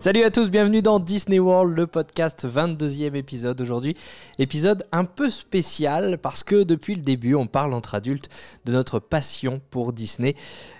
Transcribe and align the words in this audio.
Salut 0.00 0.22
à 0.22 0.30
tous, 0.30 0.48
bienvenue 0.48 0.80
dans 0.80 0.98
Disney 0.98 1.38
World, 1.38 1.76
le 1.76 1.86
podcast 1.86 2.48
22e 2.48 3.14
épisode 3.16 3.60
aujourd'hui. 3.60 3.94
Épisode 4.38 4.86
un 4.92 5.04
peu 5.04 5.28
spécial 5.28 6.16
parce 6.16 6.42
que 6.42 6.62
depuis 6.62 6.94
le 6.94 7.02
début, 7.02 7.34
on 7.34 7.46
parle 7.46 7.74
entre 7.74 7.94
adultes 7.94 8.30
de 8.64 8.72
notre 8.72 8.98
passion 8.98 9.60
pour 9.68 9.92
Disney. 9.92 10.36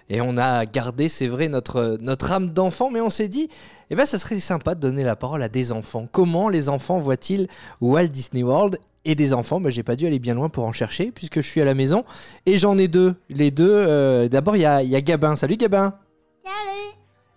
Et 0.09 0.22
on 0.22 0.39
a 0.39 0.64
gardé, 0.64 1.11
c'est 1.11 1.26
vrai, 1.26 1.48
notre, 1.48 1.98
âme 2.31 2.48
d'enfant, 2.48 2.90
mais 2.90 3.03
on 3.03 3.11
s'est 3.11 3.29
dit, 3.29 3.50
eh 3.90 3.95
ben, 3.95 4.07
ça 4.07 4.17
serait 4.17 4.40
sympa 4.40 4.75
de 4.75 4.81
donner 4.81 5.04
la 5.04 5.17
parole 5.17 5.43
à 5.43 5.50
des 5.50 5.71
enfants. 5.71 6.09
Comment 6.11 6.48
les 6.48 6.71
enfants 6.71 6.98
voient-ils 6.98 7.46
Walt 7.82 8.09
Disney 8.09 8.43
World 8.43 8.79
et 9.04 9.14
des 9.14 9.34
enfants, 9.34 9.61
ben, 9.61 9.71
j'ai 9.71 9.82
pas 9.82 9.96
dû 9.96 10.07
aller 10.07 10.18
bien 10.18 10.32
loin 10.32 10.48
pour 10.48 10.64
en 10.64 10.73
chercher, 10.73 11.12
puisque 11.12 11.43
je 11.43 11.46
suis 11.46 11.61
à 11.61 11.67
la 11.67 11.75
maison. 11.75 12.07
Et 12.46 12.57
j'en 12.57 12.79
ai 12.79 12.89
deux. 12.89 13.14
Les 13.29 13.50
deux, 13.50 13.71
euh, 13.71 14.31
d'abord, 14.31 14.57
il 14.57 14.62
y 14.62 14.64
a, 14.64 15.00
Gabin. 15.03 15.37
Salut 15.37 15.59
Gabin. 15.59 15.95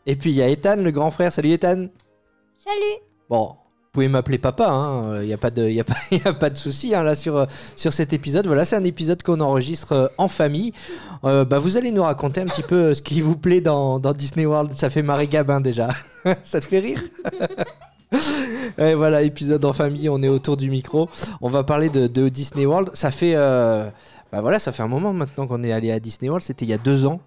Et 0.05 0.15
puis 0.15 0.31
il 0.31 0.35
y 0.35 0.41
a 0.41 0.49
Ethan, 0.49 0.77
le 0.77 0.91
grand 0.91 1.11
frère. 1.11 1.31
Salut 1.31 1.51
Ethan 1.51 1.87
Salut. 2.63 3.01
Bon, 3.29 3.47
vous 3.47 3.89
pouvez 3.91 4.07
m'appeler 4.07 4.37
papa, 4.37 5.19
il 5.21 5.27
n'y 5.27 5.33
a 5.33 5.37
pas 5.37 5.49
de, 5.49 5.69
y 5.69 5.79
a 5.79 5.83
pas, 5.83 5.95
y 6.11 6.21
a 6.25 6.33
pas 6.33 6.49
de 6.49 6.57
souci 6.57 6.95
hein, 6.95 7.03
là 7.03 7.15
sur, 7.15 7.37
euh, 7.37 7.45
sur 7.75 7.93
cet 7.93 8.13
épisode. 8.13 8.47
Voilà, 8.47 8.65
c'est 8.65 8.75
un 8.75 8.83
épisode 8.83 9.21
qu'on 9.23 9.39
enregistre 9.41 9.91
euh, 9.93 10.07
en 10.17 10.27
famille. 10.27 10.73
Euh, 11.23 11.45
bah, 11.45 11.59
vous 11.59 11.77
allez 11.77 11.91
nous 11.91 12.03
raconter 12.03 12.41
un 12.41 12.45
petit 12.45 12.63
peu 12.63 12.93
ce 12.93 13.01
qui 13.01 13.21
vous 13.21 13.37
plaît 13.37 13.61
dans, 13.61 13.99
dans 13.99 14.13
Disney 14.13 14.45
World. 14.45 14.73
Ça 14.73 14.89
fait 14.89 15.01
marrer 15.01 15.27
Gabin 15.27 15.61
déjà. 15.61 15.89
Ça 16.43 16.59
te 16.59 16.65
fait 16.65 16.79
rire? 16.79 17.01
Et 18.77 18.93
voilà, 18.93 19.21
épisode 19.23 19.63
en 19.65 19.73
famille, 19.73 20.09
on 20.09 20.21
est 20.21 20.27
autour 20.27 20.57
du 20.57 20.69
micro. 20.69 21.09
On 21.41 21.49
va 21.49 21.63
parler 21.63 21.89
de, 21.89 22.07
de 22.07 22.29
Disney 22.29 22.65
World. 22.65 22.91
Ça 22.93 23.11
fait, 23.11 23.33
euh, 23.35 23.89
bah 24.31 24.41
voilà, 24.41 24.59
ça 24.59 24.71
fait 24.71 24.83
un 24.83 24.87
moment 24.87 25.13
maintenant 25.13 25.47
qu'on 25.47 25.63
est 25.63 25.71
allé 25.71 25.91
à 25.91 25.99
Disney 25.99 26.29
World. 26.29 26.43
C'était 26.43 26.65
il 26.65 26.69
y 26.69 26.73
a 26.73 26.77
deux 26.77 27.05
ans. 27.05 27.21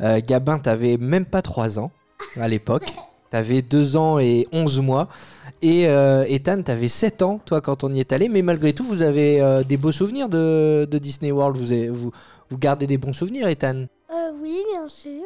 Euh, 0.00 0.20
Gabin, 0.26 0.58
t'avais 0.58 0.96
même 0.96 1.26
pas 1.26 1.42
trois 1.42 1.78
ans 1.78 1.90
à 2.40 2.48
l'époque. 2.48 2.86
T'avais 3.30 3.62
deux 3.62 3.96
ans 3.96 4.18
et 4.18 4.46
onze 4.52 4.80
mois. 4.80 5.08
Et 5.62 5.88
euh, 5.88 6.24
Ethan, 6.28 6.62
t'avais 6.62 6.88
7 6.88 7.22
ans, 7.22 7.40
toi, 7.44 7.60
quand 7.60 7.82
on 7.82 7.92
y 7.92 8.00
est 8.00 8.12
allé. 8.12 8.28
Mais 8.28 8.42
malgré 8.42 8.72
tout, 8.72 8.84
vous 8.84 9.02
avez 9.02 9.40
euh, 9.40 9.64
des 9.64 9.76
beaux 9.76 9.92
souvenirs 9.92 10.28
de, 10.28 10.86
de 10.90 10.98
Disney 10.98 11.32
World. 11.32 11.56
Vous, 11.56 11.94
vous, 11.94 12.12
vous 12.50 12.58
gardez 12.58 12.86
des 12.86 12.98
bons 12.98 13.12
souvenirs, 13.12 13.48
Ethan 13.48 13.86
Euh, 14.08 14.30
oui, 14.40 14.62
bien 14.70 14.88
sûr. 14.88 15.24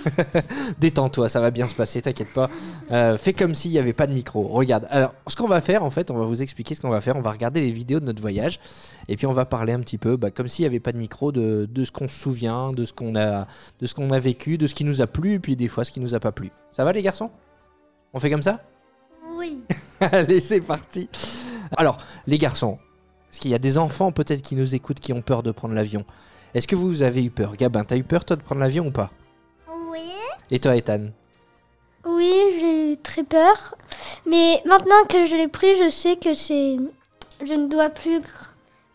Détends-toi, 0.78 1.30
ça 1.30 1.40
va 1.40 1.50
bien 1.50 1.66
se 1.66 1.74
passer, 1.74 2.02
t'inquiète 2.02 2.32
pas. 2.34 2.50
Euh, 2.90 3.16
fais 3.16 3.32
comme 3.32 3.54
s'il 3.54 3.70
n'y 3.70 3.78
avait 3.78 3.94
pas 3.94 4.06
de 4.06 4.12
micro. 4.12 4.42
Regarde. 4.48 4.86
Alors, 4.90 5.14
ce 5.26 5.34
qu'on 5.34 5.48
va 5.48 5.62
faire, 5.62 5.82
en 5.82 5.88
fait, 5.88 6.10
on 6.10 6.18
va 6.18 6.26
vous 6.26 6.42
expliquer 6.42 6.74
ce 6.74 6.82
qu'on 6.82 6.90
va 6.90 7.00
faire. 7.00 7.16
On 7.16 7.22
va 7.22 7.30
regarder 7.30 7.62
les 7.62 7.72
vidéos 7.72 8.00
de 8.00 8.04
notre 8.04 8.20
voyage. 8.20 8.60
Et 9.08 9.16
puis, 9.16 9.26
on 9.26 9.32
va 9.32 9.46
parler 9.46 9.72
un 9.72 9.80
petit 9.80 9.96
peu, 9.96 10.16
bah, 10.16 10.30
comme 10.30 10.46
s'il 10.46 10.64
n'y 10.64 10.66
avait 10.66 10.80
pas 10.80 10.92
de 10.92 10.98
micro, 10.98 11.32
de, 11.32 11.66
de 11.70 11.84
ce 11.86 11.90
qu'on 11.90 12.06
se 12.06 12.18
souvient, 12.18 12.72
de 12.72 12.84
ce 12.84 12.92
qu'on 12.92 13.16
a, 13.16 13.46
de 13.80 13.86
ce 13.86 13.94
qu'on 13.94 14.10
a 14.10 14.20
vécu, 14.20 14.58
de 14.58 14.66
ce 14.66 14.74
qui 14.74 14.84
nous 14.84 15.00
a 15.00 15.06
plu, 15.06 15.34
et 15.34 15.38
puis 15.38 15.56
des 15.56 15.68
fois, 15.68 15.84
ce 15.84 15.90
qui 15.90 16.00
nous 16.00 16.14
a 16.14 16.20
pas 16.20 16.32
plu. 16.32 16.50
Ça 16.76 16.84
va, 16.84 16.92
les 16.92 17.02
garçons? 17.02 17.30
On 18.12 18.20
fait 18.20 18.30
comme 18.30 18.42
ça? 18.42 18.60
Oui. 19.38 19.64
Allez, 20.00 20.40
c'est 20.40 20.60
parti. 20.60 21.08
Alors, 21.78 21.96
les 22.26 22.36
garçons, 22.36 22.78
parce 23.30 23.38
qu'il 23.38 23.50
y 23.50 23.54
a 23.54 23.58
des 23.58 23.78
enfants 23.78 24.12
peut-être 24.12 24.42
qui 24.42 24.54
nous 24.54 24.74
écoutent 24.74 25.00
qui 25.00 25.14
ont 25.14 25.22
peur 25.22 25.42
de 25.42 25.50
prendre 25.50 25.72
l'avion. 25.72 26.04
Est-ce 26.54 26.66
que 26.66 26.76
vous 26.76 27.02
avez 27.02 27.24
eu 27.24 27.30
peur? 27.30 27.56
Gabin, 27.56 27.84
t'as 27.84 27.96
eu 27.96 28.02
peur 28.04 28.24
toi 28.24 28.36
de 28.36 28.42
prendre 28.42 28.60
l'avion 28.60 28.86
ou 28.86 28.90
pas? 28.90 29.10
Oui. 29.90 30.00
Et 30.50 30.58
toi, 30.58 30.76
Ethan? 30.76 31.06
Oui, 32.04 32.32
j'ai 32.60 32.92
eu 32.92 32.96
très 32.98 33.22
peur. 33.24 33.74
Mais 34.26 34.60
maintenant 34.66 35.02
que 35.08 35.24
je 35.24 35.36
l'ai 35.36 35.48
pris, 35.48 35.76
je 35.82 35.88
sais 35.90 36.16
que 36.16 36.34
c'est. 36.34 36.76
Je 37.44 37.54
ne 37.54 37.68
dois 37.68 37.90
plus 37.90 38.18
cr- 38.18 38.48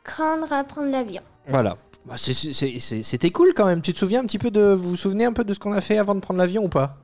craindre 0.04 0.52
à 0.54 0.64
prendre 0.64 0.90
l'avion. 0.92 1.22
Voilà. 1.48 1.78
Bah, 2.06 2.16
c'est- 2.18 2.34
c'est- 2.34 2.80
c'est- 2.80 3.04
C'était 3.04 3.32
cool 3.32 3.54
quand 3.56 3.66
même. 3.66 3.82
Tu 3.82 3.94
te 3.94 4.00
souviens 4.00 4.22
un 4.22 4.26
petit 4.26 4.38
peu 4.40 4.52
de. 4.52 4.74
Vous 4.74 4.90
vous 4.92 4.96
souvenez 4.96 5.26
un 5.26 5.34
peu 5.34 5.44
de 5.44 5.54
ce 5.54 5.60
qu'on 5.60 5.72
a 5.74 5.82
fait 5.82 5.98
avant 5.98 6.16
de 6.16 6.20
prendre 6.20 6.40
l'avion 6.40 6.64
ou 6.66 6.70
pas? 6.70 6.98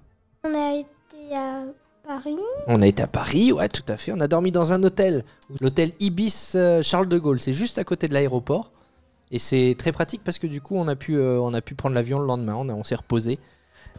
On 0.44 0.54
a 0.54 0.76
été 0.76 1.36
à 1.36 1.64
Paris. 2.06 2.38
On 2.68 2.82
a 2.82 2.88
été 2.88 3.02
à 3.02 3.08
Paris, 3.08 3.52
ouais, 3.54 3.70
tout 3.70 3.84
à 3.88 3.96
fait. 3.98 4.12
On 4.12 4.20
a 4.20 4.28
dormi 4.28 4.52
dans 4.52 4.72
un 4.74 4.84
hôtel, 4.84 5.24
l'hôtel 5.62 5.94
Ibis 6.02 6.52
euh, 6.56 6.84
Charles 6.84 7.08
de 7.08 7.18
Gaulle. 7.18 7.40
C'est 7.40 7.54
juste 7.54 7.78
à 7.80 7.86
côté 7.86 8.08
de 8.10 8.14
l'aéroport. 8.14 8.72
Et 9.34 9.40
c'est 9.40 9.76
très 9.78 9.92
pratique 9.92 10.22
parce 10.24 10.38
que 10.40 10.48
du 10.48 10.62
coup, 10.62 10.76
on 10.78 10.88
a 10.88 10.96
pu, 10.96 11.16
euh, 11.18 11.40
on 11.42 11.54
a 11.54 11.62
pu 11.62 11.76
prendre 11.76 11.96
l'avion 11.96 12.20
le 12.20 12.26
lendemain. 12.26 12.56
On, 12.56 12.70
a- 12.70 12.74
on 12.74 12.84
s'est 12.86 12.96
reposé. 12.96 13.40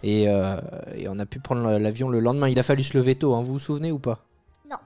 Et, 0.02 0.28
euh, 0.28 0.56
et 0.96 1.08
on 1.08 1.18
a 1.18 1.26
pu 1.26 1.40
prendre 1.40 1.68
l'avion 1.78 2.08
le 2.08 2.20
lendemain. 2.20 2.48
Il 2.48 2.58
a 2.58 2.62
fallu 2.62 2.82
se 2.82 2.96
lever 2.96 3.14
tôt, 3.16 3.34
hein. 3.34 3.42
vous 3.42 3.54
vous 3.54 3.58
souvenez 3.58 3.90
ou 3.92 3.98
pas? 3.98 4.24
Non. 4.70 4.76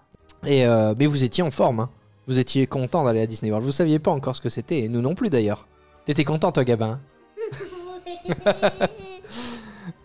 Et, 0.47 0.67
euh, 0.67 0.95
mais 0.99 1.07
vous 1.07 1.23
étiez 1.23 1.45
en 1.45 1.51
forme. 1.51 1.81
hein. 1.81 1.91
Vous 2.27 2.39
étiez 2.39 2.67
content 2.67 3.05
d'aller 3.05 3.21
à 3.21 3.27
Disney 3.27 3.51
World. 3.51 3.65
Vous 3.67 3.73
saviez 3.73 3.99
pas 3.99 4.11
encore 4.11 4.37
ce 4.37 4.41
que 4.41 4.49
c'était. 4.49 4.81
Et 4.81 4.89
nous 4.89 5.01
non 5.03 5.15
plus 5.15 5.31
d'ailleurs. 5.31 5.67
T'étais 6.07 6.25
content, 6.25 6.51
toi, 6.53 6.65
Gabin 6.65 7.01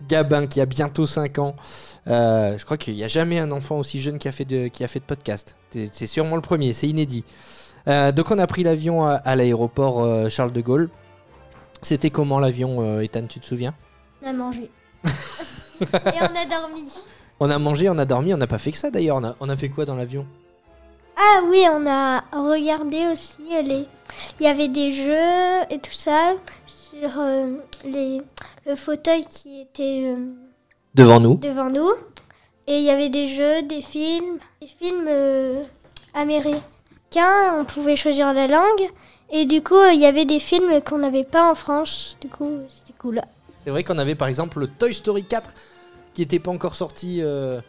Gabin 0.08 0.48
qui 0.48 0.60
a 0.62 0.66
bientôt 0.66 1.06
5 1.06 1.40
ans. 1.40 1.56
Euh, 2.08 2.58
je 2.58 2.66
crois 2.66 2.78
qu'il 2.78 2.96
n'y 2.96 3.04
a 3.04 3.08
jamais 3.08 3.40
un 3.40 3.52
enfant 3.52 3.80
aussi 3.80 4.00
jeune 4.02 4.18
qui 4.20 4.28
a 4.28 4.32
fait 4.32 4.46
de, 4.46 4.68
qui 4.68 4.84
a 4.84 4.88
fait 4.88 5.00
de 5.00 5.06
podcast. 5.06 5.56
C'est 5.72 6.08
sûrement 6.08 6.36
le 6.36 6.42
premier, 6.42 6.74
c'est 6.74 6.88
inédit. 6.90 7.24
Euh, 7.88 8.12
donc 8.12 8.32
on 8.32 8.40
a 8.40 8.48
pris 8.48 8.64
l'avion 8.64 9.06
à, 9.06 9.14
à 9.14 9.36
l'aéroport 9.36 10.04
euh, 10.04 10.30
Charles 10.30 10.52
de 10.52 10.62
Gaulle. 10.62 10.90
C'était 11.82 12.10
comment 12.10 12.40
l'avion, 12.40 12.82
euh, 12.82 13.02
Ethan, 13.02 13.26
tu 13.28 13.40
te 13.40 13.46
souviens? 13.46 13.74
On 14.24 14.28
a 14.30 14.34
mangé. 14.34 14.72
Et 15.04 15.08
on 16.22 16.36
a 16.36 16.46
dormi. 16.50 16.94
On 17.40 17.50
a 17.50 17.58
mangé, 17.60 17.90
on 17.90 17.98
a 17.98 18.06
dormi, 18.06 18.34
on 18.34 18.38
n'a 18.38 18.48
pas 18.48 18.60
fait 18.60 18.72
que 18.72 18.78
ça 18.78 18.90
d'ailleurs. 18.90 19.18
On 19.18 19.24
a, 19.26 19.36
on 19.42 19.50
a 19.50 19.58
fait 19.58 19.68
quoi 19.68 19.84
dans 19.84 19.96
l'avion? 19.96 20.26
Ah 21.18 21.42
oui, 21.50 21.66
on 21.70 21.86
a 21.88 22.24
regardé 22.32 23.08
aussi 23.12 23.36
euh, 23.52 23.62
les. 23.64 23.86
Il 24.40 24.46
y 24.46 24.48
avait 24.48 24.70
des 24.70 24.92
jeux 24.94 25.66
et 25.70 25.80
tout 25.80 25.92
ça 25.92 26.36
sur 26.68 27.10
euh, 27.20 27.58
les... 27.84 28.22
le 28.66 28.76
fauteuil 28.76 29.26
qui 29.26 29.60
était 29.62 30.14
euh, 30.16 30.28
Devant 30.96 31.20
nous. 31.20 31.36
devant 31.36 31.70
nous. 31.70 31.90
Et 32.68 32.78
il 32.78 32.84
y 32.84 32.92
avait 32.92 33.10
des 33.10 33.28
jeux, 33.28 33.64
des 33.64 33.82
films, 33.82 34.38
des 34.62 34.68
films 34.68 35.08
euh, 35.10 35.64
On 37.22 37.66
pouvait 37.66 37.96
choisir 37.96 38.34
la 38.34 38.48
langue. 38.48 38.90
Et 39.32 39.46
du 39.46 39.62
coup, 39.62 39.76
euh, 39.76 39.92
il 39.94 40.00
y 40.00 40.06
avait 40.06 40.26
des 40.26 40.40
films 40.40 40.82
qu'on 40.82 41.00
n'avait 41.00 41.24
pas 41.24 41.52
en 41.52 41.56
France. 41.56 42.18
Du 42.22 42.28
coup, 42.28 42.60
c'était 42.70 42.94
cool. 42.98 43.22
C'est 43.58 43.70
vrai 43.70 43.84
qu'on 43.84 43.98
avait 43.98 44.16
par 44.16 44.28
exemple 44.28 44.60
le 44.60 44.68
Toy 44.68 44.94
Story 44.94 45.24
4 45.24 45.54
qui 46.14 46.22
n'était 46.22 46.40
pas 46.40 46.52
encore 46.52 46.76
sorti 46.76 47.20
euh, 47.22 47.62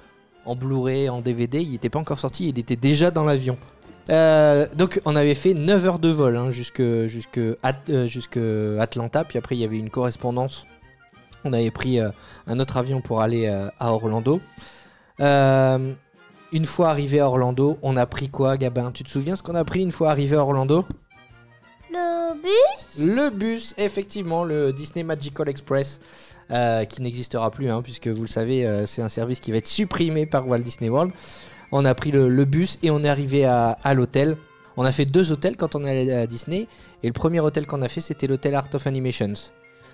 en 0.44 0.56
Blu-ray, 0.56 1.09
en 1.09 1.21
DVD. 1.21 1.60
Il 1.60 1.71
n'était 1.71 1.88
pas 1.88 1.99
encore 1.99 2.19
sorti, 2.19 2.49
il 2.49 2.59
était 2.59 2.77
déjà 2.77 3.10
dans 3.10 3.25
l'avion. 3.25 3.56
Euh, 4.10 4.66
donc 4.75 5.00
on 5.06 5.16
avait 5.16 5.34
fait 5.34 5.54
9 5.54 5.87
heures 5.87 5.99
de 5.99 6.10
vol 6.10 6.37
hein, 6.37 6.50
jusque, 6.50 6.83
jusque, 7.06 7.41
jusque 8.06 8.38
Atlanta. 8.78 9.25
Puis 9.25 9.38
après 9.38 9.56
il 9.56 9.60
y 9.60 9.65
avait 9.65 9.78
une 9.78 9.91
correspondance. 9.91 10.66
On 11.44 11.53
avait 11.53 11.71
pris 11.71 11.99
un 12.00 12.59
autre 12.59 12.77
avion 12.77 13.00
pour 13.00 13.21
aller 13.21 13.47
à 13.47 13.93
Orlando. 13.93 14.41
Une 16.54 16.66
fois 16.66 16.88
arrivé 16.91 17.19
à 17.19 17.26
Orlando, 17.26 17.78
on 17.82 17.97
a 17.97 18.06
pris 18.06 18.28
quoi 18.28 18.56
Gabin? 18.56 18.92
Tu 18.92 19.03
te 19.03 19.09
souviens 19.09 19.34
ce 19.34 19.42
qu'on 19.42 19.56
a 19.56 19.65
pris 19.65 19.82
une 19.82 19.91
fois 19.91 20.12
arrivé 20.12 20.37
à 20.37 20.41
Orlando? 20.41 20.84
Le 21.91 22.34
bus? 22.41 23.04
Le 23.04 23.31
bus, 23.31 23.75
effectivement, 23.76 24.44
le 24.44 24.72
Disney 24.72 25.03
Magical 25.03 25.48
Express, 25.48 25.98
euh, 26.53 26.84
qui 26.84 27.03
n'existera 27.03 27.50
plus, 27.50 27.69
hein, 27.72 27.82
puisque 27.82 28.06
vous 28.06 28.22
le 28.22 28.28
savez, 28.28 28.65
euh, 28.65 28.87
c'est 28.87 29.03
un 29.03 29.09
service 29.09 29.41
qui 29.41 29.50
va 29.50 29.59
être 29.59 29.66
supprimé 29.66 30.26
par 30.26 30.47
Walt 30.47 30.60
Disney 30.60 30.88
World. 30.88 31.10
On 31.72 31.84
a 31.84 31.92
pris 31.92 32.12
le, 32.12 32.28
le 32.28 32.44
bus 32.44 32.78
et 32.84 32.92
on 32.92 33.03
est 33.03 33.09
arrivé 33.09 33.44
à, 33.44 33.71
à 33.82 33.92
l'hôtel. 33.92 34.36
On 34.76 34.84
a 34.84 34.92
fait 34.92 35.06
deux 35.06 35.32
hôtels 35.32 35.56
quand 35.56 35.75
on 35.75 35.84
est 35.84 35.91
allé 35.91 36.12
à 36.12 36.28
Disney, 36.28 36.69
et 37.03 37.09
le 37.09 37.12
premier 37.12 37.41
hôtel 37.41 37.66
qu'on 37.66 37.82
a 37.82 37.88
fait, 37.88 38.00
c'était 38.00 38.28
l'hôtel 38.28 38.54
Art 38.54 38.69
of 38.72 38.86
Animations. 38.86 39.34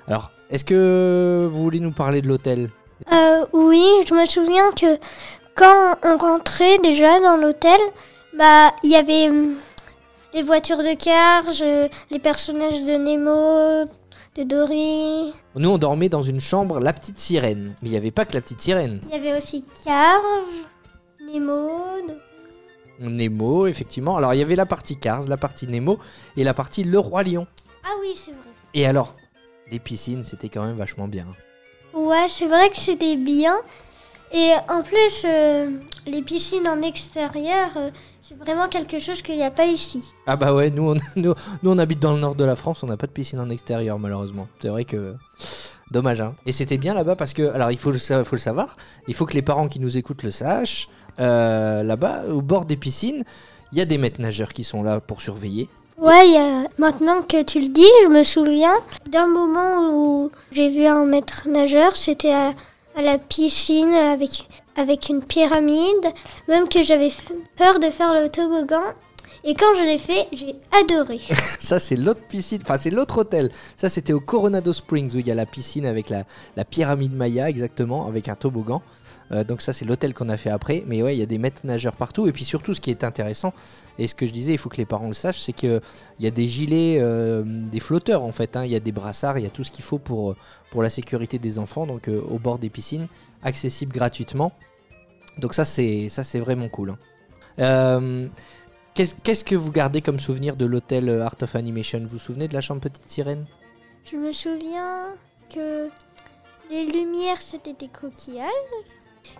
Alors, 0.06 0.30
est-ce 0.50 0.66
que 0.66 1.48
vous 1.50 1.62
voulez 1.62 1.80
nous 1.80 1.92
parler 1.92 2.20
de 2.20 2.28
l'hôtel? 2.28 2.68
Euh, 3.10 3.46
oui, 3.54 3.82
je 4.06 4.12
me 4.12 4.26
souviens 4.26 4.70
que 4.72 4.98
quand 5.60 5.94
on 6.04 6.16
rentrait 6.16 6.78
déjà 6.78 7.20
dans 7.20 7.36
l'hôtel, 7.36 7.78
bah 8.36 8.72
il 8.82 8.90
y 8.90 8.96
avait 8.96 9.28
hum, 9.28 9.56
les 10.32 10.42
voitures 10.42 10.78
de 10.78 10.94
Carge, 10.94 11.62
les 12.10 12.18
personnages 12.18 12.80
de 12.80 12.92
Nemo, 12.92 13.90
de 14.36 14.42
Dory. 14.42 15.34
Nous, 15.54 15.68
on 15.68 15.76
dormait 15.76 16.08
dans 16.08 16.22
une 16.22 16.40
chambre, 16.40 16.80
la 16.80 16.94
petite 16.94 17.18
sirène. 17.18 17.74
Mais 17.82 17.88
il 17.88 17.92
n'y 17.92 17.98
avait 17.98 18.10
pas 18.10 18.24
que 18.24 18.32
la 18.32 18.40
petite 18.40 18.62
sirène. 18.62 19.00
Il 19.04 19.10
y 19.10 19.14
avait 19.14 19.36
aussi 19.36 19.62
Carge, 19.84 20.64
Nemo. 21.30 21.68
Nemo, 23.00 23.66
effectivement. 23.66 24.16
Alors, 24.16 24.32
il 24.32 24.38
y 24.38 24.42
avait 24.42 24.56
la 24.56 24.66
partie 24.66 24.96
Cars, 24.96 25.28
la 25.28 25.36
partie 25.36 25.66
Nemo 25.66 25.98
et 26.38 26.44
la 26.44 26.54
partie 26.54 26.84
Le 26.84 26.98
Roi 26.98 27.22
Lion. 27.22 27.46
Ah 27.84 27.96
oui, 28.00 28.14
c'est 28.16 28.30
vrai. 28.30 28.40
Et 28.72 28.86
alors, 28.86 29.14
les 29.70 29.78
piscines, 29.78 30.24
c'était 30.24 30.48
quand 30.48 30.64
même 30.64 30.76
vachement 30.76 31.08
bien. 31.08 31.26
Ouais, 31.92 32.28
c'est 32.30 32.46
vrai 32.46 32.70
que 32.70 32.78
c'était 32.78 33.16
bien. 33.16 33.56
Et 34.32 34.52
en 34.68 34.82
plus, 34.82 35.24
euh, 35.24 35.70
les 36.06 36.22
piscines 36.22 36.68
en 36.68 36.82
extérieur, 36.82 37.70
euh, 37.76 37.90
c'est 38.22 38.36
vraiment 38.38 38.68
quelque 38.68 39.00
chose 39.00 39.22
qu'il 39.22 39.36
n'y 39.36 39.42
a 39.42 39.50
pas 39.50 39.66
ici. 39.66 40.04
Ah 40.26 40.36
bah 40.36 40.54
ouais, 40.54 40.70
nous 40.70 40.90
on, 40.92 40.94
nous, 41.16 41.34
nous, 41.62 41.70
on 41.70 41.78
habite 41.78 41.98
dans 41.98 42.12
le 42.12 42.20
nord 42.20 42.36
de 42.36 42.44
la 42.44 42.54
France, 42.56 42.82
on 42.82 42.86
n'a 42.86 42.96
pas 42.96 43.06
de 43.08 43.12
piscine 43.12 43.40
en 43.40 43.50
extérieur 43.50 43.98
malheureusement. 43.98 44.46
C'est 44.60 44.68
vrai 44.68 44.84
que 44.84 45.14
Dommage, 45.90 46.20
hein. 46.20 46.36
Et 46.46 46.52
c'était 46.52 46.76
bien 46.76 46.94
là-bas 46.94 47.16
parce 47.16 47.32
que, 47.32 47.52
alors 47.52 47.72
il 47.72 47.78
faut 47.78 47.90
le, 47.90 47.98
sa- 47.98 48.22
faut 48.22 48.36
le 48.36 48.40
savoir, 48.40 48.76
il 49.08 49.14
faut 49.14 49.26
que 49.26 49.34
les 49.34 49.42
parents 49.42 49.66
qui 49.66 49.80
nous 49.80 49.96
écoutent 49.96 50.22
le 50.22 50.30
sachent. 50.30 50.88
Euh, 51.18 51.82
là-bas, 51.82 52.26
au 52.28 52.40
bord 52.42 52.64
des 52.64 52.76
piscines, 52.76 53.24
il 53.72 53.78
y 53.78 53.80
a 53.80 53.84
des 53.84 53.98
maîtres 53.98 54.20
nageurs 54.20 54.50
qui 54.50 54.62
sont 54.62 54.84
là 54.84 55.00
pour 55.00 55.20
surveiller. 55.20 55.68
Ouais, 55.98 56.36
maintenant 56.78 57.22
que 57.22 57.42
tu 57.42 57.60
le 57.60 57.66
dis, 57.68 57.90
je 58.04 58.08
me 58.08 58.22
souviens 58.22 58.76
d'un 59.10 59.26
moment 59.26 59.90
où 59.92 60.30
j'ai 60.52 60.70
vu 60.70 60.86
un 60.86 61.04
maître 61.04 61.48
nageur, 61.48 61.96
c'était 61.96 62.32
à, 62.32 62.52
à 62.96 63.02
la 63.02 63.18
piscine 63.18 63.94
avec, 63.94 64.48
avec 64.76 65.08
une 65.08 65.22
pyramide, 65.22 66.12
même 66.48 66.68
que 66.68 66.82
j'avais 66.82 67.10
peur 67.56 67.78
de 67.78 67.90
faire 67.90 68.14
le 68.14 68.28
toboggan. 68.28 68.82
Et 69.42 69.54
quand 69.54 69.74
je 69.74 69.84
l'ai 69.84 69.98
fait, 69.98 70.28
j'ai 70.32 70.54
adoré. 70.78 71.18
Ça, 71.60 71.80
c'est 71.80 71.96
l'autre 71.96 72.20
piscine, 72.28 72.60
enfin, 72.62 72.76
c'est 72.76 72.90
l'autre 72.90 73.18
hôtel. 73.18 73.50
Ça, 73.76 73.88
c'était 73.88 74.12
au 74.12 74.20
Coronado 74.20 74.72
Springs 74.72 75.14
où 75.14 75.18
il 75.18 75.26
y 75.26 75.30
a 75.30 75.34
la 75.34 75.46
piscine 75.46 75.86
avec 75.86 76.10
la 76.10 76.64
pyramide 76.64 77.14
Maya, 77.14 77.48
exactement, 77.48 78.06
avec 78.06 78.28
un 78.28 78.34
toboggan. 78.34 78.82
Euh, 79.32 79.44
donc, 79.44 79.62
ça, 79.62 79.72
c'est 79.72 79.84
l'hôtel 79.84 80.12
qu'on 80.14 80.28
a 80.28 80.36
fait 80.36 80.50
après. 80.50 80.82
Mais 80.86 81.02
ouais, 81.02 81.14
il 81.16 81.18
y 81.18 81.22
a 81.22 81.26
des 81.26 81.38
maîtres 81.38 81.60
nageurs 81.64 81.94
partout. 81.96 82.26
Et 82.26 82.32
puis, 82.32 82.44
surtout, 82.44 82.74
ce 82.74 82.80
qui 82.80 82.90
est 82.90 83.04
intéressant, 83.04 83.52
et 83.98 84.06
ce 84.06 84.14
que 84.14 84.26
je 84.26 84.32
disais, 84.32 84.52
il 84.52 84.58
faut 84.58 84.68
que 84.68 84.76
les 84.76 84.86
parents 84.86 85.06
le 85.06 85.12
sachent, 85.12 85.40
c'est 85.40 85.52
qu'il 85.52 85.80
y 86.18 86.26
a 86.26 86.30
des 86.30 86.48
gilets, 86.48 86.98
euh, 87.00 87.42
des 87.46 87.80
flotteurs, 87.80 88.22
en 88.24 88.32
fait. 88.32 88.56
hein. 88.56 88.64
Il 88.64 88.70
y 88.72 88.76
a 88.76 88.80
des 88.80 88.92
brassards, 88.92 89.38
il 89.38 89.44
y 89.44 89.46
a 89.46 89.50
tout 89.50 89.62
ce 89.64 89.70
qu'il 89.70 89.84
faut 89.84 89.98
pour, 89.98 90.34
la 90.76 90.90
sécurité 90.90 91.38
des 91.38 91.58
enfants. 91.58 91.86
Donc, 91.86 92.08
euh, 92.08 92.20
au 92.28 92.38
bord 92.38 92.58
des 92.58 92.70
piscines, 92.70 93.06
accessible 93.42 93.92
gratuitement. 93.92 94.52
Donc, 95.38 95.54
ça, 95.54 95.64
c'est 95.64 96.08
ça, 96.08 96.24
c'est 96.24 96.40
vraiment 96.40 96.68
cool. 96.68 96.96
hein. 97.58 98.28
Qu'est- 98.94 99.14
Qu'est-ce 99.22 99.44
que 99.44 99.54
vous 99.54 99.70
gardez 99.70 100.00
comme 100.02 100.18
souvenir 100.18 100.56
de 100.56 100.66
l'hôtel 100.66 101.08
Art 101.20 101.36
of 101.42 101.54
Animation? 101.54 102.00
Vous 102.00 102.08
vous 102.08 102.18
souvenez 102.18 102.48
de 102.48 102.54
la 102.54 102.60
chambre 102.60 102.80
Petite 102.80 103.08
Sirène? 103.08 103.46
Je 104.10 104.16
me 104.16 104.32
souviens 104.32 105.14
que 105.54 105.88
les 106.70 106.84
lumières, 106.86 107.40
c'était 107.40 107.74
des 107.74 107.88
coquillages. 107.88 108.48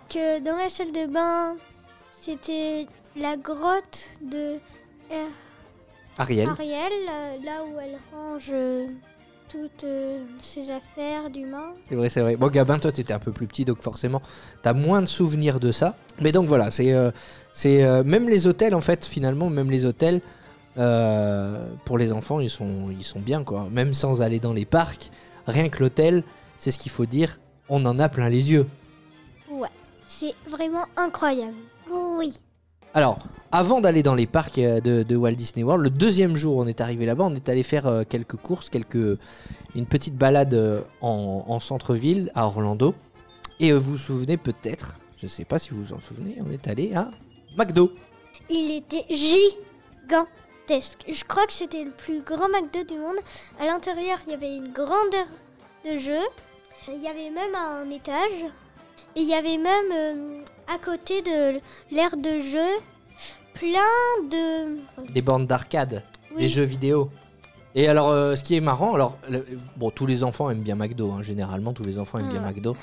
Que 0.09 0.39
dans 0.39 0.57
la 0.57 0.69
salle 0.69 0.91
de 0.91 1.05
bain, 1.11 1.55
c'était 2.11 2.87
la 3.15 3.37
grotte 3.37 4.09
de 4.21 4.57
euh, 5.11 5.27
Ariel 6.17 6.49
Ariel, 6.49 6.91
là, 7.05 7.37
là 7.43 7.63
où 7.63 7.79
elle 7.79 7.97
range 8.13 8.49
euh, 8.53 8.87
toutes 9.49 9.83
euh, 9.83 10.23
ses 10.41 10.69
affaires 10.69 11.29
d'humains. 11.29 11.73
C'est 11.89 11.95
vrai, 11.95 12.09
c'est 12.09 12.21
vrai. 12.21 12.35
Bon, 12.37 12.47
Gabin, 12.47 12.79
toi, 12.79 12.91
t'étais 12.91 13.13
un 13.13 13.19
peu 13.19 13.31
plus 13.31 13.47
petit, 13.47 13.65
donc 13.65 13.81
forcément, 13.81 14.21
t'as 14.61 14.73
moins 14.73 15.01
de 15.01 15.07
souvenirs 15.07 15.59
de 15.59 15.71
ça. 15.71 15.95
Mais 16.19 16.31
donc 16.31 16.47
voilà, 16.47 16.71
c'est, 16.71 16.93
euh, 16.93 17.11
c'est 17.51 17.83
euh, 17.83 18.03
même 18.03 18.29
les 18.29 18.47
hôtels, 18.47 18.75
en 18.75 18.81
fait, 18.81 19.03
finalement, 19.03 19.49
même 19.49 19.69
les 19.69 19.85
hôtels, 19.85 20.21
euh, 20.77 21.67
pour 21.83 21.97
les 21.97 22.13
enfants, 22.13 22.39
ils 22.39 22.49
sont, 22.49 22.91
ils 22.97 23.03
sont 23.03 23.19
bien, 23.19 23.43
quoi. 23.43 23.67
Même 23.71 23.93
sans 23.93 24.21
aller 24.21 24.39
dans 24.39 24.53
les 24.53 24.65
parcs, 24.65 25.09
rien 25.47 25.67
que 25.67 25.79
l'hôtel, 25.83 26.23
c'est 26.57 26.71
ce 26.71 26.79
qu'il 26.79 26.91
faut 26.91 27.05
dire, 27.05 27.39
on 27.67 27.85
en 27.85 27.99
a 27.99 28.07
plein 28.07 28.29
les 28.29 28.51
yeux. 28.51 28.67
C'est 30.21 30.35
vraiment 30.47 30.85
incroyable. 30.97 31.55
Oui. 31.89 32.37
Alors, 32.93 33.17
avant 33.51 33.81
d'aller 33.81 34.03
dans 34.03 34.13
les 34.13 34.27
parcs 34.27 34.59
euh, 34.59 34.79
de, 34.79 35.01
de 35.01 35.15
Walt 35.15 35.31
Disney 35.31 35.63
World, 35.63 35.83
le 35.83 35.89
deuxième 35.89 36.35
jour, 36.35 36.57
on 36.57 36.67
est 36.67 36.79
arrivé 36.79 37.07
là-bas, 37.07 37.23
on 37.23 37.33
est 37.33 37.49
allé 37.49 37.63
faire 37.63 37.87
euh, 37.87 38.03
quelques 38.07 38.35
courses, 38.35 38.69
quelques, 38.69 39.17
une 39.73 39.87
petite 39.87 40.15
balade 40.15 40.53
euh, 40.53 40.81
en, 41.01 41.45
en 41.47 41.59
centre-ville 41.59 42.31
à 42.35 42.45
Orlando. 42.45 42.93
Et 43.59 43.73
vous 43.73 43.93
vous 43.93 43.97
souvenez 43.97 44.37
peut-être, 44.37 44.93
je 45.17 45.25
sais 45.25 45.43
pas 45.43 45.57
si 45.57 45.71
vous 45.71 45.85
vous 45.85 45.93
en 45.93 45.99
souvenez, 45.99 46.37
on 46.47 46.51
est 46.51 46.67
allé 46.67 46.93
à 46.93 47.09
McDo. 47.57 47.91
Il 48.47 48.77
était 48.77 49.07
gigantesque. 49.09 51.03
Je 51.11 51.23
crois 51.23 51.47
que 51.47 51.53
c'était 51.53 51.83
le 51.83 51.89
plus 51.89 52.21
grand 52.21 52.47
McDo 52.47 52.83
du 52.83 52.99
monde. 52.99 53.17
À 53.59 53.65
l'intérieur, 53.65 54.19
il 54.27 54.33
y 54.33 54.35
avait 54.35 54.55
une 54.55 54.71
grande 54.71 55.15
aire 55.15 55.33
de 55.91 55.97
jeu. 55.97 56.21
Il 56.89 57.01
y 57.01 57.07
avait 57.07 57.31
même 57.31 57.55
un 57.55 57.89
étage. 57.89 58.45
Et 59.15 59.21
il 59.21 59.27
y 59.27 59.33
avait 59.33 59.57
même 59.57 59.91
euh, 59.93 60.39
à 60.73 60.77
côté 60.77 61.21
de 61.21 61.59
l'aire 61.93 62.15
de 62.17 62.39
jeu 62.41 62.69
plein 63.53 64.23
de. 64.29 65.11
Des 65.11 65.21
bornes 65.21 65.45
d'arcade, 65.47 66.03
Oui. 66.35 66.43
des 66.43 66.49
jeux 66.49 66.63
vidéo. 66.63 67.09
Et 67.75 67.87
alors, 67.87 68.09
euh, 68.09 68.35
ce 68.35 68.43
qui 68.43 68.55
est 68.55 68.61
marrant, 68.61 68.93
alors, 68.95 69.17
le- 69.29 69.45
bon, 69.77 69.91
tous 69.91 70.05
les 70.05 70.23
enfants 70.23 70.49
aiment 70.49 70.61
bien 70.63 70.75
McDo, 70.75 71.11
hein, 71.11 71.21
généralement, 71.23 71.71
tous 71.73 71.83
les 71.83 71.97
enfants 71.99 72.19
aiment 72.19 72.29
bien 72.29 72.41
Ouais. 72.41 72.47
McDo. 72.53 72.75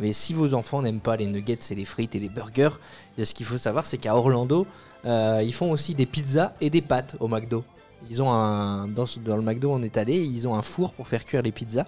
Mais 0.00 0.12
si 0.12 0.32
vos 0.32 0.54
enfants 0.54 0.82
n'aiment 0.82 1.00
pas 1.00 1.16
les 1.16 1.26
nuggets 1.26 1.58
et 1.70 1.74
les 1.74 1.84
frites 1.84 2.14
et 2.14 2.18
les 2.18 2.28
burgers, 2.28 2.70
et 3.18 3.24
ce 3.24 3.34
qu'il 3.34 3.46
faut 3.46 3.58
savoir, 3.58 3.86
c'est 3.86 3.98
qu'à 3.98 4.16
Orlando, 4.16 4.66
euh, 5.04 5.42
ils 5.44 5.52
font 5.54 5.70
aussi 5.70 5.94
des 5.94 6.06
pizzas 6.06 6.54
et 6.60 6.70
des 6.70 6.80
pâtes 6.80 7.14
au 7.20 7.28
McDo. 7.28 7.62
Ils 8.10 8.22
ont 8.22 8.30
un 8.30 8.88
dans, 8.88 9.06
le 9.24 9.42
McDo 9.42 9.70
on 9.72 9.82
est 9.82 9.96
allé, 9.96 10.16
ils 10.16 10.46
ont 10.48 10.54
un 10.54 10.62
four 10.62 10.92
pour 10.92 11.08
faire 11.08 11.24
cuire 11.24 11.42
les 11.42 11.52
pizzas 11.52 11.86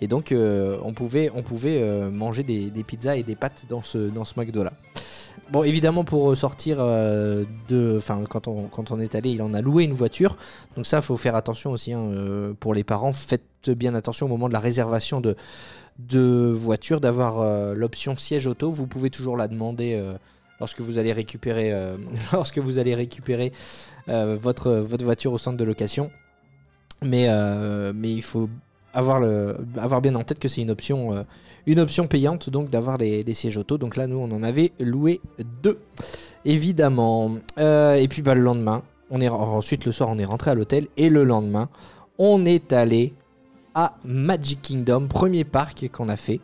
et 0.00 0.08
donc 0.08 0.32
euh, 0.32 0.78
on 0.82 0.92
pouvait 0.92 1.30
on 1.34 1.42
pouvait 1.42 1.80
euh, 1.80 2.10
manger 2.10 2.42
des, 2.42 2.70
des 2.70 2.84
pizzas 2.84 3.16
et 3.16 3.22
des 3.22 3.34
pâtes 3.34 3.66
dans 3.68 3.82
ce 3.82 3.98
dans 3.98 4.24
ce 4.24 4.38
McDo 4.38 4.64
là. 4.64 4.72
Bon 5.50 5.62
évidemment 5.62 6.04
pour 6.04 6.36
sortir 6.36 6.78
euh, 6.80 7.44
de 7.68 7.96
enfin 7.98 8.24
quand 8.28 8.48
on 8.48 8.68
quand 8.68 8.90
on 8.90 9.00
est 9.00 9.14
allé, 9.14 9.30
il 9.30 9.42
en 9.42 9.54
a 9.54 9.60
loué 9.60 9.84
une 9.84 9.92
voiture. 9.92 10.36
Donc 10.76 10.86
ça 10.86 11.02
faut 11.02 11.16
faire 11.16 11.34
attention 11.34 11.70
aussi 11.72 11.92
hein, 11.92 12.08
pour 12.58 12.74
les 12.74 12.84
parents, 12.84 13.12
faites 13.12 13.70
bien 13.70 13.94
attention 13.94 14.26
au 14.26 14.28
moment 14.28 14.48
de 14.48 14.54
la 14.54 14.60
réservation 14.60 15.20
de 15.20 15.36
de 15.98 16.52
voiture 16.54 17.00
d'avoir 17.00 17.74
l'option 17.74 18.16
siège 18.18 18.46
auto, 18.46 18.70
vous 18.70 18.86
pouvez 18.86 19.08
toujours 19.08 19.36
la 19.36 19.48
demander 19.48 19.98
lorsque 20.60 20.80
vous 20.80 20.98
allez 20.98 21.12
récupérer 21.12 21.72
euh, 21.72 21.96
lorsque 22.32 22.58
vous 22.58 22.78
allez 22.78 22.94
récupérer 22.94 23.52
euh, 24.08 24.36
votre, 24.40 24.72
votre 24.72 25.04
voiture 25.04 25.32
au 25.32 25.38
centre 25.38 25.56
de 25.56 25.64
location. 25.64 26.10
Mais, 27.02 27.26
euh, 27.28 27.92
mais 27.94 28.12
il 28.12 28.22
faut 28.22 28.48
avoir, 28.94 29.20
le, 29.20 29.56
avoir 29.76 30.00
bien 30.00 30.14
en 30.14 30.22
tête 30.22 30.38
que 30.38 30.48
c'est 30.48 30.62
une 30.62 30.70
option, 30.70 31.26
une 31.66 31.78
option 31.78 32.06
payante 32.06 32.48
donc 32.48 32.70
d'avoir 32.70 32.96
les, 32.96 33.34
sièges 33.34 33.58
auto. 33.58 33.76
Donc 33.76 33.96
là, 33.96 34.06
nous, 34.06 34.16
on 34.16 34.32
en 34.32 34.42
avait 34.42 34.72
loué 34.80 35.20
deux, 35.62 35.78
évidemment. 36.46 37.32
Et 37.58 38.06
puis 38.08 38.22
bah, 38.22 38.34
le 38.34 38.40
lendemain, 38.40 38.82
on 39.10 39.20
est, 39.20 39.28
ensuite 39.28 39.84
le 39.84 39.92
soir, 39.92 40.08
on 40.08 40.18
est 40.18 40.24
rentré 40.24 40.50
à 40.50 40.54
l'hôtel. 40.54 40.88
Et 40.96 41.10
le 41.10 41.24
lendemain, 41.24 41.68
on 42.16 42.46
est 42.46 42.72
allé 42.72 43.12
à 43.74 43.98
Magic 44.04 44.62
Kingdom, 44.62 45.06
premier 45.06 45.44
parc 45.44 45.90
qu'on 45.92 46.08
a 46.08 46.16
fait 46.16 46.40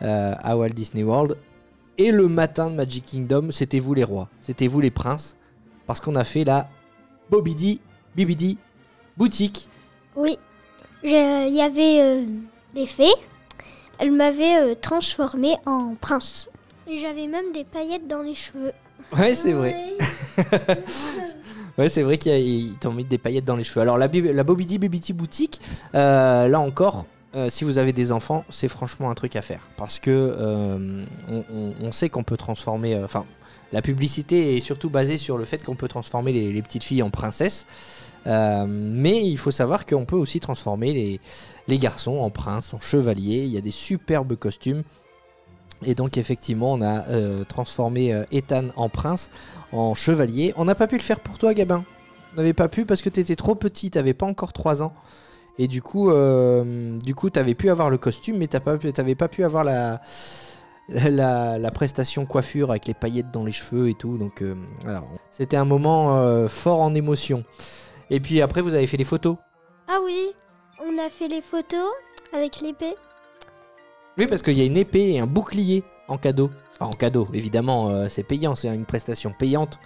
à 0.00 0.56
Walt 0.56 0.70
Disney 0.70 1.04
World. 1.04 1.36
Et 1.98 2.10
le 2.10 2.28
matin 2.28 2.70
de 2.70 2.74
Magic 2.74 3.06
Kingdom, 3.06 3.50
c'était 3.50 3.78
vous 3.78 3.94
les 3.94 4.04
rois, 4.04 4.28
c'était 4.42 4.66
vous 4.66 4.80
les 4.80 4.90
princes, 4.90 5.34
parce 5.86 6.00
qu'on 6.00 6.14
a 6.14 6.24
fait 6.24 6.44
la 6.44 6.68
Bobidi 7.30 7.80
Bibidi 8.14 8.58
boutique. 9.16 9.68
Oui. 10.14 10.38
Il 11.02 11.10
y 11.10 11.62
avait 11.62 12.00
euh, 12.00 12.24
les 12.74 12.86
fées. 12.86 13.04
Elles 13.98 14.10
m'avaient 14.10 14.58
euh, 14.58 14.74
transformée 14.74 15.56
en 15.64 15.94
prince. 15.94 16.48
Et 16.86 16.98
j'avais 16.98 17.26
même 17.26 17.52
des 17.52 17.64
paillettes 17.64 18.06
dans 18.06 18.22
les 18.22 18.34
cheveux. 18.34 18.72
Ouais, 19.16 19.34
c'est 19.34 19.52
vrai. 19.52 19.94
Ouais, 21.78 21.90
c'est 21.90 22.02
vrai 22.02 22.16
qu'ils 22.16 22.74
t'ont 22.80 22.92
mis 22.92 23.04
des 23.04 23.18
paillettes 23.18 23.44
dans 23.44 23.56
les 23.56 23.62
cheveux. 23.62 23.82
Alors 23.82 23.98
la 23.98 24.08
Bobidi 24.08 24.78
Bibidi 24.78 25.12
boutique, 25.12 25.60
euh, 25.94 26.48
là 26.48 26.58
encore, 26.58 27.04
euh, 27.36 27.50
si 27.50 27.64
vous 27.64 27.76
avez 27.76 27.92
des 27.92 28.12
enfants, 28.12 28.44
c'est 28.48 28.68
franchement 28.68 29.10
un 29.10 29.14
truc 29.14 29.36
à 29.36 29.42
faire. 29.42 29.68
Parce 29.76 29.98
que 29.98 30.10
euh, 30.10 31.04
on, 31.80 31.92
sait 31.92 32.08
qu'on 32.08 32.22
peut 32.22 32.38
transformer... 32.38 32.94
euh, 32.94 33.04
Enfin, 33.04 33.26
la 33.72 33.82
publicité 33.82 34.56
est 34.56 34.60
surtout 34.60 34.88
basée 34.88 35.18
sur 35.18 35.36
le 35.36 35.44
fait 35.44 35.62
qu'on 35.62 35.74
peut 35.74 35.88
transformer 35.88 36.32
les, 36.32 36.62
petites 36.62 36.84
filles 36.84 37.02
en 37.02 37.10
princesses. 37.10 37.66
Mais 38.24 39.24
il 39.24 39.36
faut 39.36 39.50
savoir 39.50 39.86
qu'on 39.86 40.04
peut 40.04 40.16
aussi 40.16 40.40
transformer 40.40 41.20
les, 41.68 41.78
garçons 41.78 42.18
en 42.18 42.30
princes, 42.30 42.72
en 42.74 42.80
chevaliers. 42.80 43.42
Il 43.44 43.52
y 43.52 43.58
a 43.58 43.60
des 43.60 43.72
superbes 43.72 44.36
costumes. 44.36 44.82
Et 45.84 45.94
donc 45.94 46.16
effectivement, 46.16 46.72
on 46.72 46.80
a 46.80 47.44
transformé 47.44 48.14
Ethan 48.30 48.68
en 48.76 48.88
prince, 48.88 49.30
en 49.72 49.94
chevalier. 49.94 50.54
On 50.56 50.64
n'a 50.64 50.76
pas 50.76 50.86
pu 50.86 50.96
le 50.96 51.02
faire 51.02 51.18
pour 51.18 51.36
toi, 51.36 51.52
Gabin. 51.52 51.84
On 52.32 52.36
n'avait 52.36 52.54
pas 52.54 52.68
pu 52.68 52.86
parce 52.86 53.02
que 53.02 53.08
tu 53.08 53.18
étais 53.18 53.36
trop 53.36 53.56
petit, 53.56 53.90
tu 53.90 53.98
n'avais 53.98 54.14
pas 54.14 54.26
encore 54.26 54.52
3 54.52 54.84
ans. 54.84 54.94
Et 55.58 55.68
du 55.68 55.82
coup, 55.82 56.10
euh, 56.10 56.98
du 56.98 57.14
coup, 57.14 57.30
tu 57.30 57.38
avais 57.38 57.54
pu 57.54 57.70
avoir 57.70 57.90
le 57.90 57.98
costume, 57.98 58.38
mais 58.38 58.46
tu 58.46 58.56
n'avais 58.56 59.14
pas 59.14 59.28
pu 59.28 59.44
avoir 59.44 59.64
la, 59.64 60.00
la, 60.88 61.58
la 61.58 61.70
prestation 61.70 62.26
coiffure 62.26 62.70
avec 62.70 62.86
les 62.86 62.94
paillettes 62.94 63.30
dans 63.30 63.44
les 63.44 63.52
cheveux 63.52 63.88
et 63.88 63.94
tout. 63.94 64.18
Donc, 64.18 64.42
euh, 64.42 64.54
c'était 65.30 65.56
un 65.56 65.64
moment 65.64 66.16
euh, 66.16 66.48
fort 66.48 66.80
en 66.80 66.94
émotion. 66.94 67.44
Et 68.10 68.20
puis 68.20 68.40
après, 68.40 68.62
vous 68.62 68.74
avez 68.74 68.86
fait 68.86 68.96
les 68.96 69.04
photos. 69.04 69.36
Ah 69.88 69.98
oui, 70.04 70.32
on 70.84 70.98
a 70.98 71.10
fait 71.10 71.28
les 71.28 71.42
photos 71.42 71.90
avec 72.32 72.60
l'épée. 72.60 72.94
Oui, 74.18 74.26
parce 74.26 74.42
qu'il 74.42 74.54
y 74.56 74.62
a 74.62 74.64
une 74.64 74.76
épée 74.76 75.12
et 75.12 75.20
un 75.20 75.26
bouclier 75.26 75.84
en 76.08 76.18
cadeau. 76.18 76.50
Enfin, 76.74 76.90
en 76.90 76.96
cadeau, 76.96 77.26
évidemment, 77.32 77.90
euh, 77.90 78.06
c'est 78.08 78.22
payant, 78.22 78.54
c'est 78.54 78.72
une 78.74 78.86
prestation 78.86 79.32
payante. 79.36 79.78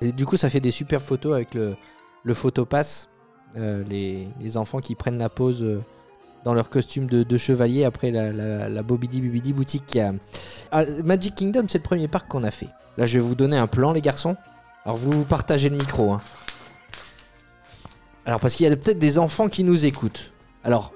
Et 0.00 0.12
du 0.12 0.26
coup, 0.26 0.36
ça 0.36 0.50
fait 0.50 0.60
des 0.60 0.70
super 0.70 1.00
photos 1.00 1.34
avec 1.34 1.54
le, 1.54 1.76
le 2.24 2.34
photopass. 2.34 3.08
Euh, 3.56 3.82
les, 3.88 4.56
enfants 4.56 4.80
qui 4.80 4.94
prennent 4.94 5.18
la 5.18 5.28
pose 5.28 5.62
euh, 5.62 5.82
dans 6.44 6.52
leur 6.52 6.68
costume 6.68 7.06
de, 7.06 7.36
chevalier 7.36 7.84
après 7.84 8.10
la, 8.10 8.32
la, 8.68 8.82
Bobidi 8.82 9.20
boutique. 9.52 9.98
Ah, 10.70 10.84
Magic 11.04 11.34
Kingdom, 11.34 11.64
c'est 11.68 11.78
le 11.78 11.82
premier 11.82 12.08
parc 12.08 12.28
qu'on 12.28 12.44
a 12.44 12.50
fait. 12.50 12.68
Là, 12.98 13.06
je 13.06 13.18
vais 13.18 13.24
vous 13.24 13.34
donner 13.34 13.56
un 13.56 13.66
plan, 13.66 13.92
les 13.92 14.02
garçons. 14.02 14.36
Alors, 14.84 14.96
vous 14.96 15.24
partagez 15.24 15.68
le 15.68 15.76
micro. 15.76 16.12
hein. 16.12 16.20
Alors, 18.24 18.40
parce 18.40 18.54
qu'il 18.54 18.68
y 18.68 18.72
a 18.72 18.76
peut-être 18.76 18.98
des 18.98 19.18
enfants 19.18 19.48
qui 19.48 19.64
nous 19.64 19.86
écoutent. 19.86 20.32
Alors, 20.64 20.92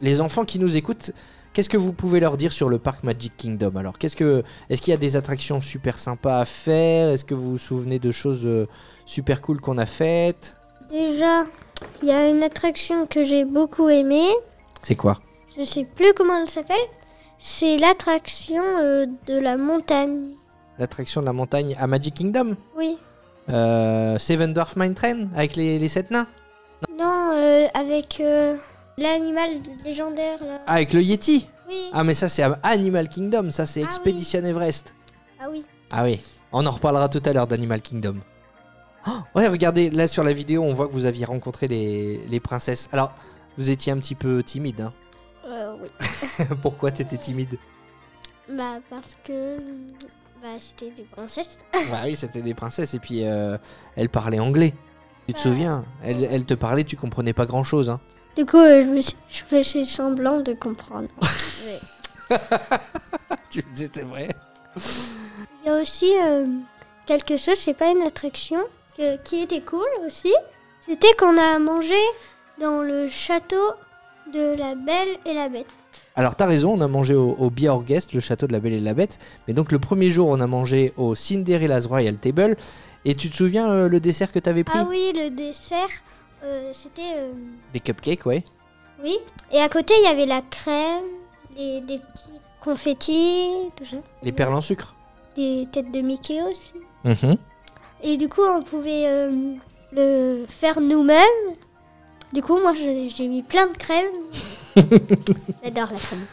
les 0.00 0.20
enfants 0.20 0.44
qui 0.44 0.58
nous 0.58 0.76
écoutent, 0.76 1.12
Qu'est-ce 1.54 1.68
que 1.68 1.76
vous 1.76 1.92
pouvez 1.92 2.18
leur 2.18 2.36
dire 2.36 2.52
sur 2.52 2.68
le 2.68 2.80
parc 2.80 3.04
Magic 3.04 3.36
Kingdom? 3.36 3.76
Alors, 3.76 3.96
qu'est-ce 3.96 4.16
que, 4.16 4.42
est-ce 4.68 4.82
qu'il 4.82 4.90
y 4.90 4.94
a 4.94 4.98
des 4.98 5.14
attractions 5.14 5.60
super 5.60 5.98
sympas 5.98 6.40
à 6.40 6.44
faire? 6.44 7.10
Est-ce 7.10 7.24
que 7.24 7.34
vous 7.34 7.52
vous 7.52 7.58
souvenez 7.58 8.00
de 8.00 8.10
choses 8.10 8.44
euh, 8.44 8.66
super 9.06 9.40
cool 9.40 9.60
qu'on 9.60 9.78
a 9.78 9.86
faites? 9.86 10.56
Déjà, 10.90 11.44
il 12.02 12.08
y 12.08 12.12
a 12.12 12.28
une 12.28 12.42
attraction 12.42 13.06
que 13.06 13.22
j'ai 13.22 13.44
beaucoup 13.44 13.88
aimée. 13.88 14.30
C'est 14.82 14.94
quoi? 14.94 15.18
Je 15.56 15.64
sais 15.64 15.84
plus 15.84 16.12
comment 16.14 16.40
elle 16.40 16.48
s'appelle. 16.48 16.76
C'est 17.38 17.76
l'attraction 17.76 18.62
euh, 18.80 19.06
de 19.26 19.38
la 19.38 19.56
montagne. 19.56 20.34
L'attraction 20.78 21.20
de 21.20 21.26
la 21.26 21.32
montagne 21.32 21.76
à 21.78 21.86
Magic 21.86 22.14
Kingdom? 22.14 22.56
Oui. 22.76 22.96
Euh, 23.50 24.18
Seven 24.18 24.52
Dwarf 24.54 24.76
Mine 24.76 24.94
Train 24.94 25.28
avec 25.36 25.54
les, 25.56 25.78
les 25.78 25.88
sept 25.88 26.10
nains? 26.10 26.26
Non, 26.98 27.32
euh, 27.34 27.66
avec 27.74 28.18
euh, 28.20 28.56
l'animal 28.98 29.50
légendaire 29.84 30.42
là. 30.42 30.60
Ah, 30.66 30.74
avec 30.74 30.92
le 30.92 31.02
Yeti? 31.02 31.48
Oui. 31.68 31.90
Ah, 31.92 32.04
mais 32.04 32.14
ça, 32.14 32.28
c'est 32.28 32.42
Animal 32.62 33.08
Kingdom. 33.08 33.50
Ça, 33.50 33.66
c'est 33.66 33.82
Ah 33.82 33.84
Expedition 33.84 34.44
Everest. 34.44 34.94
Ah 35.40 35.46
oui. 35.50 35.64
Ah 35.92 36.02
oui, 36.04 36.20
on 36.52 36.66
en 36.66 36.70
reparlera 36.70 37.08
tout 37.08 37.22
à 37.24 37.32
l'heure 37.32 37.46
d'Animal 37.46 37.80
Kingdom. 37.80 38.16
Oh, 39.06 39.10
ouais, 39.34 39.48
regardez, 39.48 39.90
là 39.90 40.06
sur 40.06 40.24
la 40.24 40.32
vidéo, 40.32 40.62
on 40.62 40.72
voit 40.72 40.86
que 40.88 40.92
vous 40.92 41.06
aviez 41.06 41.24
rencontré 41.24 41.68
les, 41.68 42.18
les 42.28 42.40
princesses. 42.40 42.88
Alors, 42.92 43.12
vous 43.58 43.70
étiez 43.70 43.92
un 43.92 43.98
petit 43.98 44.14
peu 44.14 44.42
timide. 44.42 44.80
Hein. 44.80 44.92
Euh, 45.46 45.74
oui. 45.80 46.46
Pourquoi 46.62 46.90
t'étais 46.90 47.18
timide? 47.18 47.58
Bah 48.48 48.76
parce 48.90 49.16
que 49.24 49.56
bah 50.42 50.48
c'était 50.58 50.90
des 50.90 51.04
princesses. 51.04 51.58
Bah 51.90 52.02
oui, 52.04 52.16
c'était 52.16 52.42
des 52.42 52.54
princesses 52.54 52.92
et 52.94 52.98
puis 52.98 53.24
euh, 53.26 53.56
elles 53.96 54.08
parlaient 54.10 54.38
anglais. 54.40 54.74
Tu 55.26 55.32
te 55.34 55.40
souviens? 55.40 55.84
Elles, 56.02 56.22
elles 56.24 56.44
te 56.44 56.52
parlaient, 56.54 56.84
tu 56.84 56.96
comprenais 56.96 57.32
pas 57.32 57.46
grand 57.46 57.64
chose. 57.64 57.88
Hein. 57.88 58.00
Du 58.36 58.44
coup, 58.44 58.58
euh, 58.58 58.82
je, 58.82 58.86
me 58.88 59.00
suis- 59.00 59.16
je 59.30 59.42
faisais 59.44 59.84
semblant 59.84 60.40
de 60.40 60.52
comprendre. 60.54 61.08
Tu 63.50 63.58
me 63.64 63.74
disais, 63.74 64.02
vrai? 64.02 64.28
Il 65.64 65.66
y 65.66 65.70
a 65.70 65.80
aussi 65.80 66.12
euh, 66.20 66.46
quelque 67.06 67.36
chose, 67.36 67.56
c'est 67.56 67.74
pas 67.74 67.90
une 67.90 68.02
attraction, 68.02 68.58
que- 68.96 69.16
qui 69.22 69.42
était 69.42 69.60
cool 69.62 69.86
aussi. 70.06 70.32
C'était 70.86 71.12
qu'on 71.18 71.36
a 71.38 71.58
mangé 71.58 71.94
dans 72.60 72.82
le 72.82 73.08
château 73.08 73.72
de 74.32 74.56
la 74.56 74.74
Belle 74.74 75.18
et 75.26 75.34
la 75.34 75.48
Bête. 75.48 75.66
Alors 76.16 76.34
t'as 76.36 76.46
raison, 76.46 76.72
on 76.76 76.80
a 76.80 76.88
mangé 76.88 77.14
au, 77.14 77.36
au 77.38 77.50
le 78.12 78.20
château 78.20 78.46
de 78.46 78.52
la 78.52 78.60
Belle 78.60 78.72
et 78.74 78.80
la 78.80 78.94
Bête. 78.94 79.18
Mais 79.46 79.54
donc 79.54 79.72
le 79.72 79.78
premier 79.78 80.10
jour, 80.10 80.28
on 80.28 80.40
a 80.40 80.46
mangé 80.46 80.92
au 80.96 81.14
Cinderella's 81.14 81.86
Royal 81.86 82.16
Table. 82.16 82.56
Et 83.04 83.14
tu 83.14 83.28
te 83.30 83.36
souviens 83.36 83.70
euh, 83.70 83.88
le 83.88 84.00
dessert 84.00 84.32
que 84.32 84.38
t'avais 84.38 84.64
pris? 84.64 84.78
Ah 84.78 84.86
oui, 84.88 85.12
le 85.14 85.28
dessert, 85.30 85.88
euh, 86.42 86.70
c'était... 86.72 87.12
euh, 87.16 87.32
Des 87.72 87.80
cupcakes, 87.80 88.24
ouais. 88.26 88.42
oui. 89.02 89.18
Et 89.52 89.60
à 89.60 89.68
côté, 89.68 89.92
il 89.98 90.04
y 90.04 90.06
avait 90.06 90.24
la 90.26 90.40
crème, 90.42 91.04
les- 91.56 91.80
des 91.82 91.98
petits 91.98 92.40
confettis, 92.62 93.52
tout 93.76 93.84
ça. 93.84 93.96
Les 94.22 94.32
perles 94.32 94.54
en 94.54 94.60
sucre. 94.62 94.94
Des 95.36 95.68
têtes 95.70 95.90
de 95.92 96.00
Mickey 96.00 96.40
aussi. 96.42 96.72
Mhm. 97.04 97.36
Et 98.06 98.18
du 98.18 98.28
coup, 98.28 98.42
on 98.42 98.60
pouvait 98.62 99.06
euh, 99.06 99.54
le 99.90 100.44
faire 100.46 100.78
nous-mêmes. 100.78 101.54
Du 102.34 102.42
coup, 102.42 102.60
moi, 102.60 102.74
j'ai 102.74 103.28
mis 103.28 103.42
plein 103.42 103.66
de 103.66 103.76
crème. 103.76 104.12
J'adore 105.64 105.88
la 105.90 105.98
crème. 105.98 106.26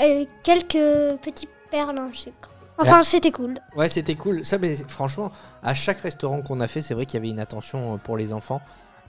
Et 0.00 0.26
quelques 0.42 1.20
petites 1.22 1.50
perles 1.70 1.98
en 2.00 2.12
sucre. 2.12 2.50
Enfin, 2.78 3.02
c'était 3.04 3.30
cool. 3.30 3.60
Ouais, 3.76 3.88
c'était 3.88 4.16
cool. 4.16 4.44
Ça, 4.44 4.58
mais 4.58 4.74
franchement, 4.88 5.30
à 5.62 5.72
chaque 5.74 6.00
restaurant 6.00 6.42
qu'on 6.42 6.60
a 6.60 6.66
fait, 6.66 6.82
c'est 6.82 6.94
vrai 6.94 7.06
qu'il 7.06 7.14
y 7.14 7.22
avait 7.22 7.30
une 7.30 7.40
attention 7.40 7.94
euh, 7.94 7.96
pour 7.96 8.16
les 8.16 8.32
enfants. 8.32 8.60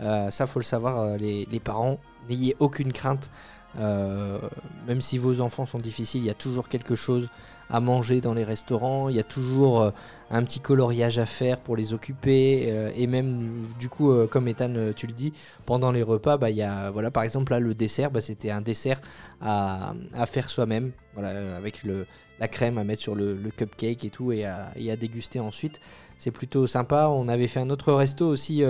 Euh, 0.01 0.29
ça, 0.29 0.45
faut 0.45 0.59
le 0.59 0.65
savoir, 0.65 0.99
euh, 0.99 1.17
les, 1.17 1.47
les 1.51 1.59
parents, 1.59 1.97
n'ayez 2.29 2.55
aucune 2.59 2.93
crainte. 2.93 3.31
Euh, 3.77 4.39
même 4.87 5.01
si 5.01 5.17
vos 5.17 5.41
enfants 5.41 5.65
sont 5.65 5.79
difficiles, 5.79 6.21
il 6.21 6.27
y 6.27 6.31
a 6.31 6.35
toujours 6.35 6.69
quelque 6.69 6.95
chose 6.95 7.29
à 7.69 7.79
manger 7.79 8.19
dans 8.19 8.33
les 8.33 8.43
restaurants. 8.43 9.09
Il 9.09 9.15
y 9.15 9.19
a 9.19 9.23
toujours 9.23 9.81
euh, 9.81 9.91
un 10.31 10.43
petit 10.43 10.59
coloriage 10.59 11.19
à 11.19 11.27
faire 11.27 11.59
pour 11.59 11.75
les 11.75 11.93
occuper. 11.93 12.67
euh, 12.69 12.91
et 12.95 13.05
même, 13.05 13.67
du 13.79 13.89
coup, 13.89 14.11
comme 14.27 14.47
Ethan, 14.47 14.73
tu 14.95 15.05
le 15.05 15.13
dis, 15.13 15.33
pendant 15.65 15.91
les 15.91 16.01
repas, 16.01 16.37
bah, 16.37 16.49
il 16.49 16.57
y 16.57 16.63
a, 16.63 16.89
voilà, 16.89 17.11
par 17.11 17.23
exemple, 17.23 17.51
là, 17.51 17.59
le 17.59 17.75
dessert, 17.75 18.09
bah, 18.09 18.21
c'était 18.21 18.49
un 18.49 18.61
dessert 18.61 19.01
à, 19.39 19.93
faire 20.25 20.49
soi-même, 20.49 20.91
voilà, 21.13 21.55
avec 21.55 21.83
le, 21.83 22.07
la 22.39 22.47
crème 22.47 22.77
à 22.79 22.83
mettre 22.83 23.01
sur 23.01 23.13
le, 23.13 23.37
cupcake 23.55 24.03
et 24.03 24.09
tout, 24.09 24.31
et 24.31 24.45
à, 24.45 24.71
et 24.75 24.91
à 24.91 24.95
déguster 24.95 25.39
ensuite. 25.39 25.79
C'est 26.17 26.31
plutôt 26.31 26.65
sympa. 26.65 27.07
On 27.09 27.29
avait 27.29 27.47
fait 27.47 27.59
un 27.59 27.69
autre 27.69 27.93
resto 27.93 28.27
aussi, 28.27 28.63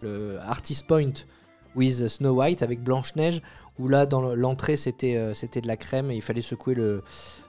le 0.00 0.38
Artist 0.40 0.86
Point 0.86 1.12
with 1.74 2.08
Snow 2.08 2.34
White 2.34 2.62
avec 2.62 2.82
Blanche-Neige, 2.82 3.42
où 3.78 3.88
là, 3.88 4.06
dans 4.06 4.34
l'entrée, 4.34 4.76
c'était 4.76 5.16
euh, 5.16 5.34
c'était 5.34 5.60
de 5.60 5.66
la 5.66 5.76
crème 5.76 6.10
et 6.10 6.16
il 6.16 6.22
fallait 6.22 6.40
secouer 6.40 6.74
le, 6.74 7.02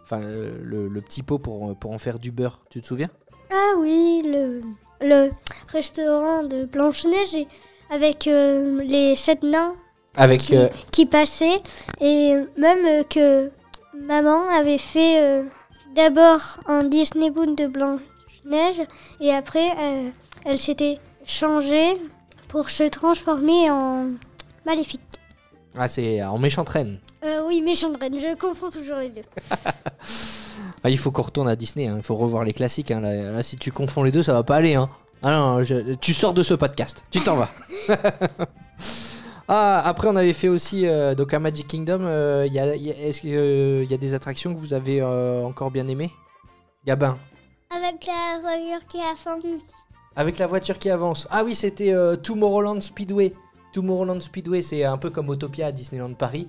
enfin, 0.04 0.22
euh, 0.22 0.58
le, 0.62 0.88
le 0.88 1.02
petit 1.02 1.24
pot 1.24 1.38
pour, 1.40 1.76
pour 1.78 1.92
en 1.92 1.98
faire 1.98 2.20
du 2.20 2.32
beurre. 2.32 2.62
Tu 2.70 2.82
te 2.82 2.88
souviens? 2.88 3.10
Ah 3.52 3.74
oui, 3.78 4.24
le, 4.26 4.62
le 5.02 5.32
restaurant 5.68 6.44
de 6.44 6.66
Blanche-Neige 6.66 7.46
avec 7.90 8.28
euh, 8.28 8.82
les 8.84 9.16
sept 9.16 9.44
nains 9.44 9.76
Avec. 10.16 10.42
qui, 10.42 10.56
euh, 10.56 10.70
qui 10.92 11.06
passaient. 11.06 11.62
Et 12.02 12.36
même 12.58 12.86
euh, 12.86 13.04
que 13.04 13.52
maman 13.96 14.50
avait 14.50 14.80
fait 14.80 15.22
euh, 15.22 15.44
d'abord 15.96 16.60
un 16.68 16.84
Disney 16.86 17.30
Boon 17.30 17.54
de 17.54 17.68
Blanche-Neige 17.68 18.82
et 19.20 19.32
après 19.32 19.70
euh, 19.78 20.10
elle 20.46 20.58
s'était 20.58 21.00
changée 21.26 22.02
pour 22.48 22.70
se 22.72 22.84
transformer 22.90 23.70
en 23.70 24.10
maléfique. 24.66 25.02
Ah, 25.78 25.88
c'est 25.88 26.24
en 26.24 26.38
méchante 26.38 26.70
reine. 26.70 27.00
Euh, 27.24 27.42
oui, 27.48 27.62
méchante 27.62 27.98
reine, 28.00 28.20
je 28.20 28.36
confonds 28.36 28.70
toujours 28.70 28.98
les 28.98 29.10
deux. 29.10 29.24
Ah, 30.86 30.90
il 30.90 30.98
faut 30.98 31.12
qu'on 31.12 31.22
retourne 31.22 31.48
à 31.48 31.56
Disney, 31.56 31.88
hein. 31.88 31.96
il 31.98 32.04
faut 32.04 32.16
revoir 32.16 32.44
les 32.44 32.52
classiques. 32.52 32.92
hein. 32.92 33.00
Là, 33.00 33.32
là, 33.32 33.42
si 33.44 33.56
tu 33.56 33.72
confonds 33.72 34.04
les 34.04 34.12
deux, 34.12 34.22
ça 34.22 34.34
va 34.34 34.44
pas 34.44 34.58
aller. 34.58 34.76
Hein. 34.76 34.90
Ah 35.22 35.32
non, 35.32 35.64
je- 35.64 35.94
tu 35.96 36.14
sors 36.14 36.34
de 36.34 36.44
ce 36.44 36.54
podcast, 36.54 37.06
tu 37.10 37.22
t'en 37.22 37.38
vas. 37.38 37.50
ah, 39.48 39.82
après, 39.86 40.08
on 40.08 40.16
avait 40.16 40.34
fait 40.34 40.48
aussi, 40.50 40.86
euh, 40.88 41.16
donc 41.16 41.34
à 41.34 41.40
Magic 41.40 41.68
Kingdom, 41.68 42.02
euh, 42.02 42.48
y 42.52 42.60
a- 42.60 42.76
il 42.76 42.84
y 42.84 42.92
a- 42.92 42.98
est-ce 43.00 43.22
qu'il 43.22 43.90
y 43.90 43.94
a 43.94 43.98
des 43.98 44.14
attractions 44.14 44.54
que 44.54 44.60
vous 44.60 44.74
avez 44.74 45.02
euh, 45.02 45.44
encore 45.44 45.72
bien 45.72 45.88
aimées? 45.88 46.12
Gabin 46.86 47.18
Avec 47.70 48.06
la 48.06 48.40
voiture 48.42 48.86
qui 48.88 49.00
a 49.00 49.16
fondu. 49.16 49.56
Avec 50.16 50.38
la 50.38 50.48
voiture 50.48 50.78
qui 50.78 50.90
avance. 50.90 51.28
Ah 51.32 51.44
oui, 51.46 51.56
c'était 51.56 51.94
euh, 51.94 52.16
Tomorrowland 52.16 52.82
Speedway. 52.82 53.34
Tomorrowland 53.74 54.22
Speedway, 54.22 54.62
c'est 54.62 54.84
un 54.84 54.98
peu 54.98 55.10
comme 55.10 55.30
Autopia 55.30 55.68
à 55.68 55.72
Disneyland 55.72 56.14
Paris. 56.14 56.48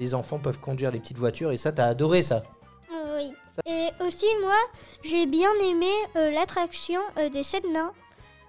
Les 0.00 0.14
enfants 0.14 0.38
peuvent 0.38 0.60
conduire 0.60 0.90
les 0.90 0.98
petites 0.98 1.16
voitures 1.16 1.52
et 1.52 1.56
ça, 1.56 1.72
t'as 1.72 1.86
adoré 1.86 2.22
ça. 2.22 2.42
Oui. 2.90 3.32
Et 3.64 3.88
aussi, 4.04 4.26
moi, 4.42 4.56
j'ai 5.02 5.26
bien 5.26 5.50
aimé 5.62 5.90
euh, 6.16 6.30
l'attraction 6.32 7.00
euh, 7.18 7.28
des 7.30 7.44
sept 7.44 7.64
nains. 7.72 7.92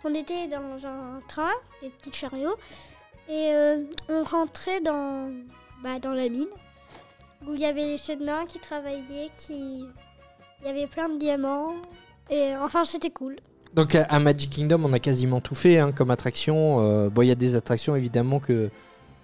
On 0.03 0.13
était 0.13 0.47
dans 0.47 0.86
un 0.86 1.21
train, 1.27 1.53
des 1.81 1.89
petits 1.89 2.12
chariots, 2.12 2.55
et 3.29 3.51
euh, 3.53 3.83
on 4.09 4.24
rentrait 4.24 4.81
dans, 4.81 5.31
bah, 5.83 6.00
dans 6.00 6.13
la 6.13 6.27
mine, 6.27 6.50
où 7.47 7.53
il 7.53 7.62
y 7.62 7.65
avait 7.65 7.86
les 7.86 7.97
sept 7.97 8.19
nains 8.19 8.45
qui 8.45 8.59
travaillaient, 8.59 9.29
qui... 9.38 9.86
il 10.62 10.65
y 10.65 10.69
avait 10.69 10.88
plein 10.88 11.09
de 11.09 11.17
diamants, 11.17 11.75
et 12.29 12.55
enfin, 12.55 12.83
c'était 12.83 13.12
cool. 13.12 13.38
Donc 13.77 13.93
à, 13.93 14.19
Magic 14.19 14.50
Kingdom, 14.50 14.81
on 14.84 14.91
a 14.91 14.98
quasiment 14.98 15.39
tout 15.39 15.53
fait 15.53 15.77
hein, 15.77 15.91
comme 15.91 16.10
attraction. 16.10 16.79
Euh, 16.81 17.12
bon, 17.12 17.22
il 17.22 17.27
y 17.27 17.31
a 17.31 17.36
des 17.36 17.53
attractions 17.53 17.96
évidemment 17.96 18.39
que 18.39 18.72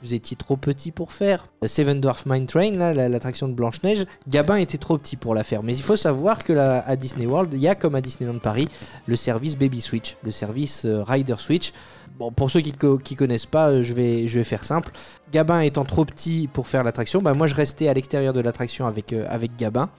vous 0.03 0.13
étiez 0.13 0.38
trop 0.38 0.57
petit 0.57 0.91
pour 0.91 1.12
faire. 1.12 1.48
Seven 1.65 2.00
Dwarf 2.00 2.27
Mine 2.27 2.45
Train, 2.45 2.69
là, 2.74 2.93
la- 2.93 3.10
l'attraction 3.10 3.48
de 3.48 3.53
Blanche-Neige, 3.53 4.05
Gabin 4.29 4.57
était 4.57 4.77
trop 4.77 5.00
petit 5.00 5.15
pour 5.15 5.33
la 5.33 5.43
faire. 5.43 5.63
Mais 5.63 5.75
il 5.75 5.81
faut 5.81 5.95
savoir 5.95 6.43
que 6.43 6.53
là, 6.53 6.83
à 6.86 6.95
Disney 6.95 7.25
World, 7.25 7.51
il 7.55 7.62
y 7.62 7.67
a 7.67 7.74
comme 7.74 7.95
à 7.95 8.01
Disneyland 8.01 8.38
Paris 8.38 8.67
le 9.07 9.15
service 9.15 9.57
Baby 9.57 9.81
Switch, 9.81 10.17
le 10.22 10.29
service 10.29 10.86
euh, 10.86 11.01
Rider 11.01 11.38
Switch. 11.39 11.72
Bon, 12.19 12.31
pour 12.31 12.51
ceux 12.51 12.62
qui 12.62 12.74
ne 12.79 13.15
connaissent 13.15 13.48
pas, 13.48 13.72
euh, 13.72 13.81
je 13.81 13.95
vais, 13.95 14.43
faire 14.43 14.65
simple. 14.65 14.91
Gabin 15.31 15.62
étant 15.62 15.83
trop 15.83 16.05
petit 16.05 16.48
pour 16.48 16.67
faire 16.67 16.83
l'attraction, 16.83 17.24
bah, 17.24 17.33
moi 17.33 17.48
je 17.48 17.55
restais 17.55 17.88
à 17.88 17.93
l'extérieur 17.95 18.33
de 18.33 18.39
l'attraction 18.39 18.86
avec 18.86 19.15
Gabin. 19.57 19.89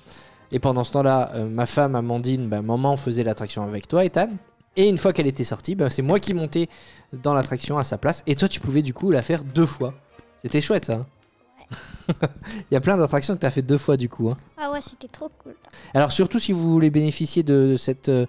Et 0.52 0.58
pendant 0.58 0.84
ce 0.84 0.92
temps-là, 0.92 1.32
euh, 1.34 1.48
ma 1.48 1.66
femme 1.66 1.94
Amandine, 1.94 2.48
bah, 2.48 2.62
maman 2.62 2.96
faisait 2.96 3.24
l'attraction 3.24 3.62
avec 3.62 3.88
toi, 3.88 4.04
Ethan. 4.04 4.28
Et 4.76 4.88
une 4.88 4.98
fois 4.98 5.12
qu'elle 5.12 5.26
était 5.26 5.44
sortie, 5.44 5.74
bah, 5.74 5.90
c'est 5.90 6.02
moi 6.02 6.18
qui 6.20 6.34
montais 6.34 6.68
dans 7.12 7.34
l'attraction 7.34 7.78
à 7.78 7.84
sa 7.84 7.98
place. 7.98 8.22
Et 8.26 8.34
toi, 8.34 8.48
tu 8.48 8.60
pouvais 8.60 8.82
du 8.82 8.92
coup 8.94 9.10
la 9.10 9.22
faire 9.22 9.44
deux 9.44 9.66
fois. 9.66 9.94
C'était 10.42 10.60
chouette 10.60 10.84
ça. 10.86 10.94
hein 10.94 11.06
Il 12.70 12.74
y 12.74 12.76
a 12.76 12.80
plein 12.80 12.96
d'attractions 12.96 13.34
que 13.34 13.40
tu 13.40 13.46
as 13.46 13.50
fait 13.50 13.62
deux 13.62 13.78
fois 13.78 13.96
du 13.96 14.08
coup. 14.10 14.28
hein. 14.28 14.36
Ah 14.58 14.70
ouais, 14.70 14.80
c'était 14.82 15.08
trop 15.08 15.30
cool. 15.42 15.54
Alors 15.94 16.12
surtout 16.12 16.38
si 16.38 16.52
vous 16.52 16.70
voulez 16.70 16.90
bénéficier 16.90 17.42
de 17.42 17.76
cette, 17.78 18.10
euh, 18.10 18.26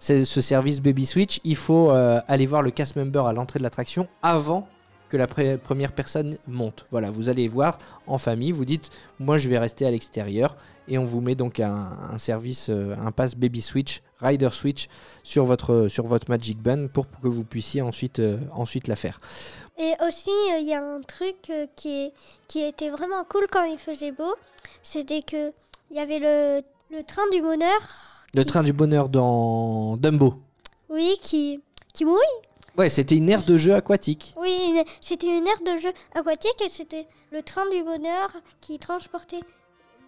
ce, 0.00 0.24
ce 0.24 0.40
service 0.40 0.80
Baby 0.80 1.06
Switch, 1.06 1.38
il 1.44 1.54
faut 1.56 1.92
euh, 1.92 2.20
aller 2.26 2.46
voir 2.46 2.62
le 2.62 2.72
cast 2.72 2.96
member 2.96 3.26
à 3.26 3.32
l'entrée 3.32 3.60
de 3.60 3.62
l'attraction 3.64 4.08
avant 4.22 4.66
que 5.08 5.16
la 5.16 5.26
première 5.26 5.92
personne 5.92 6.38
monte. 6.48 6.86
Voilà, 6.90 7.10
vous 7.10 7.28
allez 7.28 7.46
voir 7.46 7.78
en 8.06 8.18
famille, 8.18 8.50
vous 8.50 8.64
dites 8.64 8.90
moi 9.20 9.38
je 9.38 9.48
vais 9.48 9.58
rester 9.58 9.86
à 9.86 9.90
l'extérieur 9.90 10.56
et 10.88 10.98
on 10.98 11.04
vous 11.04 11.20
met 11.20 11.34
donc 11.34 11.60
un, 11.60 11.72
un 12.12 12.18
service, 12.18 12.68
euh, 12.70 12.94
un 12.98 13.12
pass 13.12 13.34
Baby 13.34 13.60
Switch 13.60 14.02
Rider 14.20 14.50
Switch 14.52 14.88
sur 15.22 15.44
votre, 15.44 15.88
sur 15.88 16.06
votre 16.06 16.30
Magic 16.30 16.58
Band 16.60 16.86
pour 16.92 17.06
que 17.22 17.26
vous 17.28 17.44
puissiez 17.44 17.82
ensuite, 17.82 18.20
euh, 18.20 18.38
ensuite 18.52 18.86
la 18.88 18.94
faire. 18.96 19.20
Et 19.78 19.94
aussi, 20.06 20.30
euh, 20.30 20.58
il 20.60 20.66
y 20.68 20.74
a 20.74 20.82
un 20.82 21.00
truc 21.00 21.36
euh, 21.50 21.66
qui, 21.74 21.88
est, 22.04 22.12
qui 22.46 22.62
était 22.62 22.90
vraiment 22.90 23.24
cool 23.28 23.46
quand 23.50 23.64
il 23.64 23.78
faisait 23.78 24.12
beau. 24.12 24.32
C'était 24.82 25.22
que 25.22 25.52
il 25.90 25.96
y 25.96 26.00
avait 26.00 26.18
le, 26.20 26.62
le 26.96 27.02
train 27.02 27.28
du 27.32 27.40
bonheur. 27.42 27.80
Le 28.34 28.42
qui- 28.42 28.46
train 28.46 28.62
du 28.62 28.72
bonheur 28.72 29.08
dans 29.08 29.96
Dumbo. 29.96 30.34
Oui, 30.88 31.16
qui, 31.22 31.60
qui 31.92 32.04
mouille. 32.04 32.16
Ouais, 32.78 32.88
c'était 32.88 33.16
une 33.16 33.28
aire 33.28 33.44
de 33.44 33.56
jeu 33.56 33.74
aquatique. 33.74 34.34
Oui, 34.40 34.82
c'était 35.00 35.26
une 35.26 35.46
aire 35.46 35.60
de 35.66 35.76
jeu 35.78 35.92
aquatique 36.14 36.62
et 36.64 36.68
c'était 36.70 37.06
le 37.30 37.42
train 37.42 37.68
du 37.70 37.82
bonheur 37.82 38.30
qui 38.60 38.78
transportait 38.78 39.40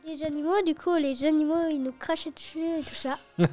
des 0.05 0.23
animaux. 0.25 0.63
Du 0.67 0.75
coup, 0.75 0.95
les 0.97 1.25
animaux, 1.25 1.69
ils 1.71 1.83
nous 1.83 1.93
crachaient 1.93 2.31
dessus 2.31 2.59
et 2.79 2.83
tout 2.83 2.95
ça. 2.95 3.19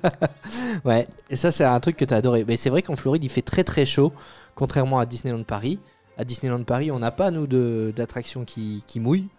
Ouais, 0.86 1.08
et 1.30 1.36
ça 1.36 1.52
c'est 1.52 1.64
un 1.64 1.80
truc 1.80 1.96
que 1.98 2.06
tu 2.06 2.14
as 2.14 2.18
adoré. 2.18 2.44
Mais 2.48 2.58
c'est 2.58 2.70
vrai 2.70 2.82
qu'en 2.82 2.96
Floride 2.96 3.24
il 3.24 3.30
fait 3.30 3.42
très 3.42 3.64
très 3.64 3.86
chaud, 3.86 4.12
contrairement 4.56 5.00
à 5.00 5.06
Disneyland 5.06 5.44
Paris. 5.44 5.80
À 6.18 6.26
Disneyland 6.26 6.64
Paris 6.64 6.92
on 6.92 7.00
n'a 7.00 7.12
pas 7.12 7.32
nous 7.32 7.48
d'attractions 7.92 8.46
qui, 8.46 8.84
qui 8.88 9.00
mouillent. 9.00 9.30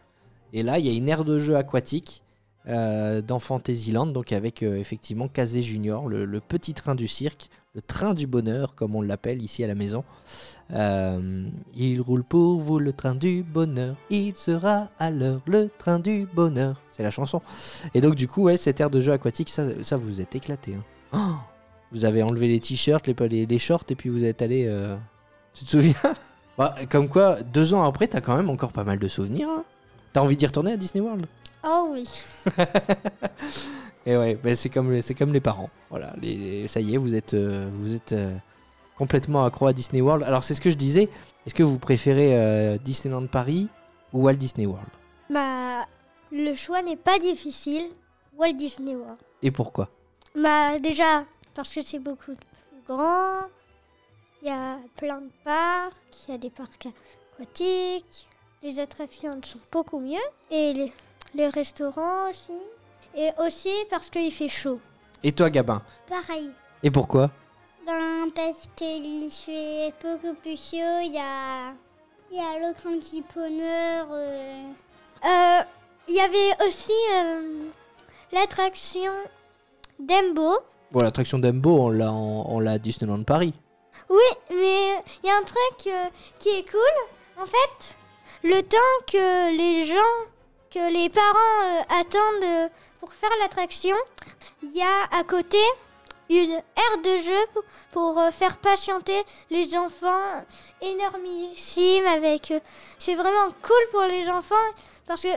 Et 0.52 0.62
là 0.62 0.78
il 0.78 0.86
y 0.86 0.88
a 0.88 0.92
une 0.92 1.08
aire 1.08 1.24
de 1.24 1.38
jeu 1.38 1.56
aquatique 1.56 2.22
euh, 2.68 3.20
dans 3.20 3.40
Fantasyland, 3.40 4.06
donc 4.06 4.32
avec 4.32 4.62
euh, 4.62 4.76
effectivement 4.76 5.28
Kazé 5.28 5.62
Junior, 5.62 6.08
le 6.08 6.40
petit 6.40 6.74
train 6.74 6.94
du 6.94 7.08
cirque, 7.08 7.48
le 7.74 7.80
train 7.82 8.12
du 8.14 8.26
bonheur 8.26 8.74
comme 8.74 8.94
on 8.96 9.00
l'appelle 9.02 9.42
ici 9.42 9.64
à 9.64 9.66
la 9.66 9.74
maison. 9.74 10.04
Euh, 10.72 11.46
il 11.74 12.00
roule 12.00 12.22
pour 12.24 12.60
vous 12.60 12.78
le 12.78 12.92
train 12.92 13.14
du 13.14 13.42
bonheur, 13.42 13.96
il 14.10 14.34
sera 14.36 14.88
à 14.98 15.10
l'heure 15.10 15.40
le 15.46 15.68
train 15.78 15.98
du 15.98 16.26
bonheur. 16.34 16.80
C'est 16.92 17.02
la 17.02 17.10
chanson. 17.10 17.40
Et 17.94 18.00
donc 18.00 18.14
du 18.14 18.28
coup 18.28 18.42
ouais 18.44 18.56
cette 18.56 18.80
aire 18.80 18.90
de 18.90 19.00
jeu 19.00 19.12
aquatique 19.12 19.48
ça, 19.48 19.64
ça 19.82 19.96
vous 19.96 20.20
êtes 20.20 20.34
éclaté. 20.34 20.74
hein. 20.74 20.84
Oh 21.14 21.34
vous 21.92 22.04
avez 22.06 22.22
enlevé 22.22 22.48
les 22.48 22.58
t-shirts, 22.60 23.06
les, 23.06 23.14
les, 23.28 23.44
les 23.46 23.58
shorts 23.58 23.84
et 23.90 23.94
puis 23.94 24.08
vous 24.08 24.24
êtes 24.24 24.40
allé. 24.42 24.64
euh, 24.66 24.96
Tu 25.54 25.64
te 25.64 25.70
souviens 25.70 25.94
Bah, 26.58 26.74
Comme 26.90 27.08
quoi, 27.08 27.42
deux 27.42 27.72
ans 27.74 27.82
après, 27.84 28.06
t'as 28.06 28.20
quand 28.22 28.36
même 28.36 28.48
encore 28.50 28.72
pas 28.72 28.84
mal 28.84 28.98
de 28.98 29.08
souvenirs. 29.08 29.48
hein. 29.50 29.64
T'as 30.12 30.20
envie 30.22 30.36
d'y 30.36 30.46
retourner 30.46 30.72
à 30.72 30.76
Disney 30.78 31.02
World? 31.02 31.26
Oh 31.64 31.88
oui. 31.92 32.04
Et 34.04 34.16
ouais, 34.16 34.34
bah, 34.34 34.56
c'est 34.56 34.68
comme, 34.68 35.00
c'est 35.00 35.14
comme 35.14 35.32
les 35.32 35.40
parents. 35.40 35.70
Voilà, 35.90 36.12
les, 36.20 36.66
ça 36.68 36.80
y 36.80 36.94
est, 36.94 36.98
vous 36.98 37.14
êtes, 37.14 37.34
euh, 37.34 37.70
vous 37.74 37.94
êtes 37.94 38.12
euh, 38.12 38.36
complètement 38.96 39.44
accro 39.44 39.66
à 39.66 39.72
Disney 39.72 40.00
World. 40.00 40.24
Alors 40.24 40.44
c'est 40.44 40.54
ce 40.54 40.60
que 40.60 40.70
je 40.70 40.76
disais. 40.76 41.08
Est-ce 41.46 41.54
que 41.54 41.62
vous 41.62 41.78
préférez 41.78 42.36
euh, 42.36 42.78
Disneyland 42.78 43.26
Paris 43.26 43.68
ou 44.12 44.24
Walt 44.24 44.34
Disney 44.34 44.66
World? 44.66 44.88
Bah, 45.30 45.86
le 46.32 46.54
choix 46.54 46.82
n'est 46.82 46.96
pas 46.96 47.18
difficile. 47.18 47.90
Walt 48.36 48.54
Disney 48.54 48.96
World. 48.96 49.18
Et 49.42 49.50
pourquoi? 49.50 49.88
Bah, 50.34 50.78
déjà, 50.78 51.24
parce 51.54 51.72
que 51.72 51.82
c'est 51.82 51.98
beaucoup 51.98 52.34
plus 52.34 52.82
grand. 52.86 53.42
Il 54.42 54.48
y 54.48 54.50
a 54.50 54.78
plein 54.96 55.20
de 55.20 55.30
parcs. 55.44 55.94
Il 56.26 56.32
y 56.32 56.34
a 56.34 56.38
des 56.38 56.50
parcs 56.50 56.88
aquatiques. 57.34 58.28
Les 58.62 58.80
attractions 58.80 59.38
sont 59.44 59.60
beaucoup 59.70 60.00
mieux. 60.00 60.18
Et 60.50 60.72
les, 60.72 60.92
les 61.34 61.48
restaurants 61.48 62.30
aussi. 62.30 62.52
Et 63.16 63.30
aussi 63.38 63.72
parce 63.90 64.08
qu'il 64.10 64.32
fait 64.32 64.48
chaud. 64.48 64.80
Et 65.22 65.32
toi, 65.32 65.50
Gabin 65.50 65.82
Pareil. 66.08 66.50
Et 66.82 66.90
pourquoi 66.90 67.30
Ben, 67.86 68.28
parce 68.34 68.68
qu'il 68.76 69.30
fait 69.30 69.92
beaucoup 70.02 70.34
plus 70.34 70.56
chaud. 70.56 71.00
Il 71.02 71.12
y 71.14 71.18
a, 71.18 71.72
il 72.30 72.36
y 72.36 72.40
a 72.40 72.58
le 72.58 72.72
grand 72.74 72.98
petit 72.98 73.22
bonheur. 73.34 74.06
Euh, 74.10 75.60
Il 76.08 76.14
y 76.16 76.20
avait 76.20 76.66
aussi 76.66 76.92
euh, 77.12 77.66
l'attraction 78.32 79.12
Dembo. 79.98 80.58
Bon, 80.90 81.00
l'attraction 81.00 81.38
Dumbo, 81.38 81.70
on 81.84 81.90
l'a, 81.90 82.10
en- 82.12 82.44
on 82.48 82.58
l'a 82.60 82.72
à 82.72 82.78
Disneyland 82.78 83.22
Paris. 83.22 83.54
Oui, 84.10 84.18
mais 84.50 85.02
il 85.22 85.28
y 85.28 85.30
a 85.30 85.36
un 85.36 85.42
truc 85.44 85.86
euh, 85.86 86.06
qui 86.38 86.48
est 86.50 86.68
cool. 86.70 87.40
En 87.42 87.46
fait, 87.46 87.96
le 88.42 88.60
temps 88.62 88.78
que 89.06 89.56
les 89.56 89.84
gens, 89.86 90.18
que 90.70 90.92
les 90.92 91.08
parents 91.08 91.62
euh, 91.64 92.00
attendent 92.00 92.70
pour 93.02 93.12
faire 93.14 93.30
l'attraction, 93.40 93.96
il 94.62 94.70
y 94.70 94.80
a 94.80 95.02
à 95.10 95.24
côté 95.24 95.58
une 96.30 96.52
aire 96.52 96.98
de 97.02 97.18
jeu 97.18 97.62
pour, 97.90 98.16
euh, 98.16 98.30
faire 98.30 98.58
patienter 98.58 99.20
les 99.50 99.76
enfants 99.76 100.44
énormissime 100.80 102.06
avec 102.06 102.52
euh, 102.52 102.60
c'est 102.98 103.16
vraiment 103.16 103.48
cool 103.60 103.84
pour 103.90 104.02
les 104.02 104.28
enfants 104.28 104.54
parce 105.08 105.22
que 105.22 105.28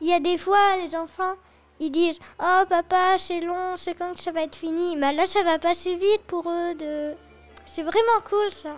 il 0.00 0.08
y 0.08 0.12
a 0.12 0.18
des 0.18 0.36
fois 0.38 0.76
les 0.76 0.94
enfants 0.96 1.34
ils 1.78 1.92
disent 1.92 2.18
oh 2.40 2.62
papa 2.68 3.16
c'est 3.16 3.40
long 3.42 3.76
c'est 3.76 3.94
quand 3.96 4.12
que 4.12 4.20
ça 4.20 4.32
va 4.32 4.42
être 4.42 4.56
fini 4.56 4.96
mais 4.96 5.12
là 5.12 5.28
ça 5.28 5.44
va 5.44 5.60
passer 5.60 5.94
vite 5.94 6.22
pour 6.26 6.50
eux 6.50 6.74
de 6.74 7.14
c'est 7.64 7.84
vraiment 7.84 8.20
cool 8.28 8.52
ça 8.52 8.74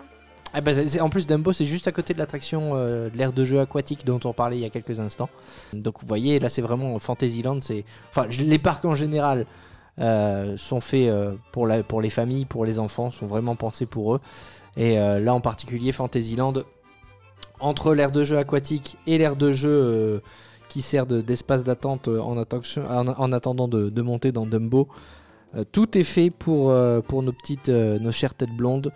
Ah 0.53 0.59
bah, 0.59 0.71
en 0.99 1.09
plus, 1.09 1.27
Dumbo, 1.27 1.53
c'est 1.53 1.65
juste 1.65 1.87
à 1.87 1.93
côté 1.93 2.13
de 2.13 2.19
l'attraction 2.19 2.71
euh, 2.73 3.09
de 3.09 3.17
l'aire 3.17 3.31
de 3.31 3.45
jeu 3.45 3.61
aquatique 3.61 4.05
dont 4.05 4.19
on 4.25 4.33
parlait 4.33 4.57
il 4.57 4.61
y 4.61 4.65
a 4.65 4.69
quelques 4.69 4.99
instants. 4.99 5.29
Donc 5.71 6.01
vous 6.01 6.07
voyez, 6.07 6.39
là 6.39 6.49
c'est 6.49 6.61
vraiment 6.61 6.99
Fantasyland. 6.99 7.59
Enfin, 8.09 8.27
les 8.27 8.59
parcs 8.59 8.83
en 8.83 8.95
général 8.95 9.45
euh, 9.99 10.57
sont 10.57 10.81
faits 10.81 11.09
euh, 11.09 11.35
pour, 11.53 11.67
les 11.67 12.09
familles, 12.09 12.45
pour 12.45 12.65
les 12.65 12.79
enfants, 12.79 13.11
sont 13.11 13.27
vraiment 13.27 13.55
pensés 13.55 13.85
pour 13.85 14.15
eux. 14.15 14.19
Et 14.77 14.95
là 14.95 15.33
en 15.33 15.41
particulier, 15.41 15.91
Fantasyland, 15.91 16.53
entre 17.59 17.93
l'aire 17.93 18.11
de 18.11 18.23
jeu 18.23 18.37
aquatique 18.37 18.97
et 19.05 19.17
l'aire 19.17 19.35
de 19.35 19.51
jeu 19.51 20.21
qui 20.69 20.81
sert 20.81 21.05
de- 21.05 21.19
d'espace 21.19 21.65
d'attente 21.65 22.07
en, 22.07 22.37
attendant 23.33 23.67
de, 23.67 24.01
monter 24.01 24.31
dans 24.31 24.45
Dumbo, 24.45 24.87
tout 25.73 25.97
est 25.97 26.05
fait 26.05 26.29
pour, 26.29 26.73
pour 27.05 27.21
nos 27.21 27.33
petites, 27.33 27.67
nos 27.67 28.13
chères 28.13 28.33
têtes 28.33 28.55
blondes. 28.55 28.93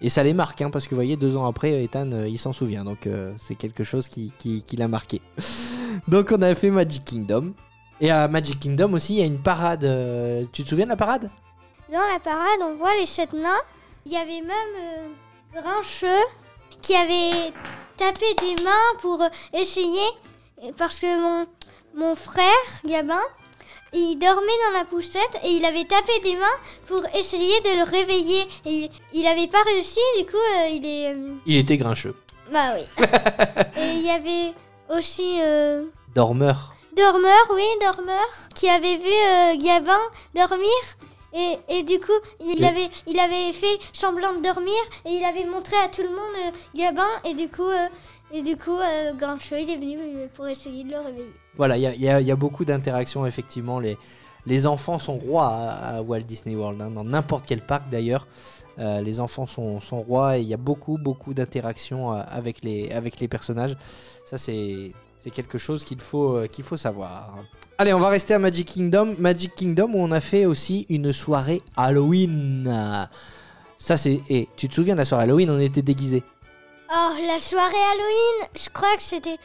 Et 0.00 0.08
ça 0.08 0.22
les 0.22 0.32
marque, 0.32 0.62
hein, 0.62 0.70
parce 0.70 0.84
que 0.84 0.90
vous 0.90 0.96
voyez, 0.96 1.16
deux 1.16 1.36
ans 1.36 1.46
après, 1.46 1.82
Ethan, 1.82 2.12
euh, 2.12 2.28
il 2.28 2.38
s'en 2.38 2.52
souvient. 2.52 2.84
Donc 2.84 3.06
euh, 3.06 3.32
c'est 3.36 3.56
quelque 3.56 3.82
chose 3.82 4.08
qui, 4.08 4.32
qui, 4.38 4.76
l'a 4.76 4.88
marqué. 4.88 5.20
donc 6.08 6.32
on 6.32 6.40
a 6.42 6.54
fait 6.54 6.70
Magic 6.70 7.04
Kingdom. 7.04 7.52
Et 8.00 8.10
à 8.10 8.28
Magic 8.28 8.60
Kingdom 8.60 8.92
aussi, 8.92 9.14
il 9.14 9.18
y 9.18 9.22
a 9.22 9.26
une 9.26 9.42
parade. 9.42 9.82
euh, 9.84 10.44
tu 10.52 10.62
te 10.62 10.68
souviens 10.68 10.84
de 10.84 10.90
la 10.90 10.96
parade? 10.96 11.30
Dans 11.90 11.98
la 11.98 12.20
parade 12.20 12.60
on 12.62 12.76
voit 12.76 12.94
les 13.00 13.06
sept 13.06 13.32
nains 13.32 13.62
il 14.04 14.12
y 14.12 14.16
avait 14.16 14.42
même 14.42 15.14
Grincheux 15.54 16.24
qui 16.82 16.94
avait 16.94 17.52
tapé 17.96 18.26
des 18.40 18.62
mains 18.62 18.98
pour 19.00 19.22
essayer 19.52 20.06
parce 20.76 20.98
que 20.98 21.06
mon 21.96 22.14
frère 22.14 22.44
Gabin 22.86 23.20
il 23.92 24.16
dormait 24.18 24.46
dans 24.72 24.78
la 24.78 24.84
poussette 24.84 25.38
et 25.44 25.48
il 25.50 25.64
avait 25.64 25.84
tapé 25.84 26.12
des 26.22 26.36
mains 26.36 26.58
pour 26.86 27.02
essayer 27.14 27.60
de 27.60 27.76
le 27.78 27.82
réveiller 27.84 28.42
et 28.66 28.70
il, 28.70 28.90
il 29.12 29.26
avait 29.26 29.46
pas 29.46 29.62
réussi 29.62 30.00
du 30.18 30.26
coup 30.26 30.36
euh, 30.36 30.68
il 30.68 30.84
est 30.86 31.14
euh, 31.14 31.34
Il 31.46 31.56
était 31.56 31.76
grincheux. 31.76 32.14
bah 32.52 32.74
oui 32.76 33.04
et 33.80 33.88
il 33.94 34.04
y 34.04 34.10
avait 34.10 34.52
aussi 34.90 35.38
euh, 35.40 35.84
Dormeur. 36.14 36.74
Dormeur, 36.96 37.44
oui, 37.54 37.62
Dormeur, 37.80 38.26
qui 38.56 38.68
avait 38.68 38.96
vu 38.96 39.06
euh, 39.06 39.54
Gabin 39.56 40.00
dormir. 40.34 40.68
Et, 41.34 41.58
et 41.68 41.82
du 41.82 41.98
coup, 42.00 42.18
il 42.40 42.64
avait, 42.64 42.88
il 43.06 43.18
avait 43.18 43.52
fait 43.52 43.78
semblant 43.92 44.32
de 44.34 44.42
dormir 44.42 44.74
et 45.04 45.10
il 45.10 45.24
avait 45.24 45.44
montré 45.44 45.76
à 45.76 45.88
tout 45.88 46.02
le 46.02 46.08
monde 46.08 46.36
euh, 46.46 46.50
Gabin. 46.74 47.06
Et 47.24 47.34
du 47.34 47.48
coup, 47.48 47.62
euh, 47.62 47.86
et 48.32 48.42
du 48.42 48.56
coup 48.56 48.70
euh, 48.76 49.12
Grincheux, 49.12 49.60
il 49.60 49.70
est 49.70 49.76
venu 49.76 49.98
euh, 49.98 50.26
pour 50.34 50.46
essayer 50.48 50.84
de 50.84 50.90
le 50.90 50.98
réveiller. 51.00 51.32
Voilà, 51.56 51.76
il 51.76 51.82
y 51.82 52.08
a, 52.08 52.20
y 52.20 52.24
y 52.26 52.32
beaucoup 52.34 52.64
d'interactions, 52.64 53.26
effectivement. 53.26 53.78
Les, 53.78 53.98
les 54.46 54.66
enfants 54.66 54.98
sont 54.98 55.16
rois 55.16 55.48
à, 55.48 55.96
à 55.96 56.02
Walt 56.02 56.20
Disney 56.20 56.56
World, 56.56 56.80
hein, 56.80 56.90
dans 56.90 57.04
n'importe 57.04 57.44
quel 57.46 57.60
parc 57.60 57.90
d'ailleurs. 57.90 58.26
Euh, 58.78 59.00
les 59.00 59.18
enfants 59.18 59.46
sont, 59.46 59.80
sont 59.80 60.00
rois 60.00 60.38
et 60.38 60.42
il 60.42 60.48
y 60.48 60.54
a 60.54 60.56
beaucoup, 60.56 60.98
beaucoup 60.98 61.34
d'interactions 61.34 62.12
avec, 62.12 62.62
les, 62.62 62.90
avec 62.92 63.18
les 63.18 63.26
personnages. 63.28 63.76
Ça, 64.24 64.38
c'est 64.38 64.92
c'est 65.20 65.30
quelque 65.30 65.58
chose 65.58 65.84
qu'il 65.84 66.00
faut, 66.00 66.36
euh, 66.36 66.46
qu'il 66.46 66.64
faut 66.64 66.76
savoir. 66.76 67.42
Allez, 67.78 67.92
on 67.92 68.00
va 68.00 68.08
rester 68.08 68.34
à 68.34 68.38
Magic 68.38 68.66
Kingdom. 68.72 69.14
Magic 69.18 69.54
Kingdom 69.54 69.92
où 69.94 69.98
on 69.98 70.10
a 70.12 70.20
fait 70.20 70.46
aussi 70.46 70.86
une 70.88 71.12
soirée 71.12 71.62
Halloween. 71.76 73.08
Ça, 73.78 73.96
c'est. 73.96 74.20
Et 74.28 74.48
tu 74.56 74.68
te 74.68 74.74
souviens 74.74 74.94
de 74.94 74.98
la 74.98 75.04
soirée 75.04 75.24
Halloween? 75.24 75.50
On 75.50 75.60
était 75.60 75.82
déguisés. 75.82 76.24
Oh, 76.90 77.10
la 77.26 77.38
soirée 77.38 77.74
Halloween, 77.92 78.48
je 78.56 78.68
crois 78.70 78.96
que 78.96 79.02
c'était 79.02 79.36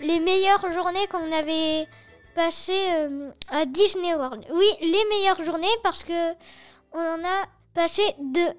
les 0.00 0.18
meilleures 0.20 0.70
journées 0.72 1.06
qu'on 1.10 1.32
avait 1.32 1.86
passées 2.34 2.72
euh, 2.90 3.30
à 3.50 3.64
Disney 3.64 4.14
World. 4.14 4.44
Oui, 4.52 4.66
les 4.82 5.04
meilleures 5.08 5.42
journées 5.44 5.66
parce 5.82 6.02
que 6.02 6.32
on 6.92 6.98
en 6.98 7.24
a 7.24 7.46
passé 7.74 8.02
deux. 8.20 8.50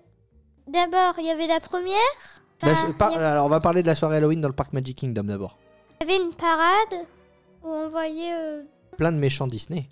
D'abord, 0.68 1.16
il 1.20 1.26
y 1.26 1.30
avait 1.30 1.48
la 1.48 1.60
première. 1.60 1.98
La 2.64 2.76
so- 2.76 2.94
par- 2.94 3.12
avait- 3.14 3.24
Alors, 3.24 3.46
on 3.46 3.50
va 3.50 3.60
parler 3.60 3.82
de 3.82 3.88
la 3.88 3.96
soirée 3.96 4.18
Halloween 4.18 4.40
dans 4.40 4.48
le 4.48 4.54
parc 4.56 4.72
Magic 4.74 4.98
Kingdom 4.98 5.24
d'abord. 5.24 5.58
Il 6.04 6.10
y 6.10 6.14
avait 6.16 6.24
une 6.24 6.34
parade 6.34 7.06
où 7.64 7.68
on 7.70 7.88
voyait 7.90 8.34
euh, 8.34 8.64
Plein 8.98 9.12
de 9.12 9.18
méchants 9.18 9.46
Disney. 9.46 9.88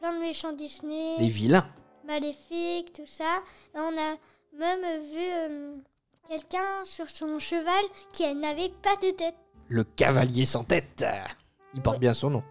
plein 0.00 0.12
de 0.12 0.18
méchants 0.18 0.52
Disney, 0.52 1.14
Les 1.20 1.28
vilains. 1.28 1.68
maléfiques, 2.04 2.92
tout 2.92 3.06
ça. 3.06 3.38
Et 3.72 3.78
on 3.78 3.96
a 3.96 4.16
même 4.58 5.00
vu 5.02 5.20
euh, 5.20 5.76
quelqu'un 6.28 6.84
sur 6.84 7.08
son 7.08 7.38
cheval 7.38 7.84
qui 8.12 8.34
n'avait 8.34 8.70
pas 8.82 8.96
de 8.96 9.12
tête. 9.12 9.36
Le 9.68 9.84
cavalier 9.84 10.46
sans 10.46 10.64
tête. 10.64 11.04
Il 11.74 11.80
porte 11.80 12.00
bien 12.00 12.12
son 12.12 12.30
nom. 12.30 12.42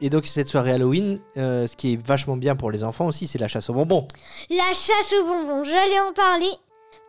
Et 0.00 0.08
donc 0.08 0.24
cette 0.24 0.46
soirée 0.46 0.70
Halloween, 0.74 1.20
euh, 1.36 1.66
ce 1.66 1.74
qui 1.74 1.94
est 1.94 2.06
vachement 2.06 2.36
bien 2.36 2.54
pour 2.54 2.70
les 2.70 2.84
enfants 2.84 3.08
aussi, 3.08 3.26
c'est 3.26 3.38
la 3.40 3.48
chasse 3.48 3.68
aux 3.68 3.74
bonbons. 3.74 4.06
La 4.48 4.68
chasse 4.68 5.12
aux 5.20 5.24
bonbons, 5.24 5.64
j'allais 5.64 5.98
en 5.98 6.12
parler. 6.12 6.50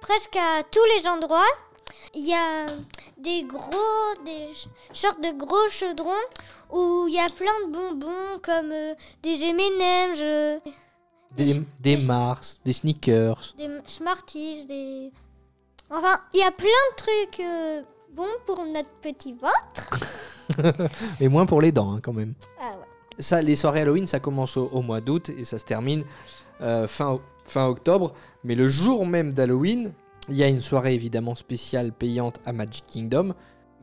Presque 0.01 0.38
à 0.38 0.63
tous 0.63 0.84
les 0.97 1.08
endroits, 1.08 1.45
il 2.13 2.26
y 2.28 2.34
a 2.34 2.67
des 3.17 3.43
gros, 3.43 4.24
des 4.26 4.50
sortes 4.93 5.21
de 5.21 5.32
gros 5.38 5.67
chaudrons 5.69 6.12
où 6.71 7.06
il 7.08 7.13
y 7.13 7.19
a 7.19 7.30
plein 7.30 7.67
de 7.67 7.71
bonbons 7.74 8.39
comme 8.41 8.71
euh, 8.71 8.93
des 9.21 9.41
M&M's, 9.43 10.19
euh, 10.21 10.60
Des, 11.36 11.62
des 11.80 11.98
Mars, 11.98 12.62
des 12.63 12.74
sneakers. 12.74 13.54
des 13.58 13.69
Smarties, 13.88 14.65
des... 14.65 15.12
Enfin, 15.89 16.19
il 16.34 16.39
y 16.39 16.43
a 16.43 16.52
plein 16.52 16.67
de 16.67 16.95
trucs 16.95 17.39
euh, 17.41 17.82
bons 18.13 18.26
pour 18.45 18.63
notre 18.65 18.89
petit 19.02 19.34
ventre. 19.34 19.89
Et 21.19 21.28
moins 21.28 21.45
pour 21.45 21.62
les 21.62 21.71
dents 21.71 21.93
hein, 21.93 22.00
quand 22.02 22.13
même. 22.13 22.34
Ah 22.60 22.71
ouais. 22.71 22.86
Ça, 23.19 23.41
les 23.41 23.56
soirées 23.56 23.82
Halloween, 23.82 24.08
ça 24.08 24.19
commence 24.19 24.58
au, 24.58 24.67
au 24.71 24.82
mois 24.82 25.02
d'août 25.02 25.30
et 25.30 25.43
ça 25.45 25.58
se 25.58 25.63
termine 25.65 26.04
fin, 26.60 27.19
fin 27.45 27.67
octobre. 27.67 28.13
Mais 28.43 28.56
le 28.56 28.67
jour 28.67 29.06
même 29.06 29.32
d'Halloween, 29.34 29.93
il 30.29 30.35
y 30.35 30.43
a 30.43 30.47
une 30.47 30.61
soirée 30.61 30.93
évidemment 30.93 31.35
spéciale 31.35 31.91
payante 31.91 32.39
à 32.45 32.53
Magic 32.53 32.85
Kingdom. 32.88 33.33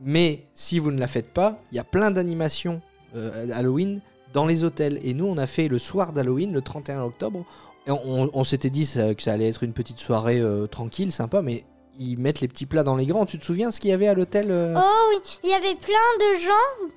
Mais 0.01 0.47
si 0.53 0.79
vous 0.79 0.91
ne 0.91 0.99
la 0.99 1.07
faites 1.07 1.31
pas, 1.31 1.61
il 1.71 1.75
y 1.75 1.79
a 1.79 1.83
plein 1.83 2.11
d'animations 2.11 2.81
euh, 3.15 3.47
Halloween 3.53 4.01
dans 4.33 4.45
les 4.45 4.63
hôtels. 4.63 4.99
Et 5.03 5.13
nous, 5.13 5.25
on 5.25 5.37
a 5.37 5.47
fait 5.47 5.67
le 5.67 5.77
soir 5.77 6.11
d'Halloween, 6.13 6.51
le 6.51 6.61
31 6.61 7.01
octobre. 7.03 7.45
On 7.87 8.43
s'était 8.43 8.69
dit 8.69 8.85
ça- 8.85 9.13
que 9.13 9.21
ça 9.21 9.33
allait 9.33 9.47
être 9.49 9.63
une 9.63 9.73
petite 9.73 9.99
soirée 9.99 10.39
euh, 10.39 10.67
tranquille, 10.67 11.11
sympa, 11.11 11.41
mais 11.41 11.65
ils 11.99 12.17
mettent 12.17 12.41
les 12.41 12.47
petits 12.47 12.65
plats 12.65 12.83
dans 12.83 12.95
les 12.95 13.05
grands. 13.05 13.25
Tu 13.25 13.37
te 13.37 13.45
souviens 13.45 13.71
ce 13.71 13.79
qu'il 13.79 13.89
y 13.91 13.93
avait 13.93 14.07
à 14.07 14.13
l'hôtel 14.13 14.47
euh? 14.51 14.73
Oh 14.77 15.09
oui, 15.11 15.17
il 15.43 15.49
y 15.49 15.53
avait 15.53 15.75
plein 15.75 15.93
de 16.19 16.39
gens. 16.41 16.93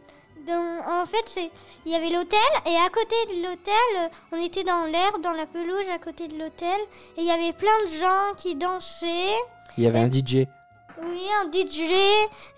Dont- 0.47 0.81
en 1.03 1.05
fait, 1.07 1.51
il 1.85 1.93
y 1.93 1.95
avait 1.95 2.11
l'hôtel 2.11 2.39
et 2.67 2.77
à 2.77 2.89
côté 2.89 3.17
de 3.35 3.43
l'hôtel, 3.43 4.11
on 4.33 4.41
était 4.43 4.65
dans 4.65 4.85
l'herbe, 4.87 5.21
dans 5.23 5.33
la 5.33 5.47
pelouse 5.47 5.89
à 5.91 5.99
côté 5.99 6.29
de 6.29 6.39
l'hôtel 6.39 6.79
et 7.17 7.21
il 7.23 7.25
y 7.25 7.31
avait 7.31 7.53
plein 7.53 7.83
de 7.85 7.89
gens 7.89 8.35
qui 8.37 8.55
dansaient. 8.55 9.35
Il 9.77 9.85
y 9.85 9.87
avait 9.87 9.99
un 10.01 10.11
DJ. 10.11 10.47
Oui, 11.03 11.29
un 11.43 11.51
DJ. 11.51 11.81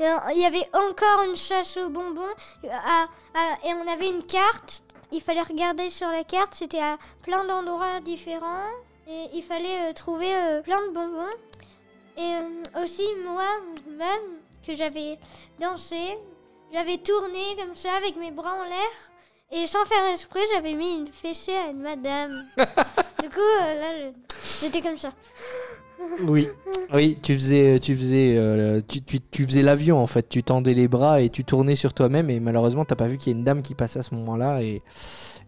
euh, 0.01 0.16
Il 0.33 0.38
y 0.40 0.46
avait 0.46 0.68
encore 0.72 1.22
une 1.24 1.37
chasse 1.37 1.77
aux 1.77 1.88
bonbons 1.90 2.22
euh, 2.64 2.68
à- 2.70 3.07
à- 3.35 3.66
et 3.68 3.74
on 3.74 3.88
avait 3.88 4.09
une 4.11 4.22
carte. 4.22 4.83
Il 5.11 5.20
fallait 5.20 5.42
regarder 5.42 5.90
sur 5.90 6.09
la 6.09 6.22
carte. 6.22 6.55
C'était 6.55 6.81
à 6.81 6.98
plein 7.22 7.44
d'endroits 7.44 7.98
différents 8.01 8.70
et 9.09 9.24
il 9.33 9.42
fallait 9.42 9.90
euh, 9.90 9.92
trouver 9.92 10.33
euh, 10.35 10.62
plein 10.62 10.81
de 10.87 10.92
bonbons. 10.92 11.35
Et 12.16 12.35
euh, 12.35 12.83
aussi 12.85 13.03
moi-même 13.24 14.38
que 14.66 14.74
j'avais 14.77 15.18
dansé, 15.59 16.18
j'avais 16.72 16.98
tourné 16.98 17.57
comme 17.59 17.74
ça 17.76 17.90
avec 17.96 18.16
mes 18.16 18.31
bras 18.31 18.54
en 18.61 18.64
l'air. 18.64 18.88
Et 19.50 19.66
sans 19.66 19.85
faire 19.87 20.12
exprès, 20.12 20.40
j'avais 20.52 20.74
mis 20.74 20.96
une 20.98 21.09
fessée 21.09 21.54
à 21.54 21.70
une 21.70 21.81
madame. 21.81 22.44
du 22.59 23.31
coup, 23.31 23.38
euh, 23.62 23.74
là, 23.81 23.92
je- 23.98 24.61
j'étais 24.66 24.83
comme 24.83 24.98
ça. 24.98 25.09
Oui, 26.20 26.46
oui, 26.92 27.16
tu 27.20 27.35
faisais, 27.35 27.81
tu 27.81 27.94
faisais, 27.96 28.37
euh, 28.37 28.81
tu, 28.87 29.02
tu- 29.02 29.20
tu 29.20 29.44
faisais 29.44 29.62
l'avion 29.62 29.98
en 29.98 30.07
fait. 30.07 30.28
Tu 30.28 30.42
tendais 30.44 30.74
les 30.74 30.87
bras 30.87 31.20
et 31.22 31.28
tu 31.31 31.44
tournais 31.44 31.74
sur 31.76 31.92
toi-même 31.94 32.31
et 32.31 32.38
malheureusement 32.40 32.85
t'as 32.85 32.94
pas 32.94 33.09
vu 33.09 33.18
qu'il 33.18 33.33
y 33.33 33.35
a 33.35 33.38
une 33.38 33.44
dame 33.44 33.62
qui 33.62 33.74
passait 33.74 33.98
à 33.98 34.02
ce 34.04 34.14
moment-là 34.14 34.62
et, 34.62 34.81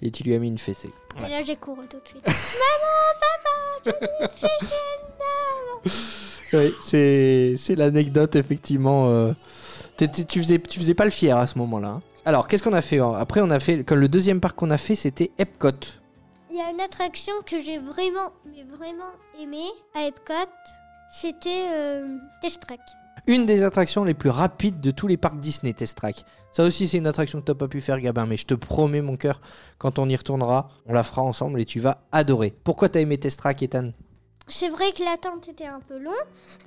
et 0.02 0.10
tu 0.10 0.24
lui 0.24 0.34
as 0.34 0.38
mis 0.38 0.48
une 0.48 0.58
fessée. 0.58 0.90
Ouais. 1.20 1.28
Et 1.28 1.30
là, 1.30 1.44
j'ai 1.44 1.54
couru 1.56 1.86
tout 1.86 1.98
de 1.98 2.08
suite. 2.08 2.24
Oui, 6.52 6.74
c'est, 6.80 7.54
c'est 7.56 7.76
l'anecdote 7.76 8.34
effectivement. 8.34 9.08
euh, 9.08 9.32
tu 10.06 10.40
faisais, 10.42 10.58
tu 10.58 10.78
faisais 10.80 10.94
pas 10.94 11.04
le 11.04 11.10
fier 11.10 11.36
à 11.36 11.46
ce 11.46 11.58
moment-là. 11.58 11.88
hein. 11.88 12.02
Alors 12.24 12.46
qu'est-ce 12.48 12.62
qu'on 12.62 12.72
a 12.74 12.82
fait 12.82 12.98
Après 12.98 13.40
on 13.40 13.50
a 13.50 13.60
fait, 13.60 13.82
comme 13.84 13.98
le 13.98 14.08
deuxième 14.08 14.40
parc 14.40 14.56
qu'on 14.56 14.70
a 14.70 14.76
fait, 14.78 14.94
c'était 14.94 15.30
Epcot. 15.38 15.70
Il 16.50 16.56
y 16.56 16.60
a 16.60 16.70
une 16.70 16.80
attraction 16.80 17.32
que 17.46 17.60
j'ai 17.60 17.78
vraiment, 17.78 18.32
mais 18.44 18.64
vraiment 18.76 19.10
aimée 19.40 19.70
à 19.94 20.02
Epcot. 20.06 20.50
C'était 21.12 21.66
euh, 21.70 22.18
Test 22.42 22.60
Track. 22.60 22.80
Une 23.26 23.44
des 23.46 23.64
attractions 23.64 24.04
les 24.04 24.14
plus 24.14 24.30
rapides 24.30 24.80
de 24.80 24.90
tous 24.90 25.06
les 25.06 25.16
parcs 25.16 25.38
Disney, 25.38 25.72
Test 25.72 25.96
Track. 25.96 26.24
Ça 26.52 26.64
aussi, 26.64 26.88
c'est 26.88 26.98
une 26.98 27.06
attraction 27.06 27.40
que 27.40 27.44
t'as 27.46 27.54
pas 27.54 27.68
pu 27.68 27.80
faire, 27.80 28.00
Gabin, 28.00 28.26
mais 28.26 28.36
je 28.36 28.46
te 28.46 28.54
promets, 28.54 29.02
mon 29.02 29.16
cœur, 29.16 29.40
quand 29.78 29.98
on 29.98 30.08
y 30.08 30.16
retournera, 30.16 30.70
on 30.86 30.92
la 30.92 31.02
fera 31.02 31.22
ensemble 31.22 31.60
et 31.60 31.64
tu 31.64 31.80
vas 31.80 32.02
adorer. 32.12 32.54
Pourquoi 32.64 32.88
t'as 32.88 33.00
aimé 33.00 33.18
Test 33.18 33.38
Track, 33.40 33.62
Ethan? 33.62 33.90
C'est 34.50 34.68
vrai 34.68 34.92
que 34.92 35.02
l'attente 35.04 35.48
était 35.48 35.66
un 35.66 35.80
peu 35.80 35.96
longue, 35.96 36.14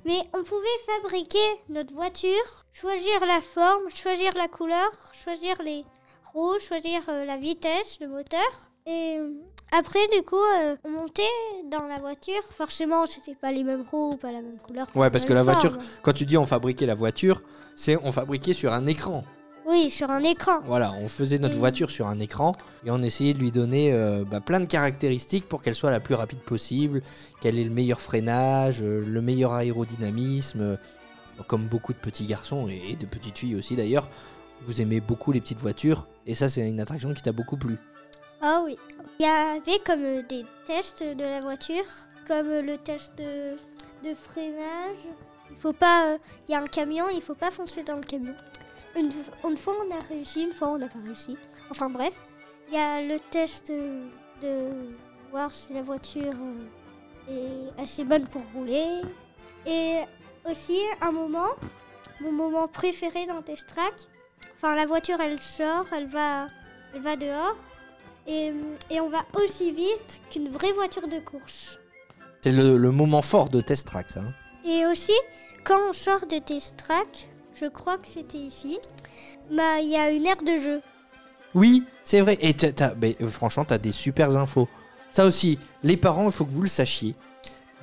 mais 0.06 0.18
on 0.32 0.42
pouvait 0.42 0.66
fabriquer 0.86 1.46
notre 1.68 1.92
voiture, 1.92 2.64
choisir 2.72 3.26
la 3.26 3.40
forme, 3.40 3.90
choisir 3.90 4.32
la 4.36 4.48
couleur, 4.48 4.90
choisir 5.12 5.60
les 5.62 5.84
roues, 6.32 6.58
choisir 6.60 7.02
euh, 7.08 7.24
la 7.26 7.36
vitesse, 7.36 7.98
le 8.00 8.08
moteur. 8.08 8.40
Et 8.86 9.18
euh, 9.18 9.30
après, 9.70 10.08
du 10.08 10.22
coup, 10.22 10.36
euh, 10.36 10.76
on 10.84 10.90
montait 10.90 11.22
dans 11.70 11.86
la 11.86 11.96
voiture. 11.96 12.42
Forcément, 12.56 13.04
c'était 13.06 13.34
pas 13.34 13.52
les 13.52 13.64
mêmes 13.64 13.84
roues, 13.90 14.16
pas 14.16 14.32
la 14.32 14.40
même 14.40 14.58
couleur. 14.58 14.86
Ouais, 14.94 15.10
parce 15.10 15.24
que 15.26 15.32
la 15.32 15.42
voiture, 15.42 15.76
quand 16.02 16.12
tu 16.12 16.24
dis 16.24 16.38
on 16.38 16.46
fabriquait 16.46 16.86
la 16.86 16.94
voiture, 16.94 17.42
c'est 17.76 17.96
on 18.02 18.12
fabriquait 18.12 18.54
sur 18.54 18.72
un 18.72 18.86
écran. 18.86 19.24
Oui, 19.66 19.90
sur 19.90 20.10
un 20.10 20.22
écran. 20.22 20.60
Voilà, 20.64 20.92
on 21.00 21.08
faisait 21.08 21.38
notre 21.38 21.56
voiture 21.56 21.90
sur 21.90 22.06
un 22.06 22.20
écran 22.20 22.54
et 22.84 22.90
on 22.90 22.98
essayait 23.02 23.32
de 23.34 23.38
lui 23.38 23.50
donner 23.50 23.92
euh, 23.92 24.22
bah, 24.24 24.40
plein 24.40 24.60
de 24.60 24.66
caractéristiques 24.66 25.48
pour 25.48 25.62
qu'elle 25.62 25.74
soit 25.74 25.90
la 25.90 26.00
plus 26.00 26.14
rapide 26.14 26.40
possible, 26.40 27.02
qu'elle 27.40 27.58
ait 27.58 27.64
le 27.64 27.70
meilleur 27.70 28.00
freinage, 28.00 28.80
euh, 28.82 29.02
le 29.06 29.20
meilleur 29.22 29.52
aérodynamisme. 29.54 30.60
euh, 30.60 30.76
comme 31.48 31.64
beaucoup 31.64 31.92
de 31.92 31.98
petits 31.98 32.26
garçons 32.26 32.68
et, 32.68 32.94
de 32.94 33.06
petites 33.06 33.38
filles 33.38 33.56
aussi 33.56 33.74
d'ailleurs, 33.74 34.08
vous 34.66 34.80
aimez 34.80 35.00
beaucoup 35.00 35.32
les 35.32 35.40
petites 35.40 35.58
voitures 35.60 36.06
et 36.28 36.34
ça 36.36 36.48
c'est 36.48 36.68
une 36.68 36.78
attraction 36.78 37.12
qui 37.12 37.22
t'a 37.22 37.32
beaucoup 37.32 37.56
plu. 37.56 37.76
Ah 38.40 38.62
oui. 38.64 38.76
Il 39.18 39.24
y 39.24 39.28
avait 39.28 39.80
comme 39.84 40.22
des 40.28 40.44
tests 40.66 41.02
de 41.02 41.24
la 41.24 41.40
voiture, 41.40 41.84
comme 42.28 42.48
le 42.48 42.76
test 42.78 43.12
de, 43.18 43.56
de 44.08 44.14
freinage. 44.14 44.98
Il 45.50 45.56
faut 45.58 45.72
pas. 45.72 46.06
euh, 46.12 46.18
Il 46.48 46.52
y 46.52 46.54
a 46.54 46.60
un 46.60 46.66
camion, 46.68 47.06
il 47.12 47.20
faut 47.22 47.34
pas 47.34 47.50
foncer 47.50 47.82
dans 47.82 47.96
le 47.96 48.02
camion. 48.02 48.34
Une, 48.96 49.56
fois 49.56 49.74
on 49.86 49.90
a 49.94 50.00
réussi, 50.00 50.44
une 50.44 50.52
fois 50.52 50.68
on 50.68 50.78
n'a 50.78 50.88
pas 50.88 50.98
réussi. 51.04 51.36
Enfin 51.70 51.90
bref, 51.90 52.14
il 52.68 52.74
y 52.74 52.76
a 52.78 53.02
le 53.02 53.18
test 53.18 53.70
de 53.70 54.70
voir 55.30 55.50
si 55.54 55.72
la 55.72 55.82
voiture 55.82 56.32
euh, 57.28 57.68
est 57.76 57.82
assez 57.82 58.04
bonne 58.04 58.26
pour 58.26 58.42
rouler. 58.54 59.00
Et 59.66 59.98
aussi 60.48 60.78
un 61.00 61.10
moment, 61.10 61.50
mon 62.20 62.32
moment 62.32 62.68
préféré 62.68 63.26
dans 63.26 63.42
Test 63.42 63.66
Track. 63.66 63.94
Enfin 64.56 64.76
la 64.76 64.86
voiture 64.86 65.20
elle 65.20 65.40
sort, 65.40 65.86
elle 65.92 66.06
va, 66.06 66.48
elle 66.94 67.02
va 67.02 67.16
dehors. 67.16 67.56
Et, 68.26 68.52
et 68.90 69.00
on 69.00 69.08
va 69.08 69.24
aussi 69.34 69.70
vite 69.72 70.20
qu'une 70.30 70.48
vraie 70.48 70.72
voiture 70.72 71.08
de 71.08 71.18
course. 71.18 71.78
C'est 72.42 72.52
le, 72.52 72.76
le 72.76 72.90
moment 72.90 73.22
fort 73.22 73.48
de 73.48 73.60
Test 73.60 73.86
Track 73.88 74.08
ça. 74.08 74.20
hein? 74.20 74.32
Et 74.66 74.86
aussi, 74.86 75.12
quand 75.64 75.78
on 75.90 75.92
sort 75.92 76.26
de 76.26 76.38
Test 76.38 76.76
Track, 76.76 77.28
je 77.60 77.66
crois 77.66 77.98
que 77.98 78.08
c'était 78.08 78.38
ici, 78.38 78.78
bah 79.50 79.80
il 79.80 79.88
y 79.90 79.96
a 79.96 80.10
une 80.10 80.26
aire 80.26 80.36
de 80.42 80.56
jeu. 80.62 80.80
Oui, 81.54 81.84
c'est 82.02 82.20
vrai. 82.20 82.36
Et 82.40 82.54
t'as- 82.54 82.72
t'as- 82.72 82.94
euh, 83.02 83.28
franchement, 83.28 83.64
t'as 83.64 83.78
des 83.78 83.92
super 83.92 84.36
infos. 84.36 84.68
Ça 85.12 85.24
aussi, 85.24 85.58
les 85.84 85.96
parents, 85.96 86.24
il 86.26 86.32
faut 86.32 86.44
que 86.44 86.50
vous 86.50 86.62
le 86.62 86.68
sachiez. 86.68 87.14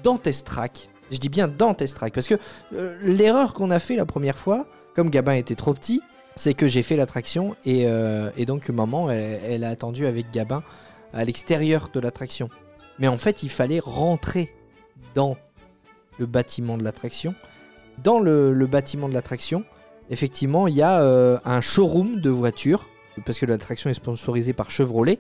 Dans 0.04 0.18
Test 0.18 0.46
Track, 0.46 0.90
je 1.12 1.18
dis 1.18 1.30
bien 1.30 1.48
dans 1.48 1.74
Test 1.74 1.96
Track, 1.96 2.14
parce 2.14 2.28
que 2.28 2.36
euh, 2.74 2.98
l'erreur 3.02 3.54
qu'on 3.54 3.72
a 3.72 3.80
fait 3.80 3.96
la 3.96 4.06
première 4.06 4.38
fois, 4.38 4.68
comme 4.96 5.10
Gabin 5.10 5.34
était 5.36 5.56
trop 5.56 5.74
petit, 5.74 6.02
c'est 6.36 6.54
que 6.54 6.68
j'ai 6.68 6.84
fait 6.84 6.98
l'attraction 6.98 7.56
et, 7.66 7.86
euh, 7.88 8.30
donc 8.46 8.70
maman, 8.70 9.10
elle 9.10 9.64
a 9.64 9.70
attendu 9.70 10.06
avec 10.06 10.32
Gabin 10.32 10.64
à 11.14 11.24
l'extérieur 11.24 11.90
de 11.94 12.00
l'attraction. 12.00 12.50
Mais 13.00 13.08
en 13.08 13.18
fait, 13.18 13.44
il 13.44 13.50
fallait 13.50 13.80
rentrer 13.80 14.52
dans 15.14 15.38
le 16.18 16.26
bâtiment 16.26 16.78
de 16.78 16.84
l'attraction. 16.84 17.36
Dans 18.04 18.20
le, 18.20 18.66
bâtiment 18.66 19.10
de 19.10 19.14
l'attraction, 19.14 19.64
effectivement, 20.10 20.68
il 20.68 20.76
y 20.76 20.82
a 20.82 21.02
euh, 21.02 21.38
un 21.46 21.62
showroom 21.62 22.20
de 22.20 22.30
voitures 22.30 22.88
parce 23.26 23.40
que 23.40 23.46
l'attraction 23.46 23.90
est 23.90 23.96
sponsorisée 23.96 24.54
par 24.54 24.72
Chevrolet. 24.72 25.20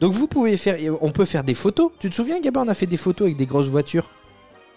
Donc 0.00 0.12
vous 0.12 0.26
pouvez 0.26 0.56
faire, 0.56 0.76
on 1.00 1.12
peut 1.12 1.24
faire 1.24 1.44
des 1.44 1.54
photos. 1.54 1.92
Tu 1.98 2.10
te 2.10 2.14
souviens, 2.14 2.40
Gabin, 2.40 2.62
on 2.64 2.68
a 2.68 2.74
fait 2.74 2.86
des 2.86 2.96
photos 2.96 3.26
avec 3.26 3.36
des 3.36 3.46
grosses 3.46 3.68
voitures 3.68 4.10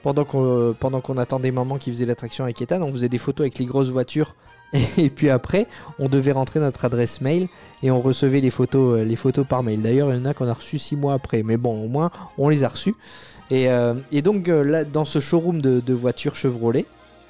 pendant 0.03 0.25
qu'on 0.25 0.45
euh, 0.45 1.17
attendait 1.17 1.51
maman 1.51 1.77
qui 1.77 1.89
faisait 1.89 2.05
l'attraction 2.05 2.43
avec 2.43 2.61
Ethan. 2.61 2.81
On 2.81 2.91
faisait 2.91 3.09
des 3.09 3.17
photos 3.17 3.45
avec 3.45 3.57
les 3.57 3.65
grosses 3.65 3.89
voitures. 3.89 4.35
Et 4.97 5.09
puis 5.09 5.29
après, 5.29 5.67
on 5.99 6.09
devait 6.09 6.31
rentrer 6.31 6.59
notre 6.59 6.85
adresse 6.85 7.21
mail 7.21 7.47
et 7.83 7.91
on 7.91 8.01
recevait 8.01 8.41
les 8.41 8.49
photos, 8.49 8.99
euh, 8.99 9.03
les 9.03 9.15
photos 9.15 9.45
par 9.47 9.63
mail. 9.63 9.81
D'ailleurs, 9.81 10.11
il 10.11 10.17
y 10.17 10.19
en 10.19 10.25
a 10.25 10.33
qu'on 10.33 10.47
a 10.47 10.53
reçu 10.53 10.79
six 10.79 10.95
mois 10.95 11.13
après, 11.13 11.43
mais 11.43 11.57
bon, 11.57 11.83
au 11.83 11.87
moins, 11.87 12.09
on 12.37 12.49
les 12.49 12.63
a 12.63 12.69
reçus. 12.69 12.95
Et, 13.51 13.67
donc 14.23 14.47
là, 14.47 14.83
dans 14.83 15.05
ce 15.05 15.19
showroom 15.19 15.61
de 15.61 15.93
voitures 15.93 16.35
Chevrolet, 16.35 16.87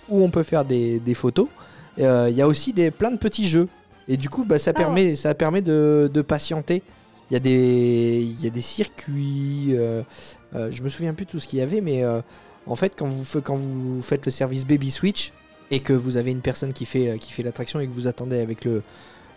où 0.10 0.24
on 0.24 0.30
peut 0.30 0.44
faire 0.44 0.66
des, 0.66 1.00
des 1.00 1.14
photos, 1.14 1.48
euh, 2.00 2.28
il 2.30 2.36
y 2.36 2.42
a 2.42 2.48
aussi 2.48 2.74
des, 2.74 2.92
plein 2.92 3.12
de 3.12 3.18
petits 3.18 3.48
jeux. 3.48 3.68
Et 4.08 4.18
du 4.18 4.30
coup, 4.30 4.44
bah, 4.44 4.58
ça, 4.60 4.72
Ah. 4.72 4.74
permet, 4.74 5.16
ça 5.16 5.34
permet 5.34 5.62
de, 5.62 6.10
de 6.14 6.22
patienter. 6.22 6.82
Il 7.32 7.34
y, 7.34 7.38
a 7.38 7.40
des, 7.40 8.28
y 8.42 8.48
a 8.48 8.50
des 8.50 8.62
circuits. 8.62 9.70
euh, 9.72 10.04
euh, 10.56 10.70
je 10.72 10.84
me 10.84 10.90
souviens 10.90 11.14
plus 11.14 11.26
de 11.26 11.32
tout 11.32 11.40
ce 11.40 11.48
qu'il 11.48 11.60
y 11.60 11.62
avait, 11.62 11.82
mais 11.82 12.04
en 12.68 12.76
fait, 12.76 12.94
quand 12.98 13.08
vous, 13.08 13.42
quand 13.42 13.56
vous 13.56 14.02
faites 14.02 14.26
le 14.26 14.32
service 14.32 14.66
Baby 14.66 14.92
Switch 14.92 15.32
et 15.72 15.80
que 15.80 15.94
vous 15.94 16.18
avez 16.18 16.32
une 16.32 16.42
personne 16.42 16.74
qui 16.74 16.86
fait, 16.86 17.18
qui 17.20 17.32
fait 17.32 17.42
l'attraction 17.44 17.80
et 17.80 17.88
que 17.88 17.92
vous 17.92 18.08
attendez 18.08 18.40
avec 18.40 18.66
le, 18.66 18.84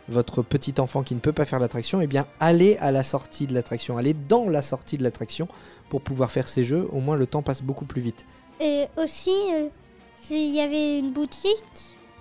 votre 0.09 0.43
petit 0.43 0.75
enfant 0.79 1.03
qui 1.03 1.15
ne 1.15 1.21
peut 1.21 1.33
pas 1.33 1.45
faire 1.45 1.59
l'attraction, 1.59 2.01
eh 2.01 2.07
bien 2.07 2.27
allez 2.41 2.77
à 2.81 2.91
la 2.91 3.03
sortie 3.03 3.47
de 3.47 3.55
l'attraction, 3.55 3.97
allez 3.97 4.15
dans 4.29 4.49
la 4.49 4.63
sortie 4.63 4.99
de 4.99 5.03
l'attraction 5.03 5.49
pour 5.89 6.03
pouvoir 6.03 6.31
faire 6.31 6.49
ces 6.49 6.65
jeux. 6.65 6.87
Au 6.93 7.01
moins 7.01 7.17
le 7.17 7.27
temps 7.27 7.43
passe 7.43 7.63
beaucoup 7.63 7.87
plus 7.87 8.03
vite. 8.03 8.27
Et 8.61 8.87
aussi, 8.99 9.35
il 10.31 10.55
y 10.55 10.61
avait 10.61 10.99
une 10.99 11.13
boutique, 11.13 11.65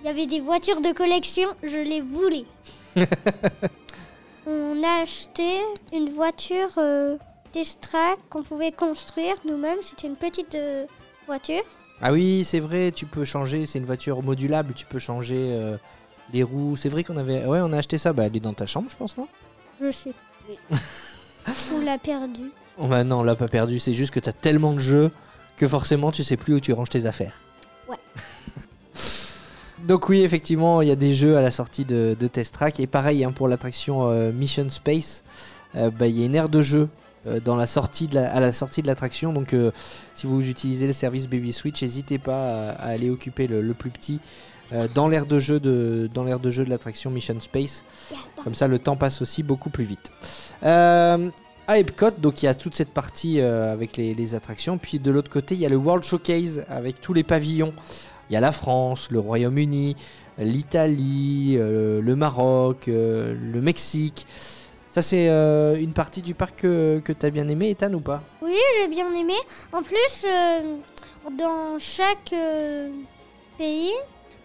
il 0.00 0.06
y 0.06 0.08
avait 0.08 0.26
des 0.26 0.40
voitures 0.40 0.80
de 0.80 0.92
collection, 0.92 1.48
je 1.62 1.78
les 1.78 2.00
voulais. 2.00 2.44
On 4.46 4.82
a 4.82 5.02
acheté 5.02 5.60
une 5.92 6.10
voiture 6.10 6.70
euh, 6.78 7.16
qu'on 8.30 8.42
pouvait 8.42 8.72
construire 8.72 9.34
nous-mêmes. 9.44 9.78
C'était 9.82 10.06
une 10.06 10.16
petite 10.16 10.54
euh, 10.54 10.86
voiture. 11.26 11.62
Ah 12.00 12.12
oui, 12.12 12.44
c'est 12.44 12.60
vrai, 12.60 12.92
tu 12.92 13.06
peux 13.06 13.24
changer, 13.24 13.66
c'est 13.66 13.78
une 13.78 13.86
voiture 13.86 14.22
modulable, 14.22 14.74
tu 14.74 14.84
peux 14.84 14.98
changer 14.98 15.48
euh, 15.50 15.76
les 16.32 16.42
roues. 16.42 16.76
C'est 16.76 16.90
vrai 16.90 17.02
qu'on 17.02 17.16
avait, 17.16 17.44
ouais, 17.46 17.60
on 17.62 17.72
a 17.72 17.78
acheté 17.78 17.98
ça. 17.98 18.12
Bah, 18.12 18.24
elle 18.26 18.36
est 18.36 18.40
dans 18.40 18.52
ta 18.52 18.66
chambre, 18.66 18.88
je 18.90 18.96
pense, 18.96 19.16
non? 19.16 19.26
Je 19.80 19.90
sais 19.90 20.12
plus. 20.44 20.78
On 21.74 21.84
l'a 21.84 21.98
perdue. 21.98 22.50
Oh, 22.78 22.88
bah 22.88 23.04
non, 23.04 23.20
on 23.20 23.22
l'a 23.22 23.36
pas 23.36 23.46
perdu. 23.46 23.78
C'est 23.78 23.92
juste 23.92 24.12
que 24.12 24.18
t'as 24.18 24.32
tellement 24.32 24.72
de 24.72 24.78
jeux 24.78 25.12
que 25.56 25.68
forcément, 25.68 26.10
tu 26.10 26.24
sais 26.24 26.36
plus 26.36 26.54
où 26.54 26.60
tu 26.60 26.72
ranges 26.72 26.90
tes 26.90 27.06
affaires. 27.06 27.32
Ouais. 27.88 27.96
Donc 29.86 30.08
oui, 30.08 30.22
effectivement, 30.22 30.82
il 30.82 30.88
y 30.88 30.90
a 30.90 30.96
des 30.96 31.14
jeux 31.14 31.36
à 31.36 31.42
la 31.42 31.50
sortie 31.50 31.84
de, 31.84 32.16
de 32.18 32.26
Test 32.26 32.54
Track. 32.54 32.80
Et 32.80 32.86
pareil, 32.86 33.24
hein, 33.24 33.32
pour 33.32 33.46
l'attraction 33.46 34.08
euh, 34.10 34.32
Mission 34.32 34.68
Space, 34.70 35.22
euh, 35.76 35.90
bah, 35.90 36.06
il 36.06 36.18
y 36.18 36.22
a 36.22 36.26
une 36.26 36.34
aire 36.34 36.48
de 36.48 36.62
jeu 36.62 36.88
euh, 37.26 37.38
dans 37.44 37.56
la 37.56 37.66
sortie 37.66 38.06
de 38.08 38.14
la- 38.16 38.32
à 38.32 38.40
la 38.40 38.52
sortie 38.52 38.82
de 38.82 38.86
l'attraction. 38.86 39.32
Donc 39.32 39.54
si 40.14 40.26
vous 40.26 40.48
utilisez 40.48 40.86
le 40.86 40.92
service 40.92 41.28
Baby 41.28 41.52
Switch, 41.52 41.82
n'hésitez 41.82 42.18
pas 42.18 42.70
à, 42.70 42.72
à 42.72 42.86
aller 42.88 43.10
occuper 43.10 43.46
le, 43.46 43.60
le 43.62 43.74
plus 43.74 43.90
petit 43.90 44.18
dans 44.94 45.06
l'aire 45.08 45.26
de 45.26 45.38
jeu 45.38 45.60
de 45.60 46.10
dans 46.12 46.24
l'aire 46.24 46.40
de 46.40 46.50
jeu 46.50 46.64
de 46.64 46.70
l'attraction 46.70 47.08
Mission 47.12 47.38
Space. 47.40 47.84
Comme 48.42 48.54
ça, 48.54 48.66
le 48.66 48.80
temps 48.80 48.96
passe 48.96 49.22
aussi 49.22 49.44
beaucoup 49.44 49.70
plus 49.70 49.84
vite. 49.84 50.10
À 51.68 51.78
Epcot, 51.78 52.12
donc 52.18 52.44
il 52.44 52.46
y 52.46 52.48
a 52.48 52.54
toute 52.54 52.76
cette 52.76 52.92
partie 52.92 53.40
euh, 53.40 53.72
avec 53.72 53.96
les, 53.96 54.34
attractions. 54.36 54.78
Puis 54.78 55.00
de 55.00 55.10
l'autre 55.10 55.30
côté, 55.30 55.56
il 55.56 55.60
y 55.60 55.66
a 55.66 55.68
le 55.68 55.74
World 55.74 56.04
Showcase 56.04 56.64
avec 56.68 57.00
tous 57.00 57.12
les 57.12 57.24
pavillons. 57.24 57.74
Il 58.30 58.34
y 58.34 58.36
a 58.36 58.40
la 58.40 58.52
France, 58.52 59.10
le 59.10 59.18
Royaume-Uni, 59.18 59.96
l'Italie, 60.38 61.56
euh, 61.58 62.00
le 62.00 62.14
Maroc, 62.14 62.86
euh, 62.86 63.34
le 63.34 63.60
Mexique. 63.60 64.28
Ça, 64.90 65.02
c'est 65.02 65.26
une 65.26 65.92
partie 65.92 66.22
du 66.22 66.34
parc 66.34 66.60
que, 66.60 67.02
que 67.04 67.12
tu 67.12 67.26
as 67.26 67.30
bien 67.30 67.48
aimé, 67.48 67.70
Ethan, 67.70 67.92
ou 67.92 68.00
pas? 68.00 68.22
Oui, 68.40 68.56
j'ai 68.78 68.88
bien 68.88 69.12
aimé. 69.12 69.34
En 69.72 69.82
plus, 69.82 70.24
dans 71.36 71.78
chaque 71.78 72.32
pays, 73.58 73.92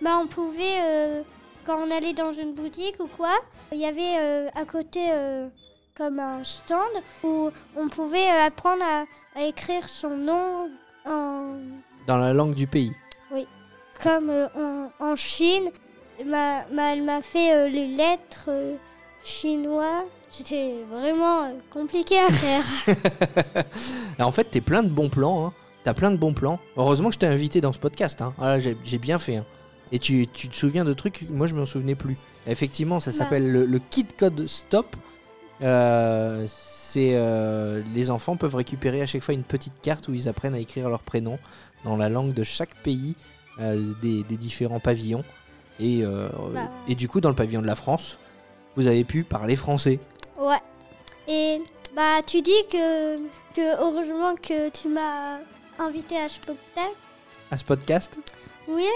bah, 0.01 0.17
on 0.21 0.27
pouvait, 0.27 1.23
quand 1.65 1.77
on 1.77 1.89
allait 1.89 2.12
dans 2.12 2.34
une 2.34 2.51
boutique 2.51 2.95
ou 2.99 3.07
quoi, 3.15 3.34
il 3.71 3.79
y 3.79 3.86
avait 3.86 4.49
à 4.53 4.65
côté 4.65 5.10
comme 6.01 6.19
un 6.19 6.43
stand 6.43 6.79
où 7.23 7.51
on 7.77 7.87
pouvait 7.87 8.27
euh, 8.27 8.47
apprendre 8.47 8.83
à, 8.83 9.03
à 9.39 9.43
écrire 9.43 9.87
son 9.87 10.09
nom 10.17 10.67
en, 11.05 11.57
Dans 12.07 12.17
la 12.17 12.33
langue 12.33 12.55
du 12.55 12.65
pays. 12.65 12.91
comme 14.01 14.31
euh, 14.31 14.47
en, 14.99 15.05
en 15.11 15.15
Chine. 15.15 15.69
Ma- 16.25 16.65
ma- 16.71 16.93
elle 16.93 17.03
m'a 17.03 17.21
fait 17.21 17.53
euh, 17.53 17.67
les 17.69 17.85
lettres 17.87 18.45
euh, 18.47 18.75
chinois. 19.23 20.05
C'était 20.31 20.73
vraiment 20.89 21.43
euh, 21.43 21.49
compliqué 21.71 22.17
à 22.19 22.31
faire. 22.31 22.63
En 24.19 24.31
fait, 24.31 24.45
t'es 24.45 24.61
plein 24.61 24.81
de 24.81 24.89
bons 24.89 25.09
plans. 25.09 25.45
Hein. 25.45 25.53
T'as 25.83 25.93
plein 25.93 26.09
de 26.09 26.17
bons 26.17 26.33
plans. 26.33 26.59
Heureusement 26.77 27.09
que 27.09 27.13
je 27.13 27.19
t'ai 27.19 27.27
invité 27.27 27.61
dans 27.61 27.73
ce 27.73 27.79
podcast. 27.79 28.21
Hein. 28.23 28.33
Ah, 28.39 28.59
j'ai 28.59 28.97
bien 28.97 29.19
fait. 29.19 29.35
hein. 29.37 29.45
Et 29.91 29.99
tu, 29.99 30.25
tu 30.27 30.47
te 30.47 30.55
souviens 30.55 30.83
de 30.85 30.93
trucs, 30.93 31.27
moi 31.29 31.45
je 31.47 31.53
m'en 31.55 31.65
souvenais 31.67 31.95
plus. 31.95 32.17
Effectivement, 32.47 32.99
ça 32.99 33.11
Bah. 33.11 33.17
s'appelle 33.17 33.51
le, 33.51 33.65
le 33.65 33.79
Kid 33.79 34.15
Code 34.17 34.47
Stop. 34.47 34.95
Euh, 35.63 36.45
c'est 36.47 37.12
euh, 37.13 37.82
les 37.93 38.12
enfants 38.12 38.36
peuvent 38.36 38.56
récupérer 38.56 39.02
à 39.02 39.06
chaque 39.06 39.24
fois 39.24 39.34
une 39.34 39.43
petite 39.43 39.80
carte 39.82 40.08
où 40.08 40.13
ils 40.13 40.28
apprennent 40.28 40.56
à 40.56 40.60
écrire 40.60 40.89
leur 40.89 41.02
prénom 41.02 41.38
dans 41.86 41.95
la 41.97 42.10
langue 42.10 42.34
de 42.34 42.43
chaque 42.43 42.76
pays 42.84 43.15
euh, 43.60 43.93
des, 44.02 44.24
des 44.24 44.38
différents 44.38 44.80
pavillons. 44.80 45.24
Et, 45.80 46.04
Bah. 46.04 46.69
et 46.88 46.93
du 46.95 47.08
coup, 47.08 47.21
dans 47.21 47.30
le 47.30 47.36
pavillon 47.36 47.62
de 47.62 47.65
la 47.67 47.76
France, 47.76 48.19
vous 48.76 48.86
avez 48.88 49.04
pu 49.04 49.24
parler 49.24 49.56
français. 49.56 50.00
Ouais. 50.38 50.60
Et 51.28 51.62
bah 51.95 52.21
tu 52.26 52.41
dis 52.41 52.52
que, 52.71 53.17
que 53.56 53.82
heureusement 53.82 54.36
que 54.36 54.69
tu 54.69 54.88
m'as 54.89 55.38
invité 55.80 56.17
à 56.17 56.30
ce 56.30 56.36
spectacle. 56.36 56.95
À 57.50 57.58
ce 57.58 57.63
podcast? 57.65 58.17
Oui, 58.67 58.88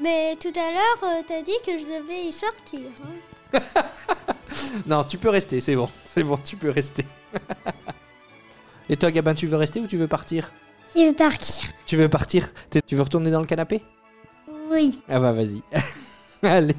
mais 0.00 0.34
tout 0.36 0.52
à 0.56 0.70
l'heure 0.72 1.02
euh, 1.04 1.22
t'as 1.26 1.42
dit 1.42 1.56
que 1.64 1.78
je 1.78 1.84
devais 1.84 2.24
y 2.26 2.32
sortir. 2.32 2.80
hein. 3.02 3.33
Non, 4.86 5.04
tu 5.04 5.18
peux 5.18 5.30
rester, 5.30 5.60
c'est 5.60 5.76
bon. 5.76 5.88
C'est 6.04 6.22
bon, 6.22 6.38
tu 6.44 6.56
peux 6.56 6.70
rester. 6.70 7.04
Et 8.88 8.96
toi, 8.96 9.10
Gabin, 9.10 9.34
tu 9.34 9.46
veux 9.46 9.56
rester 9.56 9.80
ou 9.80 9.86
tu 9.86 9.96
veux 9.96 10.08
partir? 10.08 10.52
Je 10.94 11.00
vais 11.00 11.12
partir. 11.12 11.64
Tu 11.86 11.96
veux 11.96 12.08
partir? 12.08 12.52
T'es- 12.70 12.82
Tu 12.82 12.94
veux 12.96 13.02
retourner 13.02 13.30
dans 13.30 13.40
le 13.40 13.46
canapé? 13.46 13.82
Oui. 14.70 15.00
Ah 15.08 15.18
bah 15.20 15.32
vas-y. 15.32 15.62
Allez. 16.42 16.74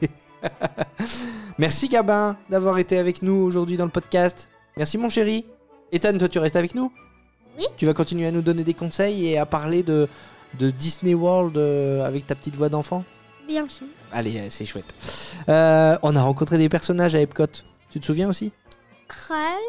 Merci 1.58 1.88
Gabin 1.90 2.38
d'avoir 2.50 2.78
été 2.78 2.98
avec 2.98 3.22
nous 3.22 3.34
aujourd'hui 3.34 3.78
dans 3.78 3.86
le 3.86 3.92
podcast. 3.92 4.50
Merci 4.78 4.98
mon 4.98 5.10
chéri. 5.10 5.46
Ethan, 5.92 6.18
toi 6.18 6.30
tu 6.30 6.40
restes 6.40 6.56
avec 6.56 6.76
nous? 6.76 6.92
Oui. 7.58 7.66
Tu 7.78 7.86
vas 7.86 7.94
continuer 7.94 8.28
à 8.28 8.32
nous 8.32 8.42
donner 8.42 8.64
des 8.64 8.74
conseils 8.74 9.28
et 9.28 9.38
à 9.38 9.46
parler 9.46 9.82
de, 9.84 10.08
de 10.60 10.70
Disney 10.70 11.14
World 11.14 11.58
euh, 11.58 12.06
avec 12.06 12.28
ta 12.28 12.36
petite 12.36 12.56
voix 12.56 12.70
d'enfant? 12.70 13.04
Bien 13.48 13.68
sûr. 13.68 13.88
Allez, 14.12 14.38
euh, 14.40 14.48
c'est 14.50 14.66
chouette. 14.66 14.94
Euh, 15.50 15.98
on 16.02 16.16
a 16.16 16.22
rencontré 16.24 16.58
des 16.58 16.70
personnages 16.70 17.16
à 17.16 17.20
Epcot. 17.22 17.46
Tu 17.90 18.00
te 18.00 18.06
souviens 18.06 18.30
aussi? 18.30 18.52
Kral, 19.08 19.60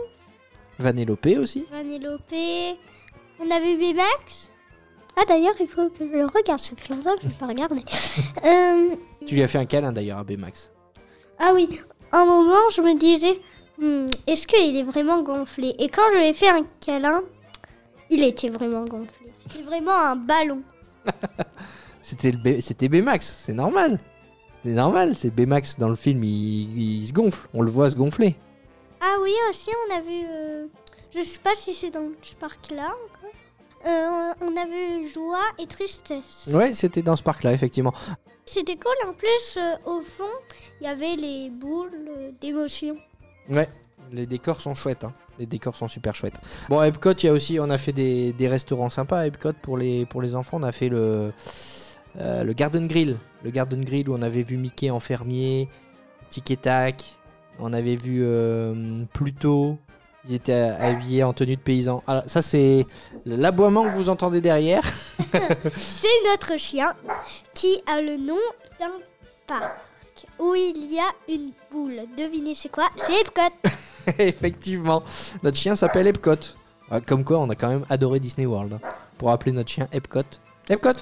Vanellope 0.78 1.26
aussi 1.40 1.66
Vanellope. 1.70 2.22
On 3.38 3.50
a 3.50 3.60
vu 3.60 3.76
Bimax. 3.76 4.50
Ah 5.18 5.24
d'ailleurs 5.26 5.54
il 5.60 5.68
faut 5.68 5.88
que 5.88 6.06
je 6.06 6.12
le 6.16 6.26
regarde, 6.26 6.60
ça 6.60 6.72
fait 6.76 6.92
longtemps 6.92 7.14
que 7.14 7.22
je 7.22 7.26
ne 7.26 7.30
l'ai 7.30 7.36
pas 7.38 7.46
regardé. 7.46 7.82
Euh, 8.44 8.96
Tu 9.26 9.34
lui 9.34 9.42
as 9.42 9.48
fait 9.48 9.58
un 9.58 9.64
câlin 9.66 9.92
d'ailleurs 9.92 10.18
à 10.18 10.24
Baymax. 10.24 10.72
Ah 11.38 11.52
oui, 11.54 11.80
un 12.12 12.24
moment, 12.24 12.70
je 12.74 12.80
me 12.82 12.98
disais, 12.98 13.40
Hmm, 13.78 14.06
est-ce 14.26 14.46
qu'il 14.46 14.74
est 14.76 14.82
vraiment 14.82 15.20
gonflé? 15.22 15.74
Et 15.78 15.88
quand 15.88 16.02
je 16.12 16.18
lui 16.18 16.24
ai 16.26 16.32
fait 16.34 16.48
un 16.48 16.64
câlin, 16.80 17.22
il 18.08 18.22
était 18.22 18.48
vraiment 18.48 18.84
gonflé. 18.86 19.30
C'était 19.50 19.64
vraiment 19.64 19.94
un 19.94 20.16
ballon. 20.16 20.62
C'était 22.08 22.30
le 22.30 22.38
B- 22.38 22.88
Baymax, 22.88 23.34
c'est 23.44 23.52
normal. 23.52 23.98
C'est 24.64 24.70
normal, 24.70 25.16
c'est 25.16 25.30
Baymax 25.30 25.76
dans 25.76 25.88
le 25.88 25.96
film, 25.96 26.22
il, 26.22 27.00
il 27.02 27.06
se 27.08 27.12
gonfle. 27.12 27.48
On 27.52 27.62
le 27.62 27.70
voit 27.70 27.90
se 27.90 27.96
gonfler. 27.96 28.36
Ah 29.00 29.16
oui, 29.24 29.32
aussi, 29.50 29.70
on 29.88 29.96
a 29.96 30.00
vu. 30.00 30.24
euh, 30.24 30.66
je 31.12 31.20
sais 31.22 31.40
pas 31.40 31.56
si 31.56 31.74
c'est 31.74 31.90
dans 31.90 32.06
ce 32.22 32.36
parc-là 32.36 32.84
encore. 33.06 33.30
Euh, 33.88 34.32
on 34.40 34.56
a 34.56 34.66
vu 34.66 35.08
joie 35.12 35.42
et 35.58 35.66
tristesse. 35.66 36.46
Ouais, 36.46 36.74
c'était 36.74 37.02
dans 37.02 37.16
ce 37.16 37.24
parc-là, 37.24 37.52
effectivement. 37.52 37.92
C'était 38.44 38.76
cool. 38.76 38.94
En 39.08 39.12
plus, 39.12 39.56
euh, 39.56 39.74
au 39.84 40.00
fond, 40.00 40.24
il 40.80 40.84
y 40.84 40.88
avait 40.88 41.16
les 41.16 41.50
boules 41.50 41.90
euh, 42.08 42.30
d'émotion. 42.40 42.96
Ouais, 43.50 43.68
les 44.12 44.26
décors 44.26 44.60
sont 44.60 44.76
chouettes. 44.76 45.02
hein. 45.02 45.12
Les 45.40 45.46
décors 45.46 45.74
sont 45.74 45.88
super 45.88 46.14
chouettes. 46.14 46.38
Bon, 46.68 46.78
à 46.78 46.86
Epcot, 46.86 47.12
il 47.14 47.26
y 47.26 47.28
a 47.28 47.32
aussi, 47.32 47.58
on 47.60 47.68
a 47.68 47.78
fait 47.78 47.92
des, 47.92 48.32
des 48.32 48.46
restaurants 48.48 48.90
sympas 48.90 49.18
à 49.22 49.26
Epcot 49.26 49.52
pour 49.60 49.76
les, 49.76 50.06
pour 50.06 50.22
les 50.22 50.36
enfants. 50.36 50.58
On 50.60 50.62
a 50.62 50.72
fait 50.72 50.88
le, 50.88 51.32
euh, 52.20 52.44
le 52.44 52.52
Garden 52.52 52.86
Grill. 52.86 53.16
Le 53.42 53.50
Garden 53.50 53.84
Grill 53.84 54.08
où 54.08 54.14
on 54.14 54.22
avait 54.22 54.42
vu 54.42 54.56
Mickey 54.56 54.90
en 54.90 55.00
fermier, 55.00 55.68
Tic 56.30 56.50
et 56.50 56.56
Tac. 56.56 57.04
On 57.58 57.72
avait 57.72 57.96
vu 57.96 58.20
euh, 58.22 59.04
Pluto. 59.12 59.78
Ils 60.28 60.34
étaient 60.34 60.52
habillés 60.52 61.22
en 61.22 61.32
tenue 61.32 61.54
de 61.54 61.60
paysan. 61.60 62.02
Alors, 62.06 62.24
ça, 62.26 62.42
c'est 62.42 62.84
l'aboiement 63.24 63.84
que 63.84 63.94
vous 63.94 64.08
entendez 64.08 64.40
derrière. 64.40 64.82
C'est 65.76 66.08
notre 66.28 66.56
chien 66.56 66.94
qui 67.54 67.80
a 67.86 68.00
le 68.00 68.16
nom 68.16 68.34
d'un 68.80 68.90
parc 69.46 69.76
où 70.40 70.54
il 70.54 70.92
y 70.92 70.98
a 70.98 71.12
une 71.28 71.52
boule. 71.70 72.00
Devinez 72.16 72.54
c'est 72.54 72.68
quoi? 72.70 72.90
C'est 72.96 73.20
Epcot. 73.20 73.70
Effectivement, 74.18 75.02
notre 75.42 75.56
chien 75.56 75.76
s'appelle 75.76 76.06
Epcot. 76.08 76.34
Ah, 76.90 77.00
Comme 77.00 77.24
quoi, 77.24 77.38
on 77.38 77.50
a 77.50 77.54
quand 77.54 77.68
même 77.68 77.86
adoré 77.88 78.20
Disney 78.20 78.46
World. 78.46 78.78
Pour 79.18 79.30
appeler 79.30 79.52
notre 79.52 79.70
chien 79.70 79.88
Epcot. 79.92 80.22
Epcot 80.68 80.92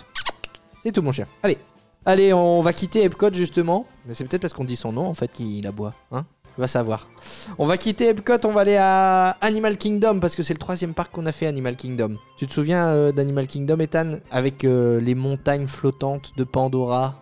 C'est 0.85 0.93
tout, 0.93 1.01
mon 1.01 1.13
chien. 1.13 1.27
Allez. 1.43 1.57
Allez, 2.05 2.35
on 2.35 2.61
va 2.61 2.75
quitter 2.75 3.05
Epcot 3.05 3.33
justement. 3.33 3.87
C'est 4.11 4.29
peut-être 4.29 4.43
parce 4.43 4.53
qu'on 4.53 4.65
dit 4.65 4.77
son 4.77 4.93
nom 4.93 5.07
en 5.07 5.15
fait 5.15 5.33
qu'il 5.33 5.67
aboie. 5.67 5.95
Hein 6.13 6.27
Va 6.59 6.69
savoir. 6.69 7.09
On 7.57 7.65
va 7.65 7.79
quitter 7.79 8.09
Epcot, 8.09 8.37
on 8.45 8.53
va 8.53 8.61
aller 8.61 8.77
à 8.77 9.31
Animal 9.41 9.79
Kingdom 9.79 10.21
parce 10.21 10.37
que 10.37 10.43
c'est 10.43 10.53
le 10.53 10.59
troisième 10.59 10.93
parc 10.93 11.11
qu'on 11.11 11.25
a 11.25 11.33
fait 11.33 11.47
Animal 11.47 11.77
Kingdom. 11.77 12.19
Tu 12.37 12.47
te 12.47 12.53
souviens 12.53 12.89
euh, 12.89 13.13
d'Animal 13.13 13.47
Kingdom, 13.47 13.79
Ethan? 13.79 14.17
Avec 14.31 14.63
euh, 14.67 15.01
les 15.01 15.15
montagnes 15.15 15.69
flottantes 15.69 16.37
de 16.37 16.45
Pandora, 16.45 17.15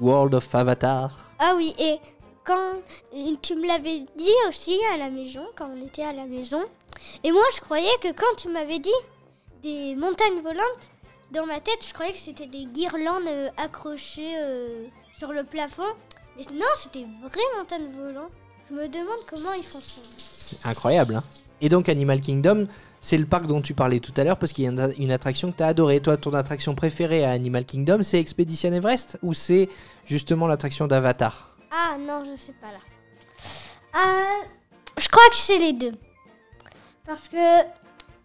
World 0.00 0.34
of 0.34 0.52
Avatar. 0.52 1.30
Ah 1.38 1.52
oui, 1.56 1.76
et 1.78 1.98
quand 2.42 2.72
tu 3.40 3.54
me 3.54 3.68
l'avais 3.68 4.00
dit 4.18 4.34
aussi 4.48 4.80
à 4.92 4.96
la 4.96 5.10
maison, 5.10 5.42
quand 5.56 5.70
on 5.72 5.86
était 5.86 6.02
à 6.02 6.12
la 6.12 6.26
maison, 6.26 6.64
et 7.22 7.30
moi 7.30 7.44
je 7.54 7.60
croyais 7.60 7.96
que 8.02 8.08
quand 8.08 8.34
tu 8.36 8.48
m'avais 8.48 8.80
dit 8.80 8.90
des 9.62 9.94
montagnes 9.94 10.42
volantes, 10.42 10.90
dans 11.30 11.46
ma 11.46 11.60
tête 11.60 11.84
je 11.86 11.92
croyais 11.92 12.12
que 12.12 12.18
c'était 12.18 12.46
des 12.46 12.66
guirlandes 12.66 13.26
euh, 13.26 13.48
accrochées 13.56 14.34
euh, 14.38 14.86
sur 15.18 15.32
le 15.32 15.44
plafond. 15.44 15.82
Mais 16.36 16.44
non, 16.52 16.66
c'était 16.76 17.06
vraies 17.22 17.58
montagnes 17.58 17.88
volantes. 17.96 18.30
Je 18.68 18.74
me 18.74 18.88
demande 18.88 19.20
comment 19.28 19.52
ils 19.54 19.64
font 19.64 19.80
ça. 19.80 20.02
C'est 20.18 20.66
incroyable. 20.66 21.16
Hein 21.16 21.24
et 21.60 21.68
donc 21.68 21.88
Animal 21.88 22.20
Kingdom, 22.20 22.66
c'est 23.00 23.16
le 23.16 23.26
parc 23.26 23.46
dont 23.46 23.62
tu 23.62 23.72
parlais 23.72 24.00
tout 24.00 24.12
à 24.16 24.24
l'heure 24.24 24.38
parce 24.38 24.52
qu'il 24.52 24.64
y 24.64 24.66
a 24.66 24.70
une, 24.70 24.92
une 24.98 25.10
attraction 25.10 25.50
que 25.52 25.56
tu 25.56 25.62
as 25.62 25.68
adorée. 25.68 26.00
Toi, 26.00 26.16
ton 26.16 26.34
attraction 26.34 26.74
préférée 26.74 27.24
à 27.24 27.30
Animal 27.30 27.64
Kingdom, 27.64 28.02
c'est 28.02 28.18
Expedition 28.18 28.72
Everest 28.72 29.18
ou 29.22 29.32
c'est 29.32 29.68
justement 30.04 30.46
l'attraction 30.46 30.86
d'Avatar? 30.86 31.56
Ah 31.70 31.96
non, 31.98 32.24
je 32.24 32.36
sais 32.38 32.54
pas 32.60 32.68
là. 32.68 32.78
Ah, 33.94 34.42
je 34.98 35.08
crois 35.08 35.28
que 35.30 35.36
c'est 35.36 35.58
les 35.58 35.72
deux. 35.72 35.94
Parce 37.06 37.28
que 37.28 37.62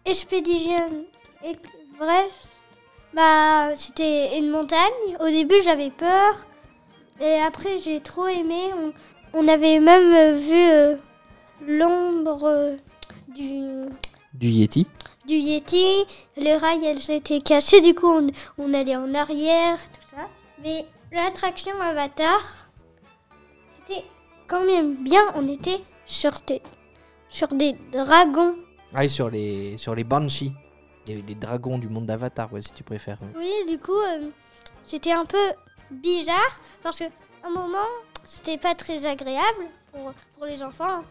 Expedition 0.04 1.06
Everest, 1.42 2.48
bah, 3.14 3.74
c'était 3.76 4.38
une 4.38 4.50
montagne. 4.50 5.16
Au 5.20 5.26
début, 5.26 5.60
j'avais 5.64 5.90
peur. 5.90 6.46
Et 7.20 7.34
après, 7.40 7.78
j'ai 7.78 8.00
trop 8.00 8.26
aimé. 8.26 8.70
On, 8.78 8.92
on 9.34 9.48
avait 9.48 9.80
même 9.80 10.12
euh, 10.14 10.32
vu 10.32 10.70
euh, 10.70 10.96
l'ombre 11.66 12.44
euh, 12.44 12.76
du, 13.28 13.88
Du 14.34 14.48
Yeti 14.48 14.86
du 15.26 15.34
Yeti. 15.34 16.04
Les 16.36 16.56
rails, 16.56 16.84
elles 16.84 17.10
étaient 17.10 17.40
cassées. 17.40 17.80
Du 17.80 17.94
coup, 17.94 18.08
on, 18.08 18.26
on 18.58 18.74
allait 18.74 18.96
en 18.96 19.14
arrière, 19.14 19.78
tout 19.92 20.16
ça. 20.16 20.28
Mais 20.62 20.84
l'attraction 21.12 21.72
Avatar, 21.80 22.68
c'était 23.86 24.04
quand 24.48 24.64
même 24.64 24.96
bien. 25.04 25.22
On 25.36 25.48
était 25.48 25.80
sur 26.06 26.32
des, 26.46 26.60
sur 27.28 27.48
des 27.48 27.74
dragons. 27.92 28.56
Ah, 28.94 29.04
et 29.04 29.08
sur 29.08 29.30
les, 29.30 29.78
sur 29.78 29.94
les 29.94 30.04
Banshees. 30.04 30.52
Les, 31.06 31.20
les 31.22 31.34
dragons 31.34 31.78
du 31.78 31.88
monde 31.88 32.06
d'Avatar, 32.06 32.52
ouais, 32.52 32.62
si 32.62 32.72
tu 32.72 32.82
préfères. 32.84 33.18
Oui, 33.36 33.52
du 33.68 33.78
coup, 33.78 33.92
euh, 33.92 34.30
c'était 34.86 35.12
un 35.12 35.24
peu 35.24 35.52
bizarre 35.90 36.60
parce 36.82 36.98
que 37.00 37.04
un 37.44 37.50
moment, 37.50 37.88
c'était 38.24 38.58
pas 38.58 38.74
très 38.74 39.04
agréable 39.06 39.66
pour, 39.92 40.12
pour 40.36 40.46
les 40.46 40.62
enfants. 40.62 41.02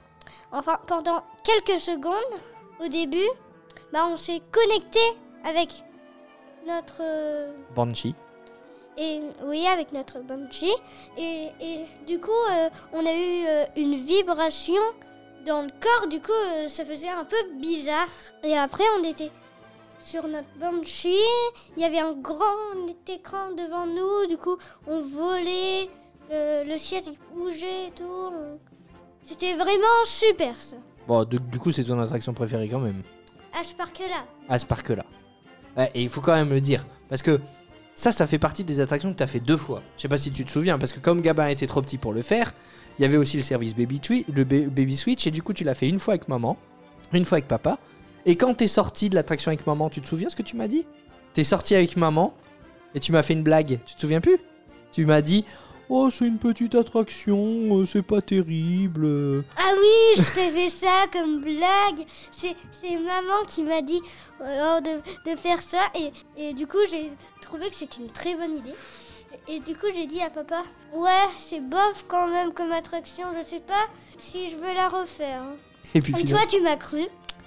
Enfin, 0.52 0.78
pendant 0.88 1.24
quelques 1.44 1.80
secondes, 1.80 2.40
au 2.80 2.88
début, 2.88 3.28
bah, 3.92 4.06
on 4.08 4.16
s'est 4.18 4.42
connecté 4.52 5.00
avec 5.44 5.84
notre 6.66 7.02
euh, 7.02 7.52
Banshee. 7.76 8.16
et 8.98 9.20
oui, 9.44 9.66
avec 9.68 9.92
notre 9.92 10.20
Banshee. 10.20 10.74
Et, 11.18 11.48
et 11.60 11.86
du 12.08 12.20
coup, 12.20 12.32
euh, 12.52 12.70
on 12.94 13.06
a 13.06 13.14
eu 13.14 13.46
euh, 13.46 13.66
une 13.76 13.96
vibration 13.96 14.82
dans 15.46 15.64
le 15.64 15.72
corps. 15.82 16.08
Du 16.08 16.22
coup, 16.22 16.32
ça 16.70 16.86
faisait 16.86 17.10
un 17.10 17.26
peu 17.26 17.36
bizarre. 17.60 18.08
Et 18.44 18.58
après, 18.58 18.84
on 19.00 19.04
était 19.04 19.32
sur 20.06 20.28
notre 20.28 20.48
Banshee. 20.60 21.16
Il 21.78 21.82
y 21.82 21.86
avait 21.86 22.00
un 22.00 22.14
grand 22.14 22.88
écran 23.08 23.52
devant 23.58 23.86
nous. 23.88 24.28
Du 24.30 24.38
coup, 24.38 24.58
on 24.88 25.02
volait. 25.02 25.90
Le, 26.30 26.64
le 26.66 26.76
il 26.76 27.18
bougeait 27.36 27.88
et 27.88 27.92
tout. 27.96 28.32
C'était 29.26 29.56
vraiment 29.56 30.04
super 30.06 30.56
ça. 30.62 30.78
Bon, 31.08 31.24
du, 31.26 31.40
du 31.40 31.60
coup, 31.60 31.72
c'est 31.72 31.84
ton 31.84 32.00
attraction 32.00 32.34
préférée 32.34 32.68
quand 32.70 32.80
même. 32.80 33.02
À 33.60 33.64
ce 33.64 33.74
parc-là. 33.74 34.26
à 34.48 34.58
ce 34.60 34.66
parc-là. 34.66 35.04
Ouais, 35.78 35.92
et 35.94 36.04
il 36.04 36.10
faut 36.10 36.22
quand 36.22 36.34
même 36.34 36.50
le 36.50 36.62
dire, 36.62 36.86
parce 37.10 37.22
que 37.22 37.40
ça, 37.96 38.12
ça 38.12 38.28
fait 38.28 38.40
partie 38.40 38.64
des 38.64 38.80
attractions 38.80 39.12
que 39.12 39.18
tu 39.18 39.24
as 39.24 39.28
fait 39.28 39.40
deux 39.40 39.58
fois. 39.58 39.82
Je 39.98 40.02
sais 40.04 40.08
pas 40.08 40.18
si 40.18 40.32
tu 40.32 40.44
te 40.46 40.52
souviens, 40.52 40.78
parce 40.80 40.92
que 40.94 41.00
comme 41.00 41.22
Gabin 41.22 41.48
était 41.48 41.68
trop 41.68 41.82
petit 41.82 41.98
pour 41.98 42.14
le 42.14 42.22
faire, 42.22 42.54
il 42.98 43.02
y 43.02 43.06
avait 43.06 43.18
aussi 43.18 43.36
le 43.38 43.44
service 43.44 43.76
Baby, 43.76 44.00
le 44.34 44.44
ba- 44.44 44.70
baby 44.70 44.96
Switch, 44.98 45.28
et 45.28 45.32
du 45.32 45.44
coup, 45.44 45.54
tu 45.54 45.64
l'as 45.64 45.74
fait 45.76 45.88
une 45.90 46.00
fois 46.00 46.14
avec 46.14 46.28
maman, 46.28 46.58
une 47.14 47.26
fois 47.26 47.38
avec 47.38 47.48
papa. 47.48 47.78
Et 48.26 48.36
quand 48.36 48.54
t'es 48.54 48.68
sorti 48.68 49.10
de 49.10 49.16
l'attraction 49.16 49.50
avec 49.50 49.66
maman, 49.66 49.90
tu 49.90 50.02
te 50.02 50.08
souviens 50.08 50.30
ce 50.30 50.36
que 50.36 50.44
tu 50.44 50.56
m'as 50.56 50.68
dit? 50.68 50.86
T'es 51.34 51.44
sorti 51.44 51.76
avec 51.76 51.96
maman, 51.98 52.34
et 52.94 53.00
tu 53.00 53.12
m'as 53.12 53.24
fait 53.24 53.34
une 53.34 53.44
blague, 53.44 53.80
tu 53.86 53.96
te 53.96 54.02
souviens 54.02 54.22
plus? 54.22 54.38
Tu 54.92 55.06
m'as 55.06 55.22
dit 55.22 55.46
Oh, 55.94 56.10
c'est 56.10 56.26
une 56.26 56.38
petite 56.38 56.74
attraction, 56.76 57.38
euh, 57.80 57.86
c'est 57.86 58.02
pas 58.02 58.22
terrible. 58.22 59.04
euh. 59.06 59.42
Ah 59.58 59.74
oui, 59.78 60.24
je 60.24 60.34
t'ai 60.36 60.50
fait 60.50 60.70
ça 60.70 61.06
comme 61.12 61.42
blague. 61.42 62.06
C'est 62.32 62.56
c'est 62.72 62.98
maman 62.98 63.44
qui 63.48 63.64
m'a 63.64 63.82
dit 63.82 64.00
euh, 64.42 64.80
de, 64.80 65.30
de 65.30 65.36
faire 65.36 65.62
ça. 65.62 65.80
Et, 65.96 66.12
et 66.38 66.54
du 66.54 66.66
coup, 66.66 66.78
j'ai 66.90 67.12
trouvé 67.42 67.70
que 67.70 67.76
c'était 67.76 67.98
une 68.00 68.10
très 68.12 68.36
bonne 68.36 68.56
idée. 68.56 68.74
Et, 69.50 69.56
et 69.56 69.60
du 69.60 69.76
coup, 69.76 69.88
j'ai 69.94 70.06
dit 70.08 70.22
à 70.22 70.30
papa 70.30 70.64
Ouais, 70.94 71.28
c'est 71.40 71.60
bof 71.62 72.06
quand 72.08 72.30
même 72.30 72.54
comme 72.54 72.72
attraction. 72.72 73.26
Je 73.42 73.46
sais 73.50 73.60
pas 73.62 73.88
si 74.18 74.50
je 74.50 74.56
veux 74.56 74.74
la 74.74 74.88
refaire. 74.88 75.42
hein. 75.42 75.56
Et 75.94 76.00
puis 76.00 76.14
Et 76.14 76.18
finalement- 76.20 76.40
toi, 76.40 76.48
tu 76.50 76.62
m'as 76.64 76.78
cru. 76.78 77.02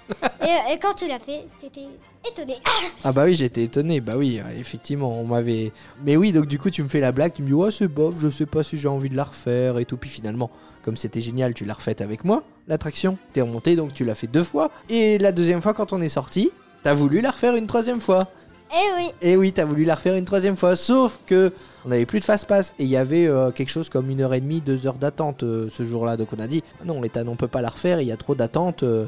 et, 0.41 0.73
et 0.73 0.79
quand 0.79 0.93
tu 0.93 1.07
l'as 1.07 1.19
fait, 1.19 1.47
t'étais 1.59 1.87
étonné. 2.29 2.55
Ah 3.03 3.11
bah 3.11 3.25
oui, 3.25 3.35
j'étais 3.35 3.63
étonné. 3.63 4.01
Bah 4.01 4.13
oui, 4.17 4.41
effectivement, 4.59 5.19
on 5.19 5.25
m'avait. 5.25 5.71
Mais 6.03 6.15
oui, 6.17 6.31
donc 6.31 6.47
du 6.47 6.57
coup, 6.57 6.69
tu 6.71 6.81
me 6.83 6.87
fais 6.89 6.99
la 6.99 7.11
blague, 7.11 7.33
tu 7.33 7.43
me 7.43 7.47
dis 7.47 7.53
ouais, 7.53 7.69
c'est 7.71 7.87
bof, 7.87 8.15
je 8.19 8.29
sais 8.29 8.45
pas 8.47 8.63
si 8.63 8.77
j'ai 8.79 8.87
envie 8.87 9.09
de 9.09 9.15
la 9.15 9.25
refaire 9.25 9.77
et 9.77 9.85
tout. 9.85 9.97
Puis 9.97 10.09
finalement, 10.09 10.49
comme 10.83 10.97
c'était 10.97 11.21
génial, 11.21 11.53
tu 11.53 11.65
l'as 11.65 11.75
refaite 11.75 12.01
avec 12.01 12.23
moi, 12.23 12.43
l'attraction. 12.67 13.17
T'es 13.33 13.41
remonté, 13.41 13.75
donc 13.75 13.93
tu 13.93 14.05
l'as 14.05 14.15
fait 14.15 14.27
deux 14.27 14.43
fois. 14.43 14.71
Et 14.89 15.17
la 15.19 15.31
deuxième 15.31 15.61
fois, 15.61 15.73
quand 15.73 15.93
on 15.93 16.01
est 16.01 16.09
sorti, 16.09 16.51
t'as 16.83 16.93
voulu 16.95 17.21
la 17.21 17.29
refaire 17.31 17.55
une 17.55 17.67
troisième 17.67 18.01
fois. 18.01 18.27
Eh 18.73 18.95
oui, 18.97 19.11
Et 19.21 19.35
oui, 19.37 19.53
t'as 19.53 19.63
voulu 19.65 19.83
la 19.83 19.93
refaire 19.93 20.15
une 20.15 20.25
troisième 20.25 20.55
fois. 20.57 20.75
Sauf 20.75 21.19
que 21.27 21.53
on 21.85 21.91
avait 21.91 22.07
plus 22.07 22.19
de 22.19 22.25
fast-pass 22.25 22.73
et 22.79 22.83
il 22.83 22.89
y 22.89 22.97
avait 22.97 23.27
euh, 23.27 23.51
quelque 23.51 23.69
chose 23.69 23.89
comme 23.89 24.09
une 24.09 24.21
heure 24.21 24.33
et 24.33 24.41
demie, 24.41 24.59
deux 24.61 24.87
heures 24.87 24.97
d'attente 24.97 25.43
euh, 25.43 25.69
ce 25.71 25.85
jour-là. 25.85 26.17
Donc 26.17 26.29
on 26.35 26.39
a 26.41 26.47
dit 26.47 26.63
Ah 26.81 26.85
non, 26.85 26.99
l'état, 27.01 27.21
on 27.27 27.35
peut 27.35 27.47
pas 27.47 27.61
la 27.61 27.69
refaire. 27.69 28.01
Il 28.01 28.07
y 28.07 28.11
a 28.11 28.17
trop 28.17 28.33
d'attente. 28.33 28.81
euh, 28.81 29.05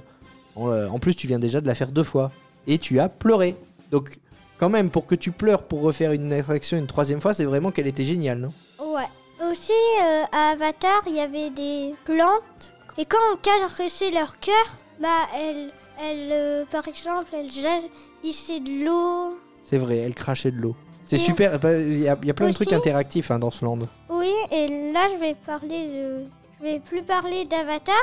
en, 0.58 0.70
euh, 0.72 0.88
en 0.90 1.00
plus, 1.00 1.16
tu 1.16 1.28
viens 1.28 1.40
déjà 1.40 1.62
de 1.62 1.68
la 1.68 1.76
faire 1.76 1.92
deux 1.92 2.04
fois 2.04 2.32
et 2.68 2.78
tu 2.78 3.00
as 3.00 3.10
pleuré. 3.10 3.56
Donc 3.92 4.18
quand 4.60 4.70
même, 4.70 4.90
pour 4.90 5.06
que 5.06 5.16
tu 5.16 5.32
pleures 5.32 5.64
pour 5.64 5.82
refaire 5.82 6.12
une 6.12 6.34
attraction 6.34 6.78
une 6.78 6.88
troisième 6.88 7.22
fois, 7.22 7.34
c'est 7.34 7.46
vraiment 7.46 7.72
qu'elle 7.72 7.88
était 7.88 8.04
géniale, 8.06 8.40
non? 8.40 8.52
Ouais. 8.84 9.04
Aussi, 9.52 9.72
euh, 10.02 10.24
à 10.32 10.52
Avatar, 10.54 11.04
il 11.06 11.14
y 11.14 11.20
avait 11.20 11.52
des 11.52 11.94
plantes. 12.06 12.74
Et 12.98 13.06
quand 13.06 13.20
on 13.34 13.38
caressait 13.38 14.10
leur 14.10 14.40
cœur, 14.40 14.66
bah, 15.00 15.08
elles, 15.40 15.70
elles 16.04 16.30
euh, 16.32 16.66
par 16.72 16.88
exemple, 16.88 17.28
elles 17.34 17.52
jaillissaient 17.52 18.60
de 18.60 18.84
l'eau. 18.86 19.38
C'est 19.64 19.78
vrai, 19.78 19.98
elle 19.98 20.16
crachait 20.16 20.50
de 20.52 20.58
l'eau. 20.58 20.76
C'est 21.06 21.18
Et- 21.18 21.20
super. 21.20 21.60
bah, 21.60 21.78
Il 21.78 22.00
y, 22.02 22.10
a 22.10 22.18
il 22.22 22.28
y 22.28 22.32
a 22.32 22.34
plein 22.34 22.48
de 22.48 22.50
Aussi- 22.50 22.66
trucs 22.66 22.74
interactifs 22.74 23.30
hein, 23.30 23.38
dans 23.40 23.52
ce 23.52 23.64
land. 23.64 23.78
Oui, 24.10 24.32
et 24.52 24.92
là, 24.92 25.08
je 25.14 25.20
vais 25.20 25.36
parler 25.46 25.88
de. 25.88 26.24
Je 26.60 26.64
vais 26.66 26.80
plus 26.80 27.04
parler 27.04 27.46
d'Avatar, 27.46 27.96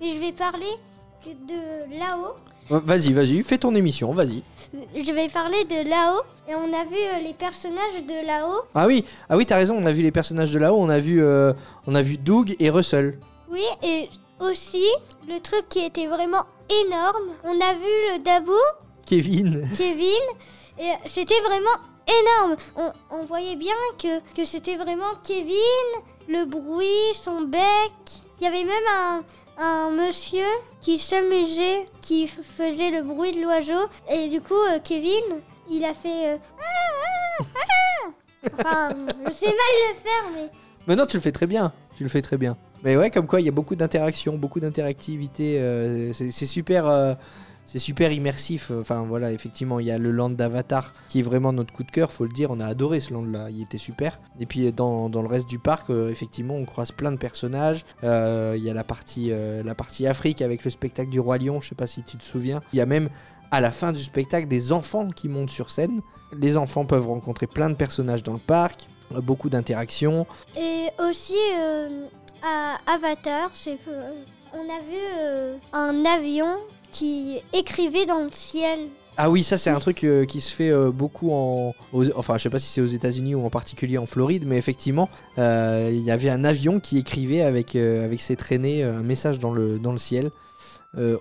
mais 0.00 0.12
je 0.14 0.18
vais 0.18 0.32
parler 0.32 0.66
de 1.26 1.98
là-haut. 1.98 2.34
Euh, 2.70 2.80
Vas-y, 2.84 3.12
vas-y, 3.12 3.42
fais 3.42 3.58
ton 3.58 3.74
émission, 3.74 4.12
vas-y. 4.12 4.42
Je 4.94 5.12
vais 5.12 5.28
parler 5.28 5.64
de 5.64 5.88
là-haut, 5.88 6.22
et 6.48 6.54
on 6.54 6.72
a 6.72 6.84
vu 6.84 6.96
euh, 6.96 7.18
les 7.22 7.34
personnages 7.34 8.04
de 8.06 8.26
là-haut. 8.26 8.62
Ah 8.74 8.86
oui, 8.86 9.04
ah 9.28 9.36
oui, 9.36 9.44
t'as 9.44 9.56
raison. 9.56 9.76
On 9.76 9.84
a 9.86 9.92
vu 9.92 10.02
les 10.02 10.12
personnages 10.12 10.52
de 10.52 10.58
là-haut. 10.58 10.78
On 10.78 10.88
a 10.88 10.98
vu, 10.98 11.22
euh, 11.22 11.52
on 11.86 11.94
a 11.94 12.02
vu 12.02 12.16
Doug 12.16 12.54
et 12.58 12.70
Russell. 12.70 13.18
Oui, 13.50 13.64
et 13.82 14.08
aussi, 14.40 14.86
le 15.28 15.38
truc 15.40 15.68
qui 15.68 15.80
était 15.84 16.06
vraiment 16.06 16.44
énorme, 16.86 17.32
on 17.44 17.60
a 17.60 17.74
vu 17.74 18.12
le 18.12 18.18
Dabou, 18.22 18.52
Kevin. 19.06 19.68
Kevin, 19.76 20.22
et 20.78 20.92
c'était 21.06 21.40
vraiment 21.40 21.76
énorme. 22.06 22.56
On, 22.76 22.92
on 23.10 23.24
voyait 23.24 23.56
bien 23.56 23.74
que, 24.00 24.20
que 24.34 24.44
c'était 24.44 24.76
vraiment 24.76 25.12
Kevin, 25.24 25.54
le 26.28 26.44
bruit, 26.46 27.14
son 27.14 27.42
bec. 27.42 27.60
Il 28.40 28.44
y 28.44 28.46
avait 28.46 28.64
même 28.64 28.82
un, 28.98 29.20
un 29.62 29.90
monsieur 29.90 30.44
qui 30.80 30.98
s'amusait, 30.98 31.86
qui 32.00 32.26
faisait 32.26 32.90
le 32.90 33.02
bruit 33.02 33.32
de 33.32 33.42
l'oiseau. 33.42 33.88
Et 34.10 34.28
du 34.28 34.40
coup, 34.40 34.54
euh, 34.54 34.78
Kevin, 34.82 35.40
il 35.70 35.84
a 35.84 35.94
fait... 35.94 36.34
euh. 36.34 36.36
Enfin, 38.58 38.90
je 39.24 39.32
sais 39.32 39.46
mal 39.46 39.54
le 39.54 39.94
faire, 40.02 40.30
mais... 40.34 40.50
Mais 40.88 40.96
non, 40.96 41.06
tu 41.06 41.16
le 41.16 41.22
fais 41.22 41.30
très 41.30 41.46
bien. 41.46 41.72
Tu 41.96 42.02
le 42.02 42.08
fais 42.08 42.22
très 42.22 42.36
bien. 42.36 42.56
Mais 42.82 42.96
ouais, 42.96 43.08
comme 43.10 43.28
quoi, 43.28 43.40
il 43.40 43.46
y 43.46 43.48
a 43.48 43.52
beaucoup 43.52 43.76
d'interactions, 43.76 44.36
beaucoup 44.36 44.58
d'interactivité. 44.58 45.60
euh, 45.60 46.12
c'est 46.12 46.46
super, 46.46 46.86
c'est 47.64 47.78
super 47.78 48.12
immersif. 48.12 48.70
Enfin 48.70 49.02
voilà, 49.02 49.32
effectivement, 49.32 49.80
il 49.80 49.86
y 49.86 49.90
a 49.90 49.98
le 49.98 50.10
land 50.10 50.30
d'Avatar 50.30 50.92
qui 51.08 51.20
est 51.20 51.22
vraiment 51.22 51.52
notre 51.52 51.72
coup 51.72 51.84
de 51.84 51.90
cœur. 51.90 52.12
Faut 52.12 52.24
le 52.24 52.32
dire, 52.32 52.50
on 52.50 52.60
a 52.60 52.66
adoré 52.66 53.00
ce 53.00 53.12
land-là. 53.12 53.48
Il 53.50 53.62
était 53.62 53.78
super. 53.78 54.20
Et 54.40 54.46
puis 54.46 54.72
dans, 54.72 55.08
le 55.08 55.28
reste 55.28 55.48
du 55.48 55.58
parc, 55.58 55.90
euh, 55.90 56.10
effectivement, 56.10 56.54
on 56.54 56.64
croise 56.64 56.92
plein 56.92 57.12
de 57.12 57.16
personnages. 57.16 57.84
Euh, 58.04 58.54
Il 58.56 58.62
y 58.62 58.70
a 58.70 58.74
la 58.74 58.84
partie, 58.84 59.28
euh, 59.32 59.62
la 59.62 59.74
partie 59.74 60.06
Afrique 60.06 60.42
avec 60.42 60.64
le 60.64 60.70
spectacle 60.70 61.10
du 61.10 61.20
roi 61.20 61.38
lion. 61.38 61.60
Je 61.60 61.68
sais 61.70 61.74
pas 61.74 61.86
si 61.86 62.02
tu 62.02 62.16
te 62.16 62.24
souviens. 62.24 62.60
Il 62.72 62.78
y 62.78 62.82
a 62.82 62.86
même 62.86 63.08
à 63.50 63.60
la 63.60 63.70
fin 63.70 63.92
du 63.92 64.02
spectacle 64.02 64.48
des 64.48 64.72
enfants 64.72 65.08
qui 65.10 65.28
montent 65.28 65.50
sur 65.50 65.70
scène. 65.70 66.00
Les 66.38 66.56
enfants 66.56 66.86
peuvent 66.86 67.06
rencontrer 67.06 67.46
plein 67.46 67.68
de 67.68 67.74
personnages 67.74 68.22
dans 68.22 68.32
le 68.32 68.38
parc. 68.38 68.88
euh, 69.14 69.20
Beaucoup 69.20 69.50
d'interactions. 69.50 70.26
Et 70.56 70.88
aussi, 70.98 71.36
euh, 71.58 72.06
à 72.42 72.78
Avatar, 72.92 73.50
euh, 73.66 74.12
on 74.54 74.60
a 74.62 74.80
vu 74.80 74.98
euh, 75.18 75.56
un 75.74 76.04
avion 76.06 76.56
qui 76.92 77.38
écrivait 77.52 78.06
dans 78.06 78.22
le 78.24 78.30
ciel. 78.32 78.78
Ah 79.16 79.28
oui, 79.28 79.42
ça 79.42 79.58
c'est 79.58 79.68
un 79.70 79.78
truc 79.78 80.04
euh, 80.04 80.24
qui 80.24 80.40
se 80.40 80.50
fait 80.52 80.70
euh, 80.70 80.90
beaucoup 80.90 81.32
en... 81.32 81.74
aux- 81.92 82.10
enfin, 82.16 82.38
je 82.38 82.44
sais 82.44 82.50
pas 82.50 82.58
si 82.58 82.68
c'est 82.68 82.80
aux 82.80 82.86
États-Unis 82.86 83.34
ou 83.34 83.44
en 83.44 83.50
particulier 83.50 83.98
en 83.98 84.06
Floride, 84.06 84.44
mais 84.46 84.56
effectivement, 84.56 85.10
euh, 85.38 85.90
il 85.92 86.00
y 86.02 86.10
avait 86.10 86.30
un 86.30 86.44
avion 86.44 86.80
qui 86.80 86.96
écrivait 86.98 87.42
avec, 87.42 87.76
avec 87.76 88.20
ses 88.22 88.36
traînées 88.36 88.82
un 88.84 89.02
message 89.02 89.38
dans 89.38 89.52
le, 89.52 89.78
dans 89.78 89.92
le 89.92 89.98
ciel. 89.98 90.30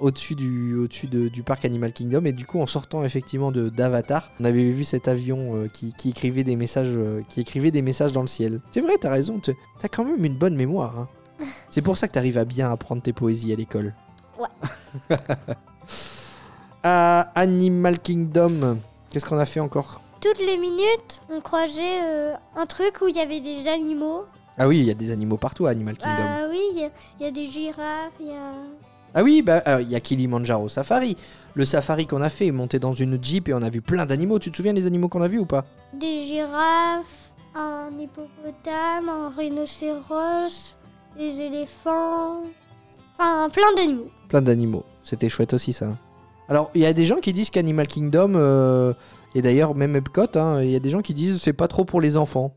au-dessus 0.02 0.36
du, 0.36 0.76
au-dessus 0.76 1.08
de- 1.08 1.30
du 1.30 1.44
parc 1.44 1.64
Animal 1.66 1.94
Kingdom 1.94 2.26
et 2.26 2.34
du 2.34 2.46
coup 2.46 2.60
en 2.62 2.68
sortant 2.68 3.06
effectivement 3.06 3.52
de 3.54 3.70
d'Avatar 3.70 4.30
on 4.42 4.44
avait 4.44 4.70
vu 4.70 4.84
cet 4.84 5.08
avion 5.08 5.70
qui, 5.74 5.94
qui 5.94 6.10
écrivait 6.10 6.44
des 6.44 6.58
messages 6.58 7.00
qui 7.30 7.40
écrivait 7.40 7.72
des 7.72 7.82
messages 7.82 8.12
dans 8.12 8.20
le 8.22 8.28
ciel 8.28 8.60
c'est 8.74 8.82
vrai 8.82 8.96
t'as 9.00 9.10
raison 9.12 9.40
t'as 9.40 9.88
quand 9.88 10.04
même 10.04 10.26
une 10.26 10.36
bonne 10.36 10.56
mémoire 10.58 11.00
hein. 11.00 11.08
C'est 11.70 11.82
pour 11.82 11.98
ça 11.98 12.10
que 12.10 12.14
tu 12.14 12.20
arrives 12.20 12.38
à 12.38 12.44
bien 12.44 12.70
apprendre 12.70 13.02
tes 13.02 13.14
poésies 13.14 13.54
à 13.54 13.56
l'école. 13.56 13.94
Ouais. 14.42 15.18
à 16.84 17.32
Animal 17.36 18.00
Kingdom, 18.00 18.80
qu'est-ce 19.10 19.26
qu'on 19.26 19.38
a 19.38 19.46
fait 19.46 19.60
encore 19.60 20.02
Toutes 20.20 20.40
les 20.40 20.58
minutes, 20.58 21.22
on 21.32 21.42
croisait 21.42 22.02
euh, 22.04 22.34
un 22.56 22.66
truc 22.66 23.02
où 23.02 23.08
il 23.08 23.16
y 23.16 23.20
avait 23.20 23.40
des 23.40 23.68
animaux. 23.68 24.26
Ah 24.58 24.68
oui, 24.68 24.80
il 24.80 24.86
y 24.86 24.92
a 24.92 24.96
des 24.96 25.12
animaux 25.12 25.38
partout 25.38 25.66
à 25.68 25.70
Animal 25.72 25.96
Kingdom. 25.98 26.24
Ah 26.28 26.46
oui, 26.50 26.60
il 26.74 26.80
y 26.80 26.84
a- 26.86 26.90
il 27.20 27.26
y, 27.26 27.30
a 27.30 27.32
des 27.32 27.48
girafes, 27.50 28.12
il 28.20 28.28
y 28.28 28.32
a... 28.32 28.52
Ah 29.14 29.24
oui, 29.24 29.42
bah 29.42 29.62
euh, 29.68 29.82
il 29.82 29.90
y 29.90 29.96
a 29.96 30.00
Kilimanjaro 30.00 30.70
Safari. 30.70 31.18
Le 31.54 31.66
safari 31.66 32.08
qu'on 32.08 32.22
a 32.22 32.30
fait, 32.30 32.50
monter 32.52 32.80
dans 32.80 32.94
une 32.94 33.22
jeep 33.22 33.50
et 33.50 33.54
on 33.54 33.62
a 33.62 33.70
vu 33.70 33.82
plein 33.82 34.06
d'animaux. 34.06 34.40
Tu 34.40 34.52
te 34.52 34.58
souviens 34.58 34.74
des 34.74 34.86
animaux 34.88 35.10
qu'on 35.10 35.22
a 35.22 35.28
vus 35.28 35.40
ou 35.40 35.46
pas? 35.46 35.66
Des 35.94 36.24
girafes, 36.24 37.32
un 37.54 37.90
hippopotame, 38.00 39.10
un 39.10 39.30
rhinocéros, 39.36 40.76
des 41.18 41.42
éléphants, 41.42 42.44
enfin 43.22 43.50
plein 43.50 43.74
d'animaux. 43.76 44.10
Plein 44.30 44.42
d'animaux. 44.42 44.86
C'était 45.04 45.30
chouette 45.30 45.54
aussi 45.54 45.74
ça. 45.74 45.98
Alors, 46.50 46.70
il 46.74 46.82
y 46.82 46.86
a 46.86 46.94
des 46.94 47.06
gens 47.06 47.18
qui 47.18 47.34
disent 47.34 47.50
qu'Animal 47.50 47.88
Kingdom, 47.88 48.34
euh, 48.36 48.94
et 49.36 49.42
d'ailleurs 49.42 49.76
même 49.76 49.96
Epcot, 49.96 50.28
hein, 50.36 50.62
il 50.62 50.72
y 50.72 50.76
a 50.76 50.80
des 50.80 50.90
gens 50.90 51.02
qui 51.02 51.14
disent 51.14 51.36
que 51.36 51.40
c'est 51.40 51.54
pas 51.54 51.68
trop 51.68 51.86
pour 51.86 52.02
les 52.02 52.18
enfants. 52.18 52.56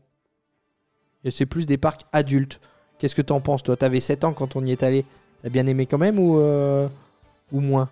Et 1.23 1.31
c'est 1.31 1.45
plus 1.45 1.65
des 1.65 1.77
parcs 1.77 2.01
adultes. 2.11 2.59
Qu'est-ce 2.99 3.15
que 3.15 3.21
t'en 3.21 3.39
penses 3.39 3.63
toi? 3.63 3.75
T'avais 3.75 3.99
7 3.99 4.23
ans 4.25 4.33
quand 4.33 4.55
on 4.55 4.65
y 4.65 4.71
est 4.71 4.83
allé. 4.83 5.05
T'as 5.43 5.49
bien 5.49 5.65
aimé 5.67 5.85
quand 5.85 5.97
même 5.97 6.19
ou, 6.19 6.39
euh, 6.39 6.87
ou 7.51 7.61
moins? 7.61 7.89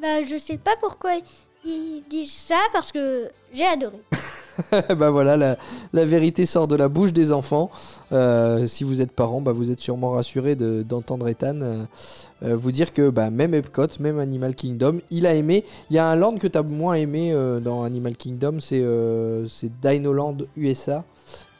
Bah 0.00 0.22
je 0.22 0.36
sais 0.36 0.58
pas 0.58 0.74
pourquoi 0.80 1.12
ils 1.64 2.02
disent 2.08 2.32
ça 2.32 2.60
parce 2.72 2.92
que 2.92 3.30
j'ai 3.52 3.64
adoré. 3.66 3.98
bah 4.96 5.10
voilà, 5.10 5.36
la, 5.92 6.04
vérité 6.04 6.46
sort 6.46 6.68
de 6.68 6.76
la 6.76 6.88
bouche 6.88 7.12
des 7.12 7.32
enfants. 7.32 7.70
Euh, 8.12 8.66
si 8.66 8.84
vous 8.84 9.00
êtes 9.00 9.12
parents, 9.12 9.40
bah 9.40 9.52
vous 9.52 9.70
êtes 9.70 9.80
sûrement 9.80 10.10
rassurés 10.12 10.56
de- 10.56 10.82
d'entendre 10.82 11.28
Ethan 11.28 11.60
euh, 11.60 11.84
euh, 12.42 12.56
vous 12.56 12.72
dire 12.72 12.92
que 12.92 13.10
bah, 13.10 13.30
même 13.30 13.54
Epcot, 13.54 13.86
même 14.00 14.18
Animal 14.18 14.54
Kingdom, 14.54 15.00
il 15.10 15.26
a 15.26 15.34
aimé. 15.34 15.64
Il 15.90 15.96
y 15.96 15.98
a 15.98 16.06
un 16.06 16.16
land 16.16 16.36
que 16.36 16.46
tu 16.46 16.58
as 16.58 16.62
moins 16.62 16.94
aimé 16.94 17.34
dans 17.62 17.84
Animal 17.84 18.16
Kingdom, 18.16 18.58
c'est 18.60 18.82
Dinoland 19.80 20.36
USA. 20.56 21.04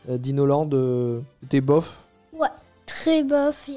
Dinoland, 0.09 0.69
t'es 1.49 1.61
bof? 1.61 1.99
Très 2.87 3.23
bof. 3.23 3.69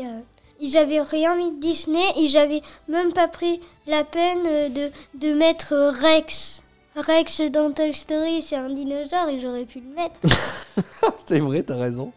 J'avais 0.61 1.01
rien 1.01 1.35
mis 1.35 1.55
de 1.55 1.59
Disney 1.59 2.03
et 2.17 2.27
j'avais 2.27 2.61
même 2.87 3.13
pas 3.13 3.27
pris 3.27 3.61
la 3.87 4.03
peine 4.03 4.43
de, 4.73 4.91
de 5.13 5.33
mettre 5.33 5.73
Rex. 6.01 6.61
Rex 6.95 7.41
dans 7.51 7.71
Toy 7.73 7.93
Story, 7.93 8.41
c'est 8.41 8.55
un 8.55 8.69
dinosaure 8.69 9.27
et 9.29 9.39
j'aurais 9.39 9.65
pu 9.65 9.81
le 9.81 9.89
mettre. 9.93 10.15
C'est 11.25 11.39
vrai, 11.39 11.61
t'as 11.63 11.75
raison. 11.75 12.11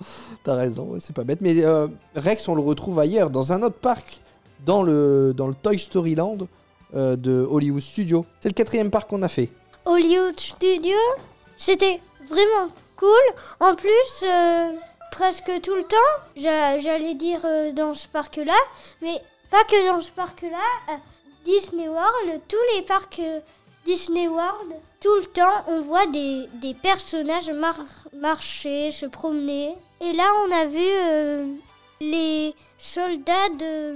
T'as 0.45 0.55
raison, 0.55 0.97
c'est 1.01 1.15
pas 1.15 1.25
bête. 1.25 1.41
Mais 1.41 1.65
euh, 1.65 1.89
Rex, 2.15 2.47
on 2.49 2.55
le 2.55 2.61
retrouve 2.63 2.99
ailleurs, 2.99 3.31
dans 3.31 3.53
un 3.53 3.63
autre 3.63 3.79
parc, 3.79 4.21
dans 4.65 4.83
le, 4.83 5.33
dans 5.35 5.47
le 5.49 5.55
Toy 5.55 5.79
Story 5.79 6.15
Land 6.15 6.39
euh, 6.95 7.17
de 7.17 7.47
Hollywood 7.51 7.81
Studios. 7.83 8.25
C'est 8.41 8.49
le 8.51 8.55
quatrième 8.55 8.91
parc 8.91 9.09
qu'on 9.11 9.23
a 9.23 9.29
fait. 9.29 9.51
Hollywood 9.85 10.39
Studio, 10.39 10.97
c'était 11.57 12.01
vraiment 12.29 12.69
cool. 12.97 13.09
En 13.61 13.75
plus, 13.75 14.25
euh, 14.25 14.73
presque 15.11 15.51
tout 15.63 15.75
le 15.75 15.85
temps, 15.85 15.97
j'a- 16.37 16.79
j'allais 16.79 17.15
dire 17.15 17.41
dans 17.75 17.95
ce 17.95 18.07
parc-là, 18.09 18.59
mais 19.03 19.21
pas 19.51 19.65
que 19.65 19.91
dans 19.91 20.01
ce 20.03 20.11
parc-là, 20.11 20.97
Disney 21.45 21.89
World, 21.89 22.43
tous 22.49 22.57
les 22.77 22.83
parcs 22.83 23.21
Disney 23.87 24.29
World, 24.29 24.75
tout 25.01 25.15
le 25.17 25.27
temps, 25.27 25.65
on 25.69 25.81
voit 25.83 26.07
des, 26.07 26.47
des 26.61 26.75
personnages 26.75 27.51
mar- 27.51 27.77
marcher, 28.15 28.91
se 28.91 29.07
promener. 29.07 29.75
Et 30.01 30.13
là, 30.13 30.25
on 30.47 30.53
a 30.53 30.67
vu 30.67 30.79
euh, 30.81 31.47
les 32.01 32.55
soldats 32.79 33.49
de, 33.59 33.95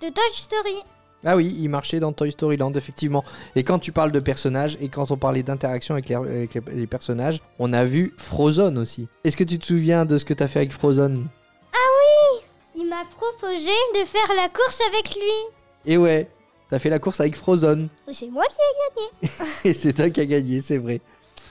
de 0.00 0.12
Toy 0.12 0.22
Story. 0.30 0.82
Ah 1.24 1.36
oui, 1.36 1.56
il 1.60 1.68
marchait 1.68 2.00
dans 2.00 2.12
Toy 2.12 2.32
Story 2.32 2.56
Land, 2.56 2.72
effectivement. 2.72 3.24
Et 3.54 3.62
quand 3.62 3.78
tu 3.78 3.92
parles 3.92 4.10
de 4.10 4.20
personnages, 4.20 4.76
et 4.80 4.88
quand 4.88 5.10
on 5.12 5.16
parlait 5.16 5.42
d'interaction 5.44 5.94
avec, 5.94 6.08
les, 6.08 6.14
avec 6.16 6.54
les- 6.72 6.86
personnages, 6.86 7.40
on 7.58 7.72
a 7.72 7.84
vu 7.84 8.12
Frozen 8.18 8.76
aussi. 8.76 9.06
Est-ce 9.24 9.36
que 9.36 9.44
tu 9.44 9.58
te 9.58 9.64
souviens 9.64 10.04
de 10.04 10.18
ce 10.18 10.24
que 10.24 10.34
t'as 10.34 10.48
fait 10.48 10.58
avec 10.60 10.72
Frozen? 10.72 11.26
Il 12.74 12.88
m'a 12.88 13.04
proposé 13.04 13.70
de 13.94 14.04
faire 14.06 14.34
la 14.34 14.48
course 14.48 14.80
avec 14.88 15.14
lui. 15.14 15.30
Et 15.84 15.98
ouais, 15.98 16.26
t'as 16.72 16.78
fait 16.78 16.88
la 16.88 16.98
course 16.98 17.20
avec 17.20 17.36
Frozen. 17.36 17.90
C'est 18.14 18.28
moi 18.28 18.44
qui 18.48 19.28
Et 19.68 19.74
c'est 19.74 19.92
toi 19.92 20.08
qui 20.08 20.22
as 20.22 20.24
gagné, 20.24 20.62
c'est 20.62 20.78
vrai. 20.78 21.02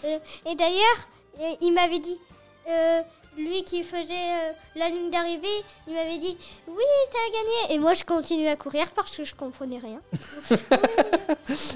Euh, 0.04 0.18
et 0.50 0.56
d'ailleurs, 0.56 1.08
euh, 1.40 1.54
il 1.62 1.74
m'avait 1.76 2.00
dit, 2.00 2.18
euh, 2.68 3.02
lui 3.38 3.64
qui 3.64 3.84
faisait 3.84 4.02
euh, 4.14 4.52
la 4.76 4.90
ligne 4.90 5.10
d'arrivée, 5.10 5.48
il 5.88 5.94
m'avait 5.94 6.18
dit 6.18 6.36
oui, 6.68 6.84
t'as 7.12 7.68
gagné. 7.68 7.76
Et 7.76 7.80
moi, 7.80 7.94
je 7.94 8.04
continuais 8.04 8.50
à 8.50 8.56
courir 8.56 8.88
parce 8.96 9.16
que 9.16 9.24
je 9.24 9.34
comprenais 9.36 9.80
rien. 9.80 10.00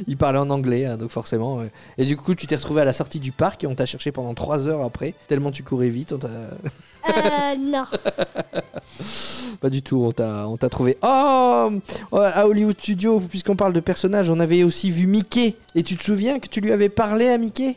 Il 0.07 0.17
parlait 0.17 0.39
en 0.39 0.49
anglais, 0.49 0.85
hein, 0.85 0.97
donc 0.97 1.11
forcément. 1.11 1.57
ouais. 1.57 1.71
Et 1.97 2.05
du 2.05 2.17
coup, 2.17 2.35
tu 2.35 2.47
t'es 2.47 2.55
retrouvé 2.55 2.81
à 2.81 2.85
la 2.85 2.93
sortie 2.93 3.19
du 3.19 3.31
parc 3.31 3.63
et 3.63 3.67
on 3.67 3.75
t'a 3.75 3.85
cherché 3.85 4.11
pendant 4.11 4.33
3 4.33 4.67
heures 4.67 4.81
après. 4.81 5.13
Tellement 5.27 5.51
tu 5.51 5.63
courais 5.63 5.89
vite, 5.89 6.13
on 6.13 6.17
t'a... 6.17 6.27
Euh, 6.27 7.55
non. 7.59 7.85
Pas 9.61 9.69
du 9.69 9.81
tout, 9.81 10.03
on 10.03 10.11
t'a, 10.11 10.47
on 10.47 10.57
t'a 10.57 10.69
trouvé. 10.69 10.97
Oh 11.01 11.69
À 12.11 12.47
Hollywood 12.47 12.77
Studios, 12.79 13.19
puisqu'on 13.19 13.55
parle 13.55 13.73
de 13.73 13.79
personnages, 13.79 14.29
on 14.29 14.39
avait 14.39 14.63
aussi 14.63 14.89
vu 14.89 15.07
Mickey. 15.07 15.55
Et 15.75 15.83
tu 15.83 15.95
te 15.97 16.03
souviens 16.03 16.39
que 16.39 16.47
tu 16.47 16.61
lui 16.61 16.71
avais 16.71 16.89
parlé 16.89 17.29
à 17.29 17.37
Mickey? 17.37 17.75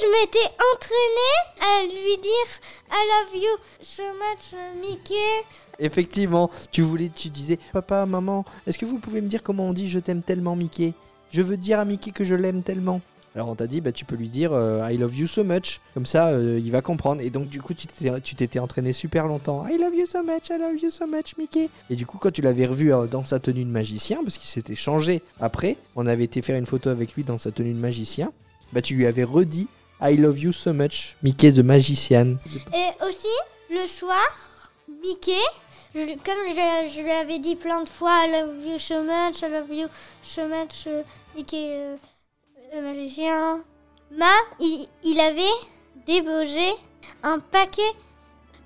Je 0.00 0.06
m'étais 0.06 0.50
entraînée 0.74 1.36
à 1.60 1.82
lui 1.84 2.16
dire 2.20 2.60
I 2.90 3.00
love 3.10 3.42
you 3.42 3.50
so 3.82 4.02
much, 4.02 4.60
Mickey. 4.80 5.14
Effectivement, 5.78 6.50
tu 6.70 6.82
voulais, 6.82 7.10
tu 7.14 7.28
disais, 7.28 7.58
papa, 7.72 8.06
maman, 8.06 8.44
est-ce 8.66 8.78
que 8.78 8.86
vous 8.86 8.98
pouvez 8.98 9.20
me 9.20 9.28
dire 9.28 9.42
comment 9.42 9.66
on 9.68 9.72
dit 9.72 9.88
je 9.88 9.98
t'aime 9.98 10.22
tellement 10.22 10.56
Mickey? 10.56 10.94
Je 11.32 11.42
veux 11.42 11.56
dire 11.56 11.78
à 11.78 11.84
Mickey 11.84 12.10
que 12.12 12.24
je 12.24 12.34
l'aime 12.34 12.62
tellement. 12.62 13.00
Alors 13.36 13.48
on 13.48 13.56
t'a 13.56 13.66
dit, 13.66 13.80
bah 13.80 13.90
tu 13.90 14.04
peux 14.04 14.14
lui 14.14 14.28
dire 14.28 14.52
euh, 14.52 14.88
I 14.88 14.96
love 14.96 15.16
you 15.16 15.26
so 15.26 15.42
much. 15.42 15.80
Comme 15.92 16.06
ça, 16.06 16.28
euh, 16.28 16.60
il 16.62 16.70
va 16.70 16.82
comprendre. 16.82 17.20
Et 17.20 17.30
donc 17.30 17.48
du 17.48 17.60
coup, 17.60 17.74
tu 17.74 17.88
t'étais, 17.88 18.20
tu 18.20 18.36
t'étais 18.36 18.60
entraîné 18.60 18.92
super 18.92 19.26
longtemps. 19.26 19.66
I 19.66 19.76
love 19.76 19.94
you 19.94 20.06
so 20.06 20.22
much, 20.22 20.50
I 20.50 20.58
love 20.58 20.80
you 20.80 20.90
so 20.90 21.06
much, 21.06 21.36
Mickey. 21.36 21.68
Et 21.90 21.96
du 21.96 22.06
coup, 22.06 22.18
quand 22.18 22.30
tu 22.30 22.42
l'avais 22.42 22.66
revu 22.66 22.94
euh, 22.94 23.06
dans 23.06 23.24
sa 23.24 23.40
tenue 23.40 23.64
de 23.64 23.70
magicien, 23.70 24.22
parce 24.22 24.38
qu'il 24.38 24.48
s'était 24.48 24.76
changé 24.76 25.20
après, 25.40 25.76
on 25.96 26.06
avait 26.06 26.24
été 26.24 26.42
faire 26.42 26.56
une 26.56 26.66
photo 26.66 26.90
avec 26.90 27.14
lui 27.14 27.24
dans 27.24 27.38
sa 27.38 27.50
tenue 27.50 27.72
de 27.72 27.78
magicien. 27.78 28.30
Bah 28.74 28.82
tu 28.82 28.94
lui 28.94 29.06
avais 29.06 29.24
redit 29.24 29.68
I 30.00 30.16
love 30.16 30.38
you 30.38 30.52
so 30.52 30.72
much, 30.72 31.14
Mickey 31.22 31.52
the 31.52 31.60
magician. 31.60 32.36
Et 32.74 33.06
aussi, 33.06 33.28
le 33.70 33.86
soir, 33.86 34.26
Mickey, 35.02 35.32
je- 35.94 36.00
comme 36.24 36.48
je, 36.48 36.94
je 36.96 37.00
lui 37.00 37.10
avais 37.12 37.38
dit 37.38 37.54
plein 37.56 37.84
de 37.84 37.88
fois, 37.88 38.26
I 38.26 38.32
love 38.32 38.66
you 38.66 38.78
so 38.78 39.02
much, 39.02 39.40
I 39.42 39.48
love 39.50 39.70
you 39.72 39.86
so 40.22 40.42
much, 40.48 40.86
euh, 40.88 41.02
Mickey, 41.36 41.68
euh, 41.70 41.96
le 42.74 42.82
magicien, 42.82 43.58
Ma, 44.10 44.26
il, 44.60 44.88
il 45.04 45.18
avait 45.20 45.42
débauché 46.06 46.72
un 47.22 47.38
paquet 47.38 47.82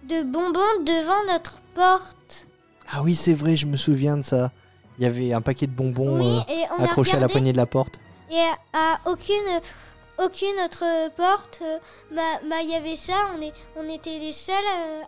de 0.04 0.22
bonbons 0.22 0.82
devant 0.84 1.32
notre 1.32 1.60
porte. 1.74 2.46
Ah 2.90 3.02
oui, 3.02 3.14
c'est 3.14 3.34
vrai, 3.34 3.56
je 3.56 3.66
me 3.66 3.76
souviens 3.76 4.16
de 4.16 4.22
ça. 4.22 4.50
Il 4.98 5.04
y 5.04 5.06
avait 5.06 5.32
un 5.32 5.40
paquet 5.42 5.66
de 5.66 5.72
bonbons. 5.72 6.18
oui, 6.18 6.38
euh, 6.48 6.52
et 6.52 6.64
on 6.78 6.82
accroché 6.84 7.12
a 7.12 7.16
à 7.16 7.20
la 7.20 7.28
poignée 7.28 7.52
de 7.52 7.56
la 7.58 7.66
porte. 7.66 8.00
et 8.30 8.44
à 8.72 8.98
aucune, 9.06 9.60
aucune 10.18 10.58
autre 10.64 10.84
porte, 11.16 11.60
euh, 11.62 11.78
bah, 12.14 12.40
bah, 12.48 12.62
il 12.62 12.70
y 12.70 12.74
avait 12.74 12.96
ça, 12.96 13.30
on, 13.36 13.40
est, 13.42 13.52
on 13.76 13.88
était 13.88 14.18
les 14.18 14.32
seuls 14.32 14.54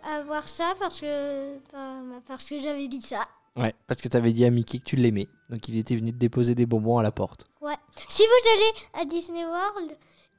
à, 0.03 0.15
à 0.17 0.21
voir 0.23 0.47
ça 0.49 0.73
parce 0.79 1.01
que, 1.01 1.55
bah, 1.71 1.99
bah, 2.03 2.21
parce 2.27 2.47
que 2.47 2.59
j'avais 2.61 2.87
dit 2.87 3.01
ça. 3.01 3.27
Ouais, 3.57 3.75
parce 3.87 3.99
que 4.01 4.07
tu 4.07 4.15
avais 4.15 4.31
dit 4.31 4.45
à 4.45 4.49
Mickey 4.49 4.79
que 4.79 4.85
tu 4.85 4.95
l'aimais. 4.95 5.27
Donc 5.49 5.67
il 5.67 5.77
était 5.77 5.95
venu 5.95 6.13
te 6.13 6.17
déposer 6.17 6.55
des 6.55 6.65
bonbons 6.65 6.97
à 6.97 7.03
la 7.03 7.11
porte. 7.11 7.45
Ouais. 7.61 7.75
Si 8.07 8.23
vous 8.23 8.49
allez 8.53 9.01
à 9.01 9.05
Disney 9.05 9.43
World, 9.45 9.97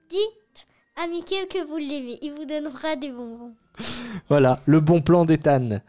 dites 0.09 0.67
à 0.97 1.07
Mickey 1.07 1.47
que 1.47 1.67
vous 1.67 1.77
l'aimez. 1.77 2.19
Il 2.23 2.33
vous 2.33 2.47
donnera 2.47 2.97
des 2.97 3.11
bonbons. 3.11 3.55
Voilà, 4.29 4.61
le 4.67 4.81
bon 4.81 5.01
plan 5.03 5.25
d'Ethan. 5.25 5.81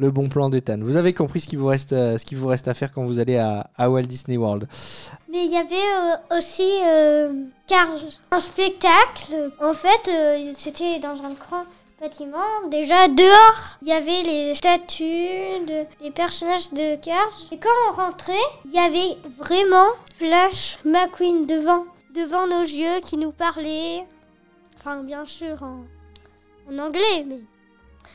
Le 0.00 0.10
bon 0.10 0.30
plan 0.30 0.48
d'Ethan. 0.48 0.78
Vous 0.80 0.96
avez 0.96 1.12
compris 1.12 1.40
ce 1.40 1.46
qu'il 1.46 1.58
vous 1.58 1.66
reste, 1.66 1.92
euh, 1.92 2.16
ce 2.16 2.34
vous 2.34 2.48
reste 2.48 2.68
à 2.68 2.72
faire 2.72 2.90
quand 2.90 3.04
vous 3.04 3.18
allez 3.18 3.36
à, 3.36 3.90
Walt 3.90 4.04
Disney 4.04 4.38
World. 4.38 4.66
Mais 5.30 5.44
il 5.44 5.52
y 5.52 5.58
avait 5.58 5.74
euh, 5.74 6.38
aussi 6.38 6.70
euh, 6.86 7.30
un 8.30 8.40
spectacle. 8.40 9.52
En 9.60 9.74
fait, 9.74 10.08
euh, 10.08 10.52
c'était 10.54 11.00
dans 11.00 11.22
un 11.22 11.34
grand 11.34 11.66
bâtiment. 12.00 12.38
Déjà 12.70 13.08
dehors, 13.08 13.76
il 13.82 13.88
y 13.88 13.92
avait 13.92 14.22
les 14.22 14.54
statues 14.54 15.66
de- 15.66 15.84
des 16.02 16.10
personnages 16.10 16.70
de 16.72 16.96
Cars. 16.96 17.38
Et 17.52 17.58
quand 17.58 17.68
on 17.90 17.92
rentrait, 17.96 18.32
il 18.64 18.72
y 18.72 18.78
avait 18.78 19.18
vraiment 19.38 19.90
Flash 20.16 20.78
McQueen 20.86 21.44
devant, 21.46 21.84
devant 22.14 22.46
nos 22.46 22.62
yeux 22.62 23.00
qui 23.04 23.18
nous 23.18 23.32
parlait. 23.32 24.06
Enfin, 24.78 25.02
bien 25.02 25.26
sûr 25.26 25.62
en, 25.62 25.84
en 26.72 26.78
anglais, 26.78 27.26
mais 27.28 27.40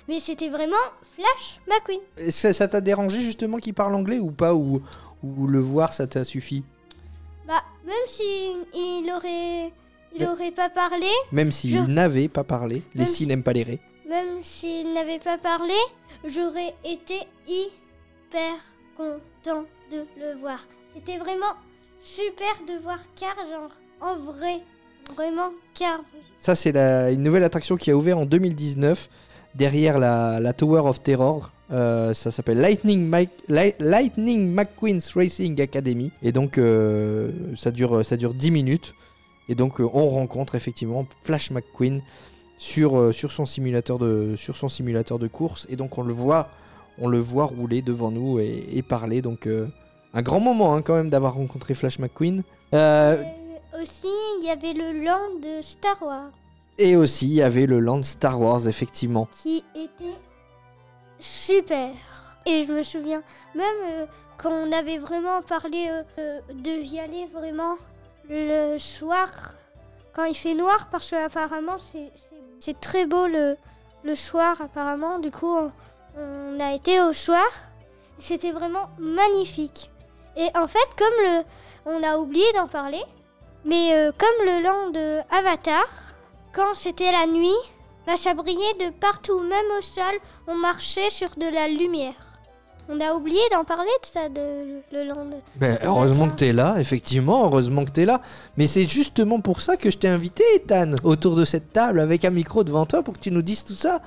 mais 0.08 0.20
c'était 0.20 0.50
vraiment 0.50 0.76
Flash 1.16 1.60
McQueen. 1.68 2.00
Est-ce 2.18 2.48
que 2.48 2.54
ça 2.54 2.68
t'a 2.68 2.82
dérangé 2.82 3.22
justement 3.22 3.58
qu'il 3.58 3.74
parle 3.74 3.96
anglais 3.96 4.20
ou 4.20 4.32
pas 4.32 4.54
ou, 4.54 4.82
ou 5.24 5.48
le 5.48 5.60
voir 5.60 5.94
ça 5.94 6.08
t'a 6.08 6.24
suffi? 6.24 6.64
Bah, 7.48 7.62
même 7.86 7.96
si 8.08 8.58
il 8.74 9.12
aurait, 9.16 9.72
il 10.16 10.26
aurait 10.26 10.52
pas 10.52 10.70
parlé, 10.70 11.08
Même 11.32 11.52
s'il 11.52 11.72
Je- 11.78 11.84
n'avait 11.84 12.28
pas 12.28 12.44
parlé. 12.44 12.82
Les 12.96 13.06
si- 13.06 13.28
n'aiment 13.28 13.44
pas 13.44 13.54
les 13.54 13.64
ré. 13.64 13.80
même 14.10 14.42
s'il 14.42 14.94
n'avait 14.94 15.20
pas 15.20 15.38
parlé, 15.38 15.74
j'aurais 16.26 16.74
été 16.84 17.20
hyper 17.48 18.54
content 18.98 19.66
de 19.92 20.06
le 20.18 20.40
voir. 20.40 20.60
C'était 20.96 21.18
vraiment 21.18 21.54
super 22.02 22.54
de 22.68 22.82
voir 22.82 23.00
Car, 23.16 23.36
genre 23.50 23.70
en 24.02 24.16
vrai, 24.18 24.62
vraiment 25.14 25.52
Car. 25.74 26.00
Ça, 26.38 26.56
c'est 26.56 26.72
la- 26.72 27.12
une 27.12 27.22
nouvelle 27.24 27.44
attraction 27.44 27.76
qui 27.78 27.92
a 27.92 27.96
ouvert 27.98 28.18
en 28.18 28.26
2019 28.26 29.10
derrière 29.56 29.98
la, 29.98 30.54
Tower 30.54 30.82
of 30.82 31.02
Terror. 31.02 31.52
Euh, 31.72 32.14
ça 32.14 32.30
s'appelle 32.30 32.60
Lightning, 32.60 33.10
McQueen's 34.54 35.14
Racing 35.16 35.60
Academy. 35.62 36.12
Et 36.22 36.32
donc, 36.32 36.58
euh, 36.58 37.32
ça, 37.56 37.72
dure, 37.72 38.06
ça 38.06 38.18
dure 38.18 38.34
10 38.34 38.52
minutes. 38.52 38.94
Et 39.50 39.56
donc, 39.56 39.80
euh, 39.80 39.90
on 39.94 40.10
rencontre 40.10 40.56
effectivement 40.56 41.08
Flash 41.24 41.52
McQueen 41.52 42.02
sur, 42.58 43.14
son 43.14 43.46
simulateur 43.46 43.98
de, 43.98 45.28
course. 45.28 45.66
Et 45.70 45.76
donc, 45.76 45.98
on 45.98 46.04
le 46.04 46.14
voit, 46.14 46.50
on 47.00 47.08
le 47.08 47.20
voit 47.20 47.46
rouler 47.46 47.82
devant 47.82 48.12
nous 48.12 48.40
et, 48.40 48.84
parler. 48.88 49.22
Donc, 49.22 49.50
un 50.14 50.22
grand 50.22 50.40
moment 50.40 50.76
hein, 50.76 50.82
quand 50.82 50.96
même 50.96 51.10
d'avoir 51.10 51.34
rencontré 51.36 51.74
Flash 51.74 52.00
McQueen. 52.00 52.44
Aussi, 53.82 54.08
il 54.40 54.46
y 54.46 54.50
avait 54.50 54.74
le 54.74 55.04
land 55.04 55.40
de 55.42 55.62
Star 55.62 56.02
Wars 56.02 56.32
et 56.78 56.96
aussi, 56.96 57.28
il 57.28 57.34
y 57.34 57.42
avait 57.42 57.66
le 57.66 57.80
land 57.80 58.04
Star 58.04 58.40
Wars, 58.40 58.68
effectivement. 58.68 59.28
qui 59.42 59.64
était 59.76 60.16
super. 61.20 61.92
Et 62.46 62.64
je 62.66 62.74
me 62.74 62.84
souviens, 62.84 63.24
même 63.56 63.76
euh, 63.90 64.06
quand 64.38 64.52
on 64.52 64.72
avait 64.72 65.00
vraiment 65.00 65.42
parlé 65.42 65.88
euh, 65.90 66.04
euh, 66.20 66.40
de 66.54 66.70
y 66.70 67.00
aller 67.00 67.26
vraiment 67.34 67.76
le 68.30 68.78
soir, 68.78 69.30
quand 70.14 70.26
il 70.26 70.36
fait 70.36 70.54
noir, 70.54 70.88
parce 70.92 71.10
que 71.10 71.16
apparemment 71.16 71.78
c'est- 72.60 72.80
très 72.80 73.06
beau 73.06 73.28
le, 73.28 73.58
le 74.04 74.16
soir 74.16 74.60
apparemment. 74.62 75.20
Du 75.20 75.32
coup, 75.32 75.56
on, 76.18 76.60
a 76.60 76.74
été 76.74 77.02
au 77.02 77.14
soir. 77.14 77.46
C'était 78.18 78.52
vraiment 78.52 78.90
magnifique. 78.98 79.92
Et 80.38 80.48
en 80.56 80.68
fait, 80.68 80.88
comme 80.98 81.14
le, 81.24 81.44
on 81.86 82.02
a 82.04 82.18
oublié 82.18 82.46
d'en 82.54 82.68
parler, 82.68 83.04
mais 83.66 83.94
euh, 83.94 84.12
comme 84.18 84.46
le 84.46 84.62
land 84.64 85.24
Avatar, 85.32 85.86
quand 86.56 86.74
c'était 86.74 87.12
la 87.12 87.28
nuit, 87.28 87.50
bah, 88.08 88.16
ça 88.18 88.34
brillait 88.34 88.74
de 88.80 88.92
partout, 89.00 89.42
même 89.42 89.66
au 89.78 89.82
sol, 89.82 90.20
on 90.48 90.56
marchait 90.56 91.10
sur 91.10 91.30
de 91.38 91.54
la 91.54 91.68
lumière. 91.68 92.14
On 92.88 93.02
a 93.02 93.14
oublié 93.14 93.40
d'en 93.52 93.64
parler 93.64 93.90
de 94.02 94.08
ça, 94.08 94.30
de 94.30 94.80
le 94.92 95.04
land. 95.04 95.30
Ben, 95.56 95.80
heureusement 95.84 96.30
que 96.30 96.36
t'es 96.36 96.54
là, 96.54 96.76
effectivement, 96.80 97.46
heureusement 97.46 97.84
que 97.84 97.90
t'es 97.90 98.06
là. 98.06 98.22
Mais 98.58 98.68
c'est 98.68 98.88
justement 98.88 99.42
pour 99.42 99.62
ça 99.62 99.76
que 99.76 99.90
je 99.90 99.98
t'ai 99.98 100.08
invité, 100.08 100.44
Ethan, 100.56 100.92
autour 101.04 101.36
de 101.36 101.46
cette 101.46 101.74
table 101.74 102.00
avec 102.00 102.24
un 102.26 102.30
micro 102.30 102.64
devant 102.64 102.86
toi 102.86 103.02
pour 103.02 103.16
que 103.16 103.20
tu 103.20 103.32
nous 103.32 103.42
dises 103.42 103.64
tout 103.64 103.74
ça. 103.74 104.02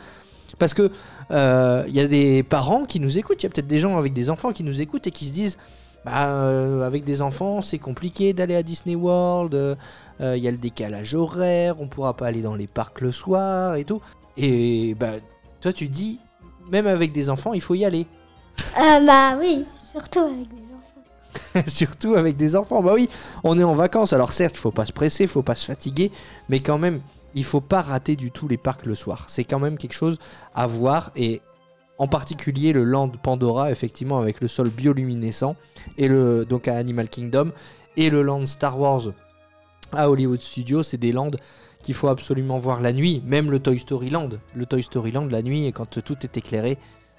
Parce 0.61 0.75
que 0.75 0.91
euh, 1.33 1.85
il 1.89 1.95
y 1.95 2.01
a 2.01 2.07
des 2.07 2.45
parents 2.45 2.85
qui 2.85 3.01
nous 3.01 3.19
écoutent, 3.19 3.43
il 3.43 3.47
y 3.47 3.49
a 3.49 3.51
peut-être 3.51 3.67
des 3.67 3.81
gens 3.81 3.99
avec 3.99 4.13
des 4.13 4.31
enfants 4.31 4.53
qui 4.53 4.63
nous 4.63 4.81
écoutent 4.81 5.07
et 5.09 5.11
qui 5.11 5.27
se 5.27 5.33
disent 5.33 5.59
bah, 6.09 6.29
euh, 6.29 6.87
avec 6.87 7.05
des 7.05 7.21
enfants, 7.21 7.61
c'est 7.61 7.79
compliqué 7.79 8.33
d'aller 8.33 8.57
à 8.57 8.63
Disney 8.63 8.95
World, 8.95 9.55
euh, 9.55 9.75
euh, 10.23 10.39
il 10.39 10.43
y 10.43 10.49
a 10.49 10.51
le 10.51 10.57
décalage 10.57 11.15
horaire, 11.15 11.83
on 11.83 11.87
pourra 11.87 12.15
pas 12.15 12.29
aller 12.29 12.41
dans 12.41 12.55
les 12.55 12.67
parcs 12.67 13.03
le 13.03 13.13
soir 13.13 13.77
et 13.77 13.85
tout. 13.85 14.01
Et 14.39 14.95
bah, 14.99 15.11
toi, 15.61 15.71
tu 15.75 15.87
dis, 15.89 16.19
même 16.71 16.87
avec 16.87 17.13
des 17.13 17.29
enfants, 17.29 17.53
il 17.53 17.61
faut 17.61 17.75
y 17.75 17.85
aller. 17.85 18.07
Ah 18.75 19.01
bah 19.05 19.37
oui, 19.39 19.67
surtout 19.93 20.21
avec 20.21 20.49
des 20.49 20.55
enfants. 20.55 21.67
Surtout 21.69 22.15
avec 22.15 22.39
des 22.39 22.57
enfants. 22.57 22.83
Bah 22.83 22.93
oui, 22.95 23.11
on 23.45 23.59
est 23.59 23.65
en 23.65 23.75
vacances. 23.75 24.15
Alors 24.15 24.33
certes, 24.33 24.57
il 24.57 24.61
faut 24.61 24.71
pas 24.71 24.87
se 24.87 24.93
presser, 24.93 25.27
faut 25.27 25.43
pas 25.43 25.55
se 25.55 25.67
fatiguer, 25.67 26.11
mais 26.49 26.61
quand 26.61 26.79
même, 26.79 27.03
il 27.35 27.45
faut 27.45 27.61
pas 27.61 27.83
rater 27.83 28.17
du 28.17 28.31
tout 28.31 28.49
les 28.49 28.57
parcs 28.57 28.87
le 28.87 28.95
soir. 28.95 29.27
C'est 29.29 29.45
quand 29.45 29.59
même 29.59 29.77
quelque 29.77 29.93
chose 29.93 30.19
à 30.55 30.67
voir 30.67 31.11
et 31.17 31.43
en 31.99 32.07
particulier 32.07 32.73
le 32.73 32.85
land 32.85 33.09
Pandora, 33.09 33.71
effectivement, 33.71 34.19
avec 34.19 34.41
le 34.41 34.49
sol 34.49 34.71
bioluminescent 34.71 35.57
et 35.97 36.09
le 36.09 36.45
donc 36.45 36.69
à 36.69 36.77
Animal 36.77 37.09
Kingdom 37.09 37.53
et 37.97 38.11
le 38.11 38.23
land 38.23 38.47
Star 38.47 38.79
Wars 38.79 39.11
à 39.93 40.09
Hollywood 40.09 40.41
Studios, 40.41 40.83
c'est 40.83 40.97
des 40.97 41.13
lands 41.13 41.31
qu'il 41.83 41.95
faut 41.95 42.09
absolument 42.09 42.59
voir 42.59 42.81
la 42.81 42.93
nuit. 42.93 43.23
Même 43.27 43.51
le 43.51 43.59
Toy 43.59 43.79
Story 43.79 44.11
Land, 44.11 44.31
le 44.55 44.67
Toy 44.67 44.83
Story 44.83 45.13
Land 45.13 45.27
la 45.27 45.43
nuit 45.43 45.67
et 45.67 45.73
quand 45.73 46.01
tout 46.01 46.17
est 46.23 46.37
éclairé, 46.37 46.79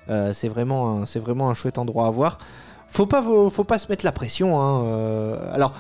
euh, 0.10 0.34
c'est 0.34 0.48
vraiment 0.48 1.02
un, 1.02 1.20
vraiment 1.20 1.50
un 1.50 1.54
chouette 1.54 1.78
endroit 1.78 2.08
à 2.08 2.12
voir. 2.12 2.40
Faut 2.88 3.06
pas, 3.06 3.22
faut 3.22 3.64
pas 3.64 3.78
se 3.78 3.88
mettre 3.90 4.04
la 4.06 4.12
pression. 4.12 4.60
Hein. 4.60 4.84
euh, 4.86 5.54
alors, 5.54 5.74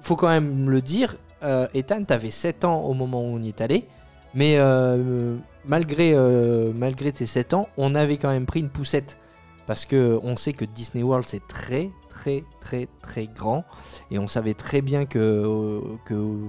faut 0.00 0.16
quand 0.16 0.28
même 0.28 0.70
le 0.70 0.80
dire. 0.80 1.16
Euh, 1.42 1.66
Ethan, 1.74 2.04
t'avais 2.04 2.30
7 2.30 2.64
ans 2.64 2.82
au 2.82 2.94
moment 2.94 3.20
où 3.20 3.36
on 3.36 3.42
y 3.42 3.48
est 3.48 3.60
allé. 3.60 3.86
Mais 4.34 4.56
euh, 4.58 5.36
malgré, 5.64 6.12
euh, 6.14 6.72
malgré 6.74 7.12
tes 7.12 7.26
7 7.26 7.54
ans, 7.54 7.68
on 7.76 7.94
avait 7.94 8.16
quand 8.16 8.30
même 8.30 8.46
pris 8.46 8.60
une 8.60 8.70
poussette. 8.70 9.16
Parce 9.66 9.86
que 9.86 10.18
on 10.22 10.36
sait 10.36 10.52
que 10.52 10.64
Disney 10.64 11.02
World, 11.02 11.24
c'est 11.26 11.46
très, 11.46 11.90
très, 12.10 12.44
très, 12.60 12.88
très 13.00 13.26
grand. 13.26 13.64
Et 14.10 14.18
on 14.18 14.28
savait 14.28 14.54
très 14.54 14.82
bien 14.82 15.06
que, 15.06 15.18
euh, 16.10 16.48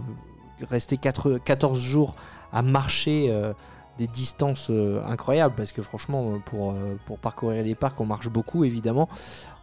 rester 0.70 0.98
4 0.98 1.38
14 1.38 1.80
jours 1.80 2.16
à 2.52 2.62
marcher 2.62 3.28
euh, 3.30 3.54
des 4.00 4.08
distances 4.08 4.70
incroyables. 5.08 5.56
Parce 5.56 5.72
que 5.72 5.82
franchement, 5.82 6.42
pour, 6.46 6.76
pour 7.06 7.20
parcourir 7.20 7.64
les 7.64 7.76
parcs, 7.76 8.02
on 8.02 8.06
marche 8.06 8.28
beaucoup, 8.28 8.66
évidemment. 8.66 9.08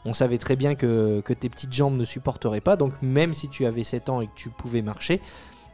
On 0.05 0.15
savait 0.15 0.39
très 0.39 0.57
bien 0.57 0.75
que, 0.75 1.21
que 1.21 1.33
tes 1.33 1.49
petites 1.49 1.73
jambes 1.73 1.97
ne 1.97 2.05
supporteraient 2.05 2.63
pas. 2.63 2.77
Donc 2.77 2.95
même 3.03 3.35
si 3.35 3.49
tu 3.49 3.67
avais 3.67 3.85
7 3.85 4.09
ans 4.09 4.21
et 4.23 4.29
que 4.29 4.35
tu 4.35 4.49
pouvais 4.49 4.81
marcher, 4.81 5.21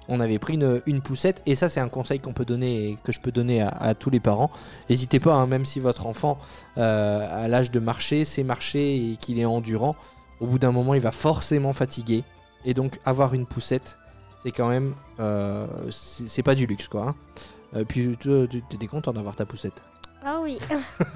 on 0.09 0.21
avait 0.21 0.39
pris 0.39 0.55
une, 0.55 0.81
une 0.87 1.01
poussette. 1.03 1.43
Et 1.47 1.55
ça, 1.55 1.69
c'est 1.69 1.81
un 1.81 1.89
conseil 1.89 2.19
qu'on 2.21 2.33
peut 2.33 2.45
donner 2.45 2.89
et 2.91 2.99
que 3.05 3.13
je 3.13 3.21
peux 3.21 3.31
donner 3.33 3.61
à, 3.63 3.69
à 3.69 3.95
tous 3.95 4.11
les 4.11 4.21
parents. 4.21 4.51
N'hésitez 4.89 5.21
pas, 5.21 5.35
hein, 5.35 5.47
même 5.47 5.65
si 5.65 5.81
votre 5.81 6.07
enfant 6.07 6.39
euh, 6.79 7.27
à 7.31 7.47
l'âge 7.49 7.71
de 7.71 7.79
marcher, 7.81 8.25
sait 8.25 8.43
marcher 8.43 8.97
et 8.97 9.17
qu'il 9.17 9.39
est 9.39 9.45
endurant, 9.45 9.97
au 10.41 10.47
bout 10.47 10.59
d'un 10.59 10.73
moment, 10.73 10.95
il 10.95 11.01
va 11.01 11.13
forcément 11.13 11.73
fatiguer. 11.73 12.25
Et 12.65 12.75
donc 12.75 12.99
avoir 13.05 13.35
une 13.35 13.47
poussette, 13.47 13.99
c'est 14.43 14.51
quand 14.53 14.69
même... 14.69 14.95
euh, 15.21 15.67
c'est 15.91 16.43
pas 16.43 16.55
du 16.55 16.67
luxe, 16.67 16.89
quoi. 16.89 17.03
hein. 17.09 17.15
Euh, 17.77 17.85
puis 17.85 18.17
tu 18.21 18.63
t'es 18.79 18.87
content 18.87 19.13
d'avoir 19.13 19.37
ta 19.37 19.45
poussette. 19.45 19.83
Ah 20.25 20.41
oui. 20.43 20.59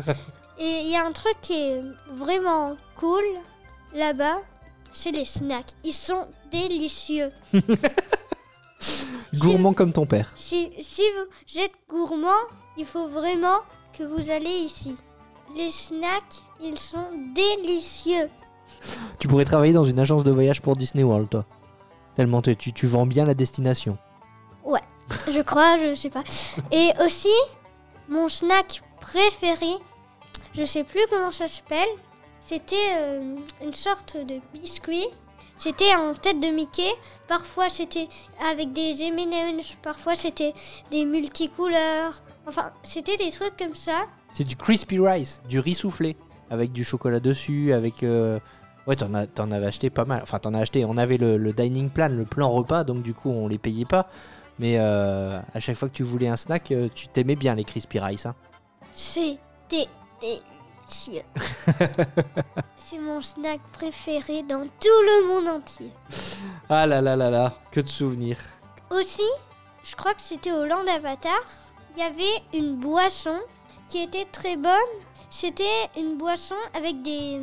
Et 0.59 0.83
il 0.85 0.91
y 0.91 0.97
a 0.97 1.05
un 1.05 1.13
truc 1.13 1.35
qui 1.41 1.55
est 1.55 1.81
vraiment 2.13 2.77
cool 2.97 3.23
là-bas, 3.95 4.37
c'est 4.93 5.11
les 5.11 5.25
snacks. 5.25 5.73
Ils 5.83 5.95
sont 5.95 6.27
délicieux. 6.53 7.31
Gourmand 9.39 9.73
comme 9.75 9.93
ton 9.93 10.07
père. 10.07 10.33
Si, 10.37 10.73
si 10.81 11.03
vous 11.17 11.59
êtes 11.61 11.75
gourmand, 11.89 12.29
il 12.77 12.87
faut 12.87 13.09
vraiment 13.09 13.61
que 13.97 14.03
vous 14.05 14.31
allez 14.31 14.51
ici. 14.51 14.97
Les 15.57 15.71
snacks, 15.71 16.43
ils 16.63 16.79
sont 16.79 17.09
délicieux. 17.35 18.29
Tu 19.19 19.29
pourrais 19.29 19.45
travailler 19.45 19.73
dans 19.73 19.85
une 19.85 19.99
agence 19.99 20.25
de 20.25 20.31
voyage 20.31 20.63
pour 20.63 20.77
Disney 20.77 21.03
World, 21.05 21.29
toi. 21.29 21.45
Tellement 22.15 22.43
tu, 22.43 22.57
tu, 22.57 22.73
tu 22.73 22.87
vends 22.87 23.07
bien 23.07 23.25
la 23.25 23.35
destination. 23.35 23.99
Je 25.31 25.41
crois, 25.41 25.79
je 25.79 25.95
sais 25.95 26.11
pas. 26.11 26.25
Et 26.71 26.91
aussi, 27.05 27.35
mon 28.09 28.29
snack 28.29 28.83
préféré, 29.01 29.75
je 30.55 30.65
sais 30.65 30.85
plus 30.85 31.03
comment 31.11 31.31
ça 31.31 31.49
s'appelle. 31.49 31.89
C'était 32.41 32.77
euh, 32.97 33.37
une 33.63 33.73
sorte 33.73 34.17
de 34.17 34.41
biscuit. 34.53 35.07
C'était 35.63 35.95
en 35.95 36.13
tête 36.15 36.41
de 36.41 36.49
Mickey. 36.49 36.91
Parfois 37.29 37.69
c'était 37.69 38.09
avec 38.51 38.73
des 38.73 39.01
M&M's. 39.01 39.77
Parfois 39.81 40.17
c'était 40.17 40.55
des 40.91 41.05
multicouleurs. 41.05 42.21
Enfin, 42.49 42.73
c'était 42.83 43.17
des 43.17 43.31
trucs 43.31 43.57
comme 43.57 43.77
ça. 43.77 44.07
C'est 44.33 44.43
du 44.43 44.57
crispy 44.57 44.99
rice, 44.99 45.41
du 45.49 45.61
riz 45.61 45.75
soufflé, 45.75 46.17
avec 46.51 46.73
du 46.73 46.83
chocolat 46.85 47.21
dessus, 47.21 47.73
avec... 47.73 48.03
euh, 48.03 48.41
Ouais, 48.89 48.97
t'en, 48.97 49.15
as, 49.15 49.29
t'en 49.29 49.53
avais 49.53 49.67
acheté 49.67 49.91
pas 49.91 50.05
mal. 50.05 50.19
Enfin, 50.25 50.41
t'en 50.41 50.53
as 50.55 50.59
acheté. 50.59 50.85
On 50.85 50.97
avait 50.97 51.17
le, 51.17 51.37
le 51.37 51.53
dining 51.53 51.89
plan, 51.91 52.09
le 52.09 52.25
plan 52.25 52.51
repas, 52.51 52.83
donc 52.83 53.03
du 53.05 53.15
coup, 53.15 53.31
on 53.31 53.47
les 53.47 53.59
payait 53.59 53.85
pas. 53.85 54.09
Mais 54.59 54.79
euh, 54.81 55.39
à 55.55 55.61
chaque 55.61 55.77
fois 55.77 55.89
que 55.89 55.95
tu 55.95 56.03
voulais 56.03 56.27
un 56.27 56.35
snack, 56.35 56.73
euh, 56.73 56.89
tu 56.93 57.07
t'aimais 57.07 57.37
bien 57.37 57.55
les 57.55 57.63
crispy 57.63 58.01
rice. 58.01 58.27
Hein. 58.27 58.35
C'était 58.93 59.87
C'est 62.77 62.99
mon 62.99 63.23
snack 63.23 63.61
préféré 63.73 64.43
dans 64.43 64.63
tout 64.65 64.69
le 64.85 65.29
monde 65.29 65.49
entier. 65.57 65.91
Ah 66.69 66.87
là 66.87 67.01
là 67.01 67.17
là 67.17 67.31
là, 67.31 67.55
que 67.71 67.81
de 67.81 67.89
souvenirs. 67.89 68.39
Aussi, 68.91 69.23
je 69.85 69.95
crois 69.97 70.15
que 70.15 70.23
c'était 70.23 70.53
au 70.53 70.65
Land 70.65 70.87
Avatar, 70.95 71.41
il 71.97 72.03
y 72.03 72.05
avait 72.05 72.43
une 72.55 72.77
boisson 72.77 73.39
qui 73.89 73.99
était 74.03 74.27
très 74.27 74.57
bonne. 74.57 74.73
C'était 75.31 75.89
une 75.97 76.17
boisson 76.19 76.55
avec 76.75 77.03
des, 77.03 77.41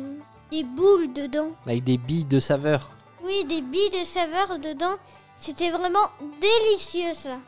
des 0.50 0.62
boules 0.64 1.12
dedans. 1.12 1.50
Avec 1.66 1.84
des 1.84 1.98
billes 1.98 2.24
de 2.24 2.38
saveur. 2.40 2.90
Oui, 3.24 3.44
des 3.44 3.62
billes 3.62 3.90
de 3.90 4.04
saveur 4.04 4.58
dedans. 4.58 4.94
C'était 5.36 5.70
vraiment 5.70 6.06
délicieux 6.40 7.14
ça. 7.14 7.38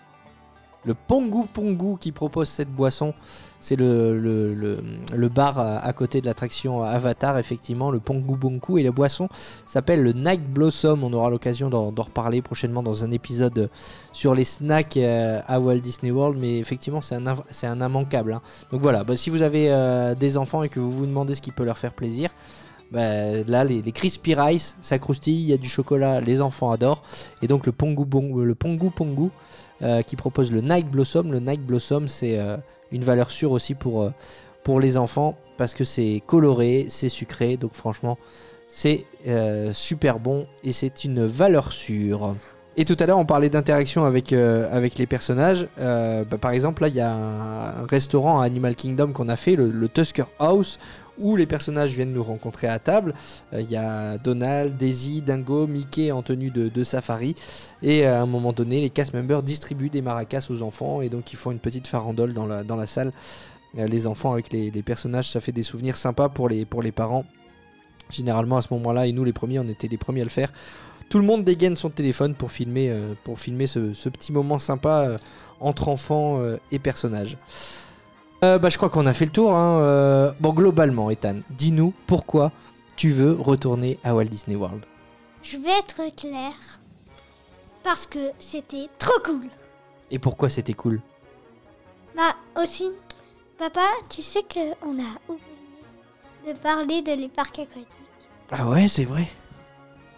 le 0.84 0.94
Pongu 0.94 1.46
Pongu 1.46 1.96
qui 1.98 2.10
propose 2.10 2.48
cette 2.48 2.70
boisson. 2.70 3.14
C'est 3.64 3.76
le, 3.76 5.28
bar 5.28 5.58
à, 5.60 5.92
côté 5.92 6.20
de 6.20 6.26
l'attraction 6.26 6.82
Avatar, 6.82 7.38
effectivement, 7.38 7.92
le 7.92 8.00
Pongu 8.00 8.36
Pongu. 8.36 8.80
Et 8.80 8.82
la 8.82 8.90
boisson 8.90 9.28
s'appelle 9.66 10.02
le 10.02 10.12
Night 10.12 10.42
Blossom. 10.42 11.04
On 11.04 11.12
aura 11.12 11.30
l'occasion 11.30 11.70
d'en 11.70 11.90
reparler 11.90 12.42
prochainement 12.42 12.82
dans 12.82 13.04
un 13.04 13.12
épisode 13.12 13.70
sur 14.12 14.34
les 14.34 14.42
snacks 14.44 14.96
euh, 14.96 15.40
à 15.46 15.60
Walt 15.60 15.78
Disney 15.78 16.10
World. 16.10 16.36
Mais 16.40 16.58
effectivement, 16.58 17.00
c'est 17.00 17.14
un, 17.14 17.24
un 17.26 17.86
immanquable. 17.86 18.32
hein. 18.32 18.42
Donc 18.72 18.80
voilà, 18.80 19.04
bah, 19.04 19.16
si 19.16 19.30
vous 19.30 19.42
avez 19.42 19.70
euh, 19.70 20.16
des 20.16 20.36
enfants 20.36 20.64
et 20.64 20.68
que 20.68 20.80
vous 20.80 20.90
vous 20.90 21.06
demandez 21.06 21.36
ce 21.36 21.40
qui 21.40 21.52
peut 21.52 21.64
leur 21.64 21.78
faire 21.78 21.92
plaisir, 21.92 22.30
bah, 22.90 23.00
là, 23.46 23.62
les, 23.62 23.80
les 23.80 23.92
Crispy 23.92 24.34
Rice, 24.34 24.76
ça 24.82 24.98
croustille, 24.98 25.40
il 25.40 25.48
y 25.50 25.52
a 25.52 25.56
du 25.56 25.68
chocolat, 25.68 26.20
les 26.20 26.40
enfants 26.40 26.72
adorent. 26.72 27.02
Et 27.42 27.46
donc 27.46 27.64
le 27.64 27.70
Pongu, 27.72 28.04
Pongu- 28.04 28.42
le 28.42 28.54
Pongu 28.56 28.90
Pongu 28.90 29.30
euh, 29.82 30.02
qui 30.02 30.14
propose 30.16 30.52
le 30.52 30.60
Night 30.60 30.88
Blossom. 30.88 31.32
Le 31.32 31.40
Night 31.40 31.60
Blossom, 31.60 32.06
c'est 32.06 32.38
euh, 32.38 32.56
une 32.92 33.02
valeur 33.02 33.30
sûre 33.30 33.50
aussi 33.50 33.74
pour, 33.74 34.02
euh, 34.02 34.10
pour 34.62 34.78
les 34.78 34.96
enfants 34.96 35.36
parce 35.58 35.74
que 35.74 35.82
c'est 35.82 36.22
coloré, 36.26 36.86
c'est 36.88 37.08
sucré. 37.08 37.56
Donc 37.56 37.74
franchement, 37.74 38.18
c'est 38.68 39.04
super 39.72 40.18
bon 40.18 40.46
et 40.64 40.72
c'est 40.72 41.04
une 41.04 41.26
valeur 41.26 41.72
sûre. 41.72 42.34
Et 42.76 42.84
tout 42.86 42.96
à 43.00 43.06
l'heure, 43.06 43.18
on 43.18 43.26
parlait 43.26 43.50
d'interaction 43.50 44.04
avec, 44.04 44.32
avec 44.32 44.96
les 44.96 45.06
personnages. 45.06 45.68
Bah, 45.76 46.38
par 46.40 46.52
exemple, 46.52 46.82
là, 46.82 46.88
il 46.88 46.94
y 46.94 47.00
a 47.00 47.12
un 47.12 47.86
restaurant 47.86 48.40
à 48.40 48.46
Animal 48.46 48.74
Kingdom 48.74 49.12
qu'on 49.12 49.28
a 49.28 49.36
fait, 49.36 49.56
le 49.56 49.88
Tusker 49.88 50.24
House, 50.38 50.78
où 51.18 51.36
les 51.36 51.46
personnages 51.46 51.94
viennent 51.94 52.12
nous 52.12 52.22
rencontrer 52.22 52.66
à 52.66 52.78
table. 52.78 53.14
Euh, 53.52 53.60
Il 53.60 53.70
y 53.70 53.76
a 53.76 54.18
Donald, 54.18 54.76
Daisy, 54.76 55.22
Dingo, 55.22 55.66
Mickey 55.66 56.10
en 56.12 56.22
tenue 56.22 56.50
de, 56.50 56.84
safari. 56.84 57.34
Et 57.82 58.06
à 58.06 58.22
un 58.22 58.26
moment 58.26 58.52
donné, 58.52 58.80
les 58.80 58.90
cast 58.90 59.14
members 59.14 59.42
distribuent 59.42 59.90
des 59.90 60.02
maracas 60.02 60.46
aux 60.50 60.62
enfants 60.62 61.02
et 61.02 61.08
donc 61.08 61.32
ils 61.32 61.36
font 61.36 61.50
une 61.50 61.58
petite 61.58 61.86
farandole 61.86 62.34
dans 62.34 62.46
la, 62.46 62.86
salle. 62.86 63.12
Euh, 63.78 63.86
les 63.86 64.06
enfants 64.06 64.32
avec 64.32 64.52
les, 64.52 64.70
personnages, 64.82 65.30
ça 65.30 65.40
fait 65.40 65.52
des 65.52 65.62
souvenirs 65.62 65.96
sympas 65.96 66.28
pour 66.28 66.48
les, 66.48 66.64
parents. 66.92 67.24
Généralement 68.10 68.58
à 68.58 68.62
ce 68.62 68.72
moment-là, 68.74 69.06
et 69.06 69.12
nous 69.12 69.24
les 69.24 69.32
premiers, 69.32 69.58
on 69.58 69.68
était 69.68 69.88
les 69.88 69.98
premiers 69.98 70.22
à 70.22 70.24
le 70.24 70.30
faire. 70.30 70.52
Tout 71.08 71.18
le 71.18 71.24
monde 71.24 71.44
dégaine 71.44 71.76
son 71.76 71.90
téléphone 71.90 72.34
pour 72.34 72.50
filmer, 72.50 72.90
euh, 72.90 73.14
ce, 73.66 74.08
petit 74.08 74.32
moment 74.32 74.58
sympa 74.58 75.18
entre 75.60 75.88
enfants 75.88 76.40
et 76.72 76.78
personnages. 76.78 77.36
Euh, 78.44 78.58
bah, 78.58 78.70
je 78.70 78.76
crois 78.76 78.90
qu'on 78.90 79.06
a 79.06 79.14
fait 79.14 79.24
le 79.26 79.30
tour. 79.30 79.54
hein. 79.54 79.80
Euh, 79.82 80.32
bon, 80.40 80.52
globalement, 80.52 81.10
Ethan, 81.10 81.36
dis-nous 81.50 81.92
pourquoi 82.06 82.50
tu 82.96 83.10
veux 83.10 83.32
retourner 83.32 83.98
à 84.04 84.14
Walt 84.14 84.24
Disney 84.24 84.56
World. 84.56 84.84
Je 85.42 85.56
vais 85.56 85.70
être 85.78 86.14
claire. 86.16 86.54
Parce 87.82 88.06
que 88.06 88.30
c'était 88.38 88.88
trop 88.98 89.18
cool. 89.24 89.48
Et 90.10 90.18
pourquoi 90.18 90.48
c'était 90.50 90.74
cool? 90.74 91.00
Bah 92.16 92.34
aussi, 92.60 92.90
papa, 93.58 93.80
tu 94.08 94.22
sais 94.22 94.42
qu'on 94.42 95.00
a 95.00 95.18
oublié 95.28 96.52
de 96.54 96.58
parler 96.58 97.02
de 97.02 97.12
les 97.12 97.28
parcs 97.28 97.58
aquatiques. 97.58 97.86
Ah 98.50 98.68
ouais, 98.68 98.86
c'est 98.86 99.04
vrai. 99.04 99.26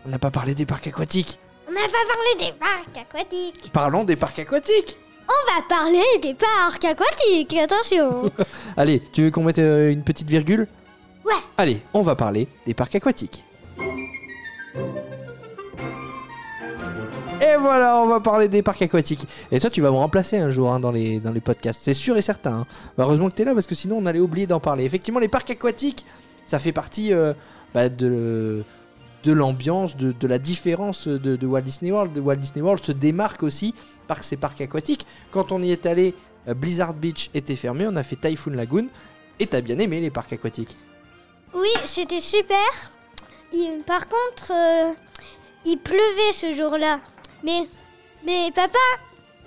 On 0.05 0.09
n'a 0.11 0.19
pas 0.19 0.31
parlé 0.31 0.55
des 0.55 0.67
parcs 0.67 0.87
aquatiques. 0.89 1.39
On 1.69 1.73
n'a 1.73 1.81
pas 1.81 2.13
parlé 2.13 2.47
des 2.47 2.59
parcs 2.59 2.99
aquatiques. 2.99 3.71
Parlons 3.73 4.05
des 4.05 4.17
parcs 4.17 4.39
aquatiques. 4.41 4.99
On 5.29 5.55
va 5.55 5.63
parler 5.69 6.03
des 6.23 6.35
parcs 6.35 6.85
aquatiques, 6.85 7.57
attention. 7.57 8.31
Allez, 8.77 9.01
tu 9.13 9.23
veux 9.23 9.31
qu'on 9.31 9.43
mette 9.45 9.59
euh, 9.59 9.91
une 9.91 10.03
petite 10.03 10.29
virgule? 10.29 10.67
Ouais. 11.25 11.33
Allez, 11.57 11.81
on 11.95 12.03
va 12.03 12.15
parler 12.15 12.49
des 12.67 12.75
parcs 12.75 12.95
aquatiques. 12.95 13.45
Et 17.41 17.57
voilà, 17.59 17.99
on 17.99 18.07
va 18.07 18.21
parler 18.21 18.49
des 18.49 18.63
parcs 18.63 18.81
aquatiques. 18.83 19.27
Et 19.51 19.59
toi, 19.61 19.69
tu 19.71 19.81
vas 19.81 19.91
me 19.91 19.97
remplacer 19.97 20.39
un 20.39 20.51
jour 20.51 20.73
hein, 20.73 20.81
dans, 20.81 20.93
les, 20.93 21.21
dans 21.21 21.33
les 21.33 21.41
podcasts. 21.41 21.81
C'est 21.83 21.95
sûr 21.95 22.17
et 22.17 22.23
certain. 22.23 22.53
hein. 22.61 22.67
Bah, 22.97 23.05
heureusement 23.05 23.29
que 23.29 23.35
tu 23.35 23.43
es 23.43 23.45
là 23.45 23.55
parce 23.55 23.67
que 23.67 23.75
sinon 23.75 23.99
on 23.99 24.07
allait 24.07 24.21
oublier 24.21 24.47
d'en 24.47 24.61
parler. 24.61 24.85
Effectivement, 24.85 25.21
les 25.21 25.29
parcs 25.29 25.51
aquatiques, 25.51 26.07
ça 26.45 26.59
fait 26.59 26.73
partie 26.73 27.13
euh, 27.13 27.33
bah, 27.75 27.89
de, 27.89 28.63
de 29.25 29.33
l'ambiance, 29.33 29.97
de, 29.97 30.13
de 30.13 30.27
la 30.27 30.39
différence 30.39 31.09
de, 31.09 31.37
de 31.37 31.47
Walt 31.47 31.63
Disney 31.63 31.91
World. 31.91 32.17
Walt 32.19 32.37
Disney 32.37 32.63
World 32.63 32.85
se 32.85 32.93
démarque 32.93 33.43
aussi 33.43 33.75
par 34.07 34.23
ses 34.23 34.37
parcs 34.37 34.61
aquatiques. 34.61 35.07
Quand 35.31 35.51
on 35.53 35.63
y 35.63 35.73
est 35.73 35.87
allé, 35.87 36.15
euh, 36.49 36.55
Blizzard 36.55 36.95
Beach 36.95 37.31
était 37.35 37.57
fermé, 37.57 37.87
on 37.89 37.97
a 37.97 38.03
fait 38.03 38.17
Typhoon 38.17 38.53
Lagoon. 38.53 38.89
Et 39.41 39.47
t'as 39.47 39.61
bien 39.63 39.79
aimé 39.79 40.01
les 40.01 40.11
parcs 40.11 40.33
aquatiques 40.33 40.77
Oui, 41.55 41.71
c'était 41.87 42.21
super. 42.21 42.59
Il- 43.53 43.83
par 43.87 44.03
contre, 44.09 44.53
euh, 44.53 44.93
il 45.65 45.79
pleuvait 45.79 46.33
ce 46.35 46.53
jour-là. 46.53 47.01
Mais, 47.43 47.69
mais 48.25 48.51
papa, 48.55 48.79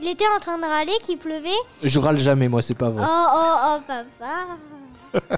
il 0.01 0.07
était 0.07 0.27
en 0.35 0.39
train 0.39 0.57
de 0.57 0.63
râler 0.65 0.93
qu'il 1.03 1.17
pleuvait. 1.17 1.49
Je 1.83 1.99
râle 1.99 2.17
jamais, 2.17 2.47
moi, 2.49 2.61
c'est 2.61 2.73
pas 2.77 2.89
Oh, 2.89 2.93
vrai. 2.93 3.05
oh, 3.07 3.55
oh, 3.65 3.79
papa. 3.87 5.37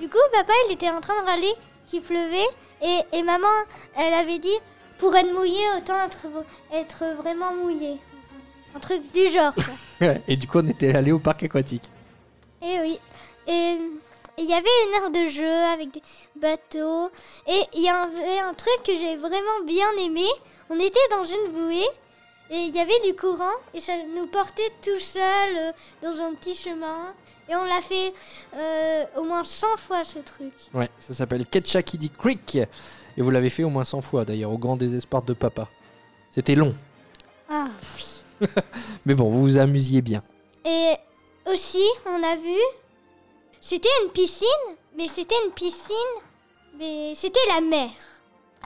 du 0.00 0.08
coup, 0.08 0.18
papa, 0.32 0.52
il 0.68 0.72
était 0.74 0.90
en 0.90 1.00
train 1.00 1.20
de 1.22 1.26
râler 1.26 1.52
pleuvait. 2.00 2.48
Et, 2.82 3.00
et 3.12 3.22
maman, 3.22 3.48
elle 3.96 4.14
avait 4.14 4.38
dit, 4.38 4.56
pour 4.98 5.14
être 5.16 5.32
mouillé, 5.32 5.60
autant 5.76 6.04
être, 6.04 6.26
être 6.72 7.04
vraiment 7.16 7.52
mouillé. 7.54 7.98
Un 8.74 8.78
truc 8.78 9.02
du 9.12 9.28
genre. 9.30 9.52
Et 10.28 10.36
du 10.36 10.46
coup, 10.46 10.58
on 10.58 10.68
était 10.68 10.94
allé 10.94 11.12
au 11.12 11.18
parc 11.18 11.42
aquatique. 11.42 11.90
Et 12.62 12.78
oui. 12.80 12.98
Et 13.46 13.78
il 14.38 14.44
y 14.44 14.54
avait 14.54 14.68
une 14.86 14.94
aire 14.94 15.10
de 15.10 15.28
jeu 15.28 15.52
avec 15.72 15.90
des 15.90 16.02
bateaux. 16.36 17.10
Et 17.46 17.62
il 17.74 17.82
y 17.82 17.88
avait 17.88 18.38
un 18.38 18.54
truc 18.54 18.82
que 18.84 18.96
j'ai 18.96 19.16
vraiment 19.16 19.60
bien 19.66 19.90
aimé. 19.98 20.24
On 20.70 20.78
était 20.78 21.08
dans 21.10 21.24
une 21.24 21.52
bouée. 21.52 21.88
Et 22.50 22.58
il 22.58 22.74
y 22.74 22.80
avait 22.80 23.00
du 23.04 23.14
courant. 23.14 23.56
Et 23.74 23.80
ça 23.80 23.92
nous 24.14 24.26
portait 24.26 24.72
tout 24.82 25.00
seul 25.00 25.56
euh, 25.56 25.72
dans 26.02 26.20
un 26.22 26.34
petit 26.34 26.54
chemin. 26.54 27.12
Et 27.52 27.54
on 27.54 27.64
l'a 27.64 27.82
fait 27.82 28.14
euh, 28.56 29.04
au 29.18 29.24
moins 29.24 29.44
100 29.44 29.76
fois 29.76 30.04
ce 30.04 30.18
truc. 30.20 30.54
Ouais, 30.72 30.88
ça 30.98 31.12
s'appelle 31.12 31.44
Ketchakidi 31.44 32.08
Creek. 32.08 32.56
Et 32.56 33.20
vous 33.20 33.28
l'avez 33.30 33.50
fait 33.50 33.62
au 33.62 33.68
moins 33.68 33.84
100 33.84 34.00
fois, 34.00 34.24
d'ailleurs, 34.24 34.50
au 34.50 34.56
grand 34.56 34.76
désespoir 34.76 35.20
de 35.20 35.34
papa. 35.34 35.68
C'était 36.30 36.54
long. 36.54 36.74
Ah. 37.50 37.68
Mais 39.04 39.14
bon, 39.14 39.28
vous 39.28 39.42
vous 39.42 39.58
amusiez 39.58 40.00
bien. 40.00 40.22
Et 40.64 40.94
aussi, 41.46 41.84
on 42.06 42.22
a 42.22 42.36
vu. 42.36 42.56
C'était 43.60 43.90
une 44.02 44.10
piscine. 44.12 44.46
Mais 44.96 45.08
c'était 45.08 45.34
une 45.44 45.52
piscine. 45.52 45.94
Mais 46.78 47.12
c'était 47.14 47.38
la 47.48 47.60
mer. 47.60 47.90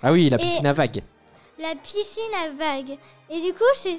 Ah 0.00 0.12
oui, 0.12 0.28
la 0.30 0.36
Et- 0.36 0.40
piscine 0.40 0.66
à 0.66 0.72
vagues. 0.72 1.02
La 1.58 1.74
piscine 1.74 2.34
à 2.34 2.50
vagues. 2.50 2.98
Et 3.30 3.40
du 3.40 3.52
coup, 3.52 3.64
c'est 3.74 3.98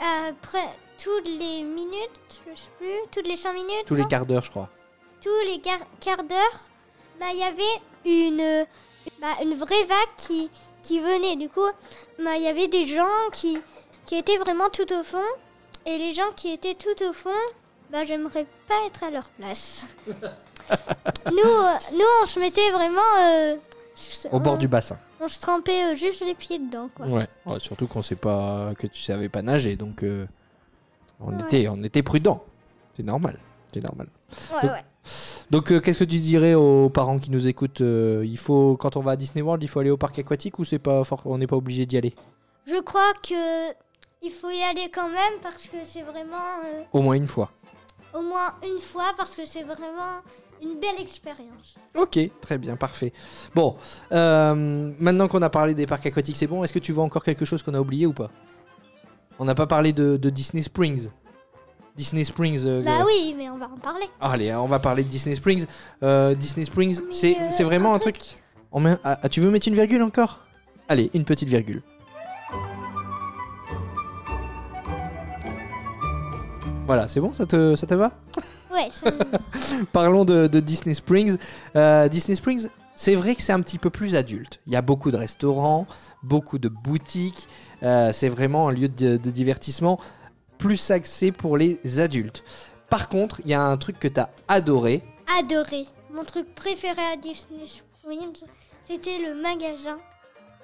après 0.00 0.70
toutes 1.02 1.26
les 1.28 1.62
minutes, 1.62 2.40
je 2.46 2.54
sais 2.60 2.68
plus, 2.78 2.94
toutes 3.10 3.26
les 3.26 3.36
5 3.36 3.52
minutes, 3.54 3.84
Tous 3.86 3.94
les 3.94 4.04
quarts 4.06 4.26
d'heure, 4.26 4.42
je 4.42 4.50
crois. 4.50 4.68
tous 5.20 5.40
les 5.46 5.58
quar- 5.58 5.86
quarts 6.00 6.22
d'heure, 6.24 6.60
bah, 7.18 7.26
il 7.32 7.38
y 7.38 7.42
avait 7.42 7.80
une, 8.04 8.66
bah, 9.20 9.28
une 9.42 9.54
vraie 9.56 9.84
vague 9.84 10.14
qui, 10.16 10.50
qui 10.82 11.00
venait. 11.00 11.36
Du 11.36 11.48
coup, 11.48 11.66
bah, 12.22 12.36
il 12.36 12.42
y 12.42 12.48
avait 12.48 12.68
des 12.68 12.86
gens 12.86 13.06
qui, 13.32 13.58
qui 14.06 14.16
étaient 14.16 14.38
vraiment 14.38 14.68
tout 14.70 14.92
au 14.92 15.02
fond. 15.02 15.18
Et 15.86 15.98
les 15.98 16.12
gens 16.12 16.30
qui 16.36 16.52
étaient 16.52 16.74
tout 16.76 17.02
au 17.04 17.12
fond, 17.12 17.30
bah, 17.90 18.04
j'aimerais 18.04 18.46
pas 18.68 18.74
être 18.86 19.02
à 19.04 19.10
leur 19.10 19.28
place. 19.30 19.84
nous, 20.06 21.38
euh, 21.38 21.72
nous, 21.92 22.06
on 22.22 22.26
se 22.26 22.38
mettait 22.38 22.70
vraiment... 22.70 23.00
euh, 23.20 23.56
Au 24.30 24.38
bord 24.40 24.54
on- 24.54 24.56
du 24.58 24.68
bassin. 24.68 24.98
On 25.20 25.28
se 25.28 25.38
trempait 25.40 25.92
euh, 25.92 25.94
juste 25.96 26.24
les 26.24 26.34
pieds 26.34 26.58
dedans, 26.58 26.88
quoi. 26.94 27.06
Ouais. 27.06 27.26
Ouais, 27.46 27.60
surtout 27.60 27.86
qu'on 27.86 28.02
sait 28.02 28.16
pas 28.16 28.72
que 28.78 28.86
tu 28.88 29.00
savais 29.02 29.28
pas 29.28 29.42
nager, 29.42 29.76
donc 29.76 30.02
euh, 30.02 30.26
on 31.26 31.32
Ouais. 31.36 31.42
était, 31.44 31.68
on 31.68 31.82
était 31.82 32.02
prudent. 32.02 32.42
C'est 32.96 33.02
normal. 33.02 33.38
C'est 33.72 33.82
normal. 33.82 34.08
Ouais, 34.54 34.60
Donc- 34.62 34.70
ouais. 34.70 34.84
Donc, 35.50 35.72
euh, 35.72 35.80
qu'est-ce 35.80 35.98
que 36.00 36.04
tu 36.04 36.18
dirais 36.18 36.54
aux 36.54 36.88
parents 36.88 37.18
qui 37.18 37.30
nous 37.30 37.48
écoutent 37.48 37.80
euh, 37.80 38.22
Il 38.24 38.38
faut, 38.38 38.76
quand 38.78 38.96
on 38.96 39.00
va 39.00 39.12
à 39.12 39.16
Disney 39.16 39.42
World, 39.42 39.62
il 39.62 39.66
faut 39.68 39.80
aller 39.80 39.90
au 39.90 39.96
parc 39.96 40.18
aquatique 40.18 40.58
ou 40.58 40.64
c'est 40.64 40.78
pas, 40.78 41.02
on 41.24 41.38
n'est 41.38 41.46
pas 41.46 41.56
obligé 41.56 41.84
d'y 41.86 41.96
aller? 41.96 42.14
Je 42.66 42.80
crois 42.80 43.12
que 43.22 43.70
il 44.24 44.30
faut 44.30 44.50
y 44.50 44.62
aller 44.62 44.88
quand 44.94 45.08
même 45.08 45.40
parce 45.42 45.64
que 45.66 45.78
c'est 45.84 46.02
vraiment 46.02 46.36
euh, 46.64 46.82
Au 46.92 47.00
moins 47.02 47.14
une 47.14 47.26
fois. 47.26 47.50
au 48.14 48.22
moins 48.22 48.54
une 48.64 48.78
fois 48.80 49.12
parce 49.16 49.32
que 49.34 49.44
c'est 49.44 49.64
vraiment 49.64 50.20
une 50.62 50.78
belle 50.78 51.00
expérience. 51.00 51.74
Ok, 51.96 52.18
très 52.40 52.56
bien, 52.58 52.76
parfait. 52.76 53.12
Bon, 53.54 53.76
maintenant 54.12 55.26
qu'on 55.28 55.42
a 55.42 55.50
parlé 55.50 55.74
des 55.74 55.86
parcs 55.86 56.06
aquatiques, 56.06 56.36
c'est 56.36 56.46
bon. 56.46 56.62
Est-ce 56.62 56.72
que 56.72 56.78
tu 56.78 56.92
vois 56.92 57.04
encore 57.04 57.24
quelque 57.24 57.44
chose 57.44 57.62
qu'on 57.64 57.74
a 57.74 57.80
oublié 57.80 58.06
ou 58.06 58.12
pas? 58.12 58.30
On 59.38 59.44
n'a 59.44 59.54
pas 59.54 59.66
parlé 59.66 59.92
de, 59.92 60.16
de 60.16 60.30
Disney 60.30 60.62
Springs. 60.62 61.10
Disney 61.96 62.24
Springs. 62.24 62.62
euh, 62.66 62.82
Bah 62.82 63.04
oui, 63.06 63.34
mais 63.36 63.50
on 63.50 63.58
va 63.58 63.66
en 63.66 63.76
parler. 63.78 64.06
Allez, 64.20 64.54
on 64.54 64.66
va 64.66 64.78
parler 64.78 65.02
de 65.04 65.08
Disney 65.08 65.34
Springs. 65.34 65.66
Euh, 66.02 66.34
Disney 66.34 66.64
Springs, 66.64 67.00
c'est 67.10 67.36
euh, 67.38 67.46
c'est 67.50 67.64
vraiment 67.64 67.92
un 67.94 67.98
truc. 67.98 68.18
On 68.70 68.80
met- 68.80 68.96
ah, 69.04 69.18
ah, 69.22 69.28
tu 69.28 69.40
veux 69.40 69.50
mettre 69.50 69.68
une 69.68 69.74
virgule 69.74 70.02
encore? 70.02 70.40
Allez, 70.88 71.10
une 71.14 71.24
petite 71.24 71.48
virgule. 71.48 71.82
Voilà, 76.86 77.08
c'est 77.08 77.20
bon, 77.20 77.32
ça 77.32 77.46
te, 77.46 77.76
ça 77.76 77.86
te 77.86 77.94
va? 77.94 78.12
Ouais, 78.72 78.88
Parlons 79.92 80.24
de, 80.24 80.46
de 80.46 80.60
Disney 80.60 80.94
Springs. 80.94 81.36
Disney 82.10 82.34
Springs, 82.36 82.68
c'est 82.94 83.14
vrai 83.14 83.34
que 83.34 83.42
c'est 83.42 83.52
un 83.52 83.60
petit 83.62 83.78
peu 83.78 83.90
plus 83.90 84.14
adulte. 84.16 84.60
Il 84.66 84.72
y 84.72 84.76
a 84.76 84.82
beaucoup 84.82 85.10
de 85.10 85.16
restaurants, 85.16 85.86
beaucoup 86.22 86.58
de 86.58 86.68
boutiques. 86.68 87.48
Euh, 87.82 88.12
c'est 88.12 88.28
vraiment 88.28 88.68
un 88.68 88.72
lieu 88.72 88.88
de, 88.88 89.16
de 89.16 89.30
divertissement 89.30 89.98
plus 90.58 90.90
axé 90.90 91.32
pour 91.32 91.56
les 91.56 91.80
adultes. 91.98 92.44
Par 92.90 93.08
contre, 93.08 93.40
il 93.44 93.50
y 93.50 93.54
a 93.54 93.62
un 93.62 93.76
truc 93.76 93.98
que 93.98 94.08
tu 94.08 94.20
as 94.20 94.30
adoré. 94.48 95.02
Adoré. 95.38 95.86
Mon 96.12 96.24
truc 96.24 96.54
préféré 96.54 97.00
à 97.12 97.16
Disney 97.16 97.66
c'était 98.88 99.18
le 99.18 99.40
magasin 99.40 99.96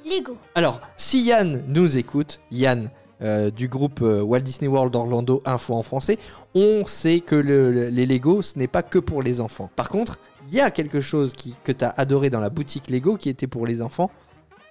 Lego. 0.04 0.36
Alors, 0.54 0.80
si 0.96 1.22
Yann 1.22 1.62
nous 1.68 1.96
écoute, 1.96 2.40
Yann 2.50 2.90
euh, 3.22 3.50
du 3.50 3.68
groupe 3.68 4.00
euh, 4.02 4.22
Walt 4.22 4.40
Disney 4.40 4.68
World 4.68 4.94
Orlando 4.94 5.40
Info 5.44 5.74
en 5.74 5.82
français, 5.82 6.18
on 6.54 6.84
sait 6.86 7.20
que 7.20 7.34
le- 7.36 7.70
le- 7.72 7.88
les 7.88 8.06
Lego, 8.06 8.42
ce 8.42 8.58
n'est 8.58 8.66
pas 8.66 8.82
que 8.82 8.98
pour 8.98 9.22
les 9.22 9.40
enfants. 9.40 9.70
Par 9.76 9.88
contre, 9.88 10.18
il 10.50 10.56
y 10.56 10.60
a 10.60 10.70
quelque 10.70 11.00
chose 11.02 11.34
que 11.62 11.72
tu 11.72 11.84
as 11.84 11.90
adoré 11.90 12.30
dans 12.30 12.40
la 12.40 12.48
boutique 12.48 12.88
Lego 12.88 13.16
qui 13.16 13.28
était 13.28 13.46
pour 13.46 13.66
les 13.66 13.82
enfants. 13.82 14.10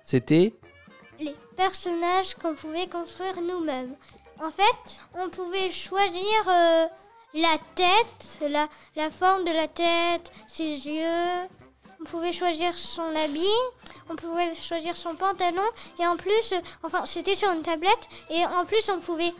C'était 0.01 0.55
Les 1.19 1.36
personnages 1.55 2.34
qu'on 2.36 2.55
pouvait 2.55 2.88
construire 2.88 3.39
nous-mêmes. 3.41 3.95
En 4.43 4.49
fait, 4.49 5.01
on 5.19 5.30
pouvait 5.30 5.69
choisir 5.69 6.47
euh, 6.47 6.86
la 7.36 7.57
tête, 7.75 8.51
la 8.95 9.11
forme 9.11 9.45
de 9.45 9.51
la 9.51 9.67
tête, 9.67 10.32
ses 10.47 10.63
yeux. 10.63 11.47
On 12.00 12.04
pouvait 12.04 12.32
choisir 12.32 12.74
son 12.76 13.16
habit, 13.16 13.58
on 14.10 14.16
pouvait 14.16 14.54
choisir 14.54 14.95
son 14.95 15.16
pantalon 15.16 15.64
et 16.00 16.06
en 16.06 16.16
plus, 16.16 16.52
euh, 16.52 16.60
enfin 16.84 17.06
c'était 17.06 17.34
sur 17.34 17.52
une 17.52 17.64
tablette 17.64 18.08
et 18.30 18.45
en 18.45 18.66
plus 18.66 18.88
on 18.89 19.00
pouvait 19.00 19.34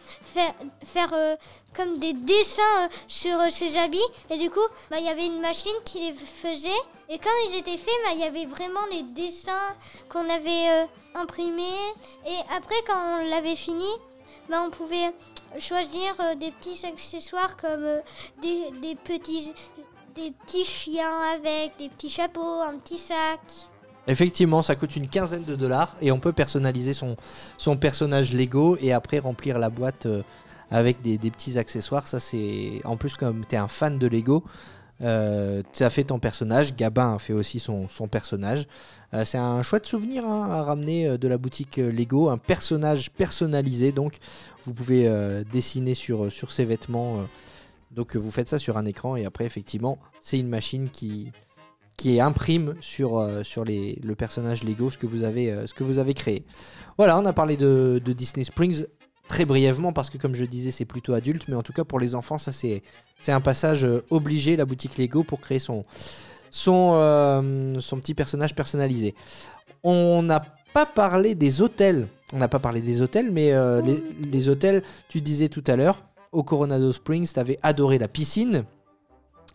faire, 0.84 1.14
euh, 1.14 1.36
comme 1.76 2.00
des 2.00 2.14
dessins 2.14 2.62
euh, 2.80 2.88
sur 3.08 3.40
ses 3.52 3.78
habits 3.78 4.02
et 4.32 4.38
du 4.38 4.50
coup 4.50 4.66
bah, 4.90 4.98
il 4.98 5.06
y 5.06 5.10
avait 5.10 5.28
une 5.28 5.40
machine 5.40 5.76
qui 5.86 6.00
les 6.00 6.14
faisait 6.14 6.70
et 7.10 7.20
quand 7.20 7.30
ils 7.48 7.58
étaient 7.58 7.78
faits 7.78 7.94
bah, 8.06 8.12
il 8.14 8.20
y 8.20 8.24
avait 8.24 8.48
vraiment 8.48 8.86
les 8.92 9.04
dessins 9.04 9.76
qu'on 10.10 10.28
avait 10.28 10.88
imprimés 11.14 11.94
et 12.26 12.56
après 12.56 12.82
quand 12.88 13.20
on 13.20 13.30
l'avait 13.30 13.56
fini 13.56 13.90
bah, 14.50 14.64
on 14.66 14.72
pouvait 14.72 15.14
choisir 15.60 16.16
des 16.38 16.52
petits 16.52 16.86
accessoires 16.86 17.56
comme 17.58 18.02
des, 18.42 18.72
des 18.82 18.96
petits 18.96 19.54
des 20.18 20.32
petits 20.32 20.66
chiens 20.66 21.20
avec 21.36 21.74
des 21.78 21.90
petits 21.90 22.10
chapeaux, 22.10 22.62
un 22.62 22.78
petit 22.80 22.98
sac. 22.98 23.40
Effectivement, 24.08 24.62
ça 24.62 24.76
coûte 24.76 24.96
une 24.96 25.08
quinzaine 25.08 25.44
de 25.44 25.56
dollars 25.56 25.96
et 26.02 26.12
on 26.12 26.20
peut 26.20 26.34
personnaliser 26.34 26.94
son, 26.94 27.18
son 27.58 27.78
personnage 27.78 28.34
Lego 28.34 28.78
et 28.82 28.94
après 28.94 29.20
remplir 29.20 29.60
la 29.60 29.70
boîte 29.70 30.08
euh, 30.08 30.24
avec 30.72 31.02
des, 31.02 31.18
petits 31.18 31.60
accessoires. 31.60 32.08
Ça, 32.08 32.20
c'est 32.20 32.82
en 32.84 32.98
plus 32.98 33.14
comme 33.14 33.46
tu 33.46 33.56
es 33.56 33.58
un 33.58 33.68
fan 33.68 34.00
de 34.00 34.08
Lego, 34.08 34.44
euh, 35.02 35.62
tu 35.74 35.84
as 35.84 35.90
fait 35.90 36.06
ton 36.06 36.20
personnage. 36.20 36.76
Gabin 36.76 37.16
a 37.16 37.20
fait 37.20 37.34
aussi 37.34 37.60
son, 37.60 37.88
son 37.88 38.08
personnage. 38.08 38.68
Euh, 39.14 39.24
c'est 39.24 39.38
un 39.38 39.62
chouette 39.62 39.86
souvenir 39.86 40.26
hein, 40.26 40.50
à 40.50 40.64
ramener 40.64 41.08
euh, 41.08 41.18
de 41.18 41.28
la 41.28 41.38
boutique 41.38 41.78
Lego, 41.78 42.30
un 42.30 42.38
personnage 42.40 43.12
personnalisé. 43.12 43.92
Donc, 43.92 44.18
vous 44.64 44.74
pouvez 44.74 45.10
dessiner 45.52 45.94
sur 45.94 46.30
ses 46.30 46.66
vêtements. 46.66 47.24
Donc, 47.92 48.16
euh, 48.16 48.20
vous 48.20 48.32
faites 48.32 48.48
ça 48.48 48.60
sur 48.60 48.78
un 48.78 48.86
écran 48.86 49.16
et 49.16 49.26
après, 49.26 49.46
effectivement, 49.46 49.98
c'est 50.22 50.40
une 50.40 50.50
machine 50.50 50.90
qui, 50.90 51.32
qui 51.96 52.20
imprime 52.20 52.76
sur, 52.80 53.18
euh, 53.18 53.42
le 53.56 54.16
personnage 54.16 54.64
Lego 54.64 54.90
ce 54.90 54.98
que 54.98 55.08
vous 55.08 55.24
avez, 55.24 55.52
euh, 55.52 55.68
ce 55.68 55.74
que 55.74 55.84
vous 55.84 55.98
avez 55.98 56.14
créé. 56.14 56.46
Voilà, 56.98 57.18
on 57.18 57.26
a 57.26 57.34
parlé 57.34 57.58
de, 57.58 58.02
Disney 58.06 58.44
Springs 58.44 58.86
très 59.28 59.46
brièvement 59.46 59.92
parce 59.92 60.10
que 60.10 60.18
comme 60.18 60.36
je 60.36 60.46
disais 60.46 60.72
c'est 60.72 60.86
plutôt 60.86 61.14
adulte, 61.14 61.50
mais 61.50 61.56
en 61.56 61.64
tout 61.64 61.74
cas 61.74 61.84
pour 61.84 62.00
les 62.00 62.16
enfants 62.16 62.38
ça 62.38 62.54
c'est 62.54 62.82
un 63.28 63.42
passage 63.42 63.86
obligé 64.10 64.56
la 64.56 64.64
boutique 64.64 64.98
Lego 64.98 65.26
pour 65.26 65.42
créer 65.42 65.60
son 65.60 65.84
petit 66.50 68.14
personnage 68.14 68.56
personnalisé. 68.56 69.16
On 69.84 70.24
n'a 70.24 70.46
pas 70.74 70.86
parlé 70.86 71.36
des 71.36 71.62
hôtels, 71.62 72.08
on 72.32 72.38
n'a 72.38 72.48
pas 72.48 72.60
parlé 72.60 72.80
des 72.80 73.02
hôtels, 73.02 73.30
mais 73.30 73.52
les 74.32 74.48
hôtels, 74.48 74.82
tu 75.10 75.20
disais 75.20 75.50
tout 75.50 75.64
à 75.68 75.76
l'heure, 75.76 76.04
au 76.32 76.44
Coronado 76.44 76.92
Springs, 76.92 77.32
tu 77.34 77.40
avais 77.40 77.60
adoré 77.64 77.98
la 77.98 78.08
piscine 78.08 78.66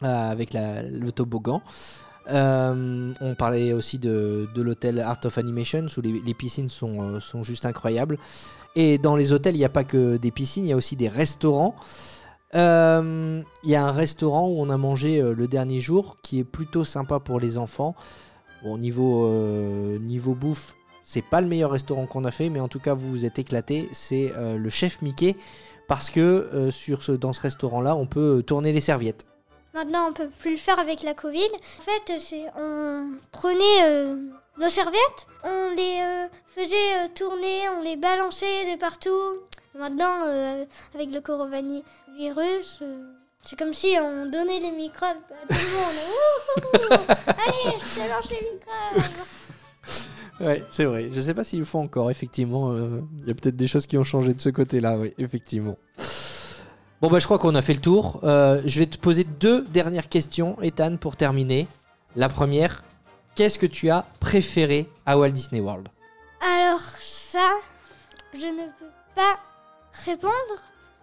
euh, 0.02 0.30
avec 0.30 0.54
le 0.54 1.10
toboggan. 1.10 1.62
Euh, 2.30 3.12
on 3.20 3.34
parlait 3.34 3.72
aussi 3.72 3.98
de, 3.98 4.48
l'hôtel 4.56 5.00
Art 5.00 5.20
of 5.24 5.38
Animation 5.38 5.86
où 5.96 6.00
les, 6.00 6.34
piscines 6.34 6.68
sont, 6.68 7.02
euh, 7.02 7.20
sont 7.20 7.42
juste 7.42 7.66
incroyables. 7.66 8.18
Et 8.74 8.98
dans 8.98 9.16
les 9.16 9.32
hôtels, 9.32 9.54
il 9.54 9.58
n'y 9.58 9.64
a 9.64 9.68
pas 9.70 9.84
que 9.84 10.16
des 10.16 10.30
piscines, 10.30 10.66
il 10.66 10.70
y 10.70 10.72
a 10.72 10.76
aussi 10.76 10.96
des 10.96 11.08
restaurants. 11.08 11.74
Il 12.54 13.44
y 13.64 13.74
a 13.74 13.86
un 13.86 13.92
restaurant 13.92 14.48
où 14.48 14.60
on 14.60 14.70
a 14.70 14.76
mangé 14.76 15.22
le 15.22 15.48
dernier 15.48 15.80
jour 15.80 16.16
qui 16.22 16.38
est 16.38 16.44
plutôt 16.44 16.84
sympa 16.84 17.18
pour 17.18 17.40
les 17.40 17.58
enfants. 17.58 17.94
Bon, 18.62 18.76
niveau, 18.76 19.28
niveau 19.98 20.34
bouffe, 20.34 20.74
c'est 21.02 21.22
pas 21.24 21.40
le 21.40 21.46
meilleur 21.46 21.70
restaurant 21.70 22.06
qu'on 22.06 22.24
a 22.24 22.30
fait, 22.30 22.50
mais 22.50 22.60
en 22.60 22.68
tout 22.68 22.78
cas, 22.78 22.92
vous 22.94 23.10
vous 23.10 23.24
êtes 23.24 23.38
éclaté. 23.38 23.88
C'est 23.92 24.32
le 24.36 24.70
chef 24.70 25.00
Mickey 25.00 25.36
parce 25.92 26.08
que 26.08 26.20
euh, 26.20 26.70
sur 26.70 27.02
ce, 27.02 27.12
dans 27.12 27.34
ce 27.34 27.42
restaurant-là, 27.42 27.96
on 27.96 28.06
peut 28.06 28.38
euh, 28.38 28.42
tourner 28.42 28.72
les 28.72 28.80
serviettes. 28.80 29.26
Maintenant, 29.74 30.08
on 30.08 30.14
peut 30.14 30.30
plus 30.38 30.52
le 30.52 30.56
faire 30.56 30.78
avec 30.78 31.02
la 31.02 31.12
Covid. 31.12 31.50
En 31.52 31.82
fait, 31.82 32.18
c'est 32.18 32.46
on 32.58 33.10
prenait 33.30 33.82
euh, 33.82 34.16
nos 34.56 34.70
serviettes, 34.70 35.26
on 35.44 35.74
les 35.76 35.98
euh, 36.00 36.28
faisait 36.46 36.94
euh, 36.94 37.08
tourner, 37.14 37.68
on 37.76 37.82
les 37.82 37.96
balançait 37.96 38.72
de 38.72 38.80
partout. 38.80 39.42
Maintenant, 39.78 40.22
avec 40.94 41.10
le 41.12 41.20
coronavirus, 41.20 42.82
c'est 43.42 43.58
comme 43.58 43.74
si 43.74 43.94
on 44.00 44.24
donnait 44.30 44.60
les 44.60 44.70
microbes 44.70 45.18
à 45.30 45.54
tout 45.54 45.60
le 45.60 46.88
monde. 46.88 47.00
Allez, 47.26 47.78
je 47.80 48.00
te 48.00 48.08
lance 48.08 48.30
les 48.30 48.48
microbes. 48.50 49.12
Ouais, 50.42 50.64
c'est 50.70 50.84
vrai. 50.84 51.08
Je 51.12 51.20
sais 51.20 51.34
pas 51.34 51.44
s'ils 51.44 51.60
le 51.60 51.64
font 51.64 51.82
encore, 51.82 52.10
effectivement. 52.10 52.72
euh, 52.72 53.00
Il 53.20 53.28
y 53.28 53.30
a 53.30 53.34
peut-être 53.34 53.56
des 53.56 53.68
choses 53.68 53.86
qui 53.86 53.96
ont 53.96 54.04
changé 54.04 54.32
de 54.32 54.40
ce 54.40 54.48
côté-là, 54.48 54.98
oui, 54.98 55.14
effectivement. 55.18 55.76
Bon, 57.00 57.08
bah, 57.08 57.18
je 57.20 57.24
crois 57.26 57.38
qu'on 57.38 57.54
a 57.54 57.62
fait 57.62 57.74
le 57.74 57.80
tour. 57.80 58.20
Euh, 58.24 58.60
je 58.66 58.78
vais 58.80 58.86
te 58.86 58.98
poser 58.98 59.24
deux 59.24 59.62
dernières 59.62 60.08
questions, 60.08 60.60
Ethan, 60.60 60.96
pour 60.96 61.16
terminer. 61.16 61.68
La 62.16 62.28
première, 62.28 62.82
qu'est-ce 63.36 63.58
que 63.58 63.66
tu 63.66 63.88
as 63.90 64.04
préféré 64.20 64.88
à 65.06 65.16
Walt 65.16 65.30
Disney 65.30 65.60
World? 65.60 65.88
Alors 66.40 66.80
ça, 66.80 67.50
je 68.34 68.46
ne 68.46 68.66
peux 68.78 68.90
pas 69.14 69.36
répondre 70.04 70.60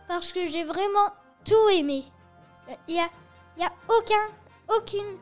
parce 0.08 0.34
que 0.34 0.48
j'ai 0.48 0.66
vraiment 0.66 1.14
tout 1.46 1.70
aimé. 1.74 2.04
Il 2.90 2.96
y 2.96 3.00
a, 3.00 3.10
y 3.58 3.64
a 3.64 3.72
aucun, 3.88 4.76
aucune, 4.78 5.18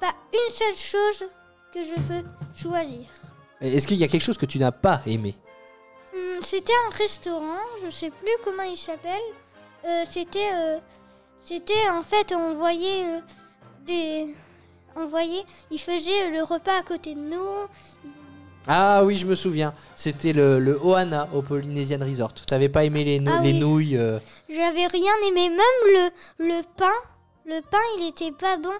pas 0.00 0.12
une 0.32 0.52
seule 0.54 0.76
chose 0.76 1.24
que 1.72 1.82
je 1.82 1.94
peux 1.94 2.24
choisir. 2.54 3.06
Est-ce 3.60 3.86
qu'il 3.86 3.96
y 3.96 4.04
a 4.04 4.08
quelque 4.08 4.22
chose 4.22 4.36
que 4.38 4.46
tu 4.46 4.58
n'as 4.58 4.72
pas 4.72 5.00
aimé 5.06 5.34
Hum, 6.14 6.42
C'était 6.42 6.72
un 6.86 6.96
restaurant, 6.96 7.60
je 7.84 7.90
sais 7.90 8.10
plus 8.10 8.30
comment 8.44 8.62
il 8.64 8.76
s'appelle. 8.76 9.22
Euh, 9.86 10.04
c'était, 10.10 10.50
euh, 10.54 10.78
c'était 11.44 11.88
en 11.90 12.02
fait, 12.02 12.32
on 12.34 12.54
voyait 12.54 13.04
euh, 13.04 13.20
des, 13.86 14.34
on 14.96 15.06
voyait, 15.06 15.44
il 15.70 15.78
faisait 15.80 16.30
le 16.30 16.42
repas 16.42 16.78
à 16.78 16.82
côté 16.82 17.14
de 17.14 17.20
nous. 17.20 17.66
Ah 18.66 19.04
oui, 19.04 19.16
je 19.16 19.26
me 19.26 19.34
souviens. 19.34 19.74
C'était 19.94 20.32
le, 20.32 20.58
le 20.58 20.78
Ohana 20.82 21.28
au 21.34 21.42
Polynesian 21.42 21.98
Resort. 22.00 22.32
T'avais 22.46 22.70
pas 22.70 22.84
aimé 22.84 23.04
les, 23.04 23.20
nou- 23.20 23.30
Ah 23.34 23.42
les 23.42 23.52
oui. 23.52 23.58
nouilles 23.60 24.00
J'avais 24.48 24.86
rien 24.86 25.12
aimé, 25.28 25.50
même 25.50 25.60
le, 25.86 26.08
le 26.38 26.62
pain. 26.76 26.92
Le 27.44 27.60
pain, 27.60 27.76
il 27.98 28.06
était 28.08 28.32
pas 28.32 28.56
bon. 28.56 28.72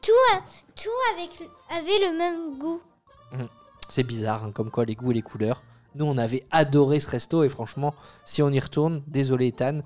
Tout, 0.00 0.12
a- 0.34 0.42
tout 0.80 0.88
avec, 1.16 1.30
avait 1.70 1.98
le 2.06 2.16
même 2.16 2.58
goût. 2.58 2.80
C'est 3.88 4.02
bizarre, 4.02 4.44
hein, 4.44 4.50
comme 4.52 4.70
quoi 4.70 4.84
les 4.84 4.94
goûts 4.94 5.10
et 5.10 5.14
les 5.14 5.22
couleurs. 5.22 5.62
Nous, 5.94 6.04
on 6.04 6.18
avait 6.18 6.46
adoré 6.50 6.98
ce 7.00 7.08
resto 7.08 7.44
et 7.44 7.48
franchement, 7.48 7.94
si 8.24 8.42
on 8.42 8.50
y 8.50 8.58
retourne, 8.58 9.02
désolé 9.06 9.48
Ethan, 9.48 9.80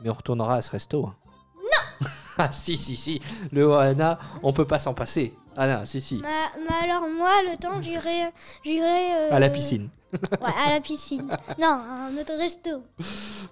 mais 0.00 0.10
on 0.10 0.14
retournera 0.14 0.54
à 0.56 0.62
ce 0.62 0.70
resto. 0.70 1.06
hein. 1.06 1.14
Non 1.56 2.08
Ah 2.38 2.52
si, 2.52 2.76
si, 2.76 2.94
si, 2.94 3.20
le 3.50 3.64
Ohana, 3.64 4.18
on 4.44 4.52
peut 4.52 4.64
pas 4.66 4.78
s'en 4.78 4.94
passer. 4.94 5.34
Ah 5.56 5.66
non, 5.66 5.86
si, 5.86 6.00
si, 6.00 6.20
Mais, 6.22 6.60
mais 6.60 6.88
alors 6.88 7.08
moi, 7.08 7.42
le 7.42 7.56
temps, 7.56 7.82
j'irai, 7.82 8.30
j'irai. 8.64 9.14
euh, 9.16 9.28
à 9.34 9.40
la 9.40 9.50
piscine. 9.50 9.88
Ouais, 10.40 10.52
à 10.66 10.70
la 10.70 10.80
piscine. 10.80 11.28
non, 11.58 11.66
à 11.66 12.08
un 12.08 12.16
autre 12.16 12.32
resto. 12.38 12.82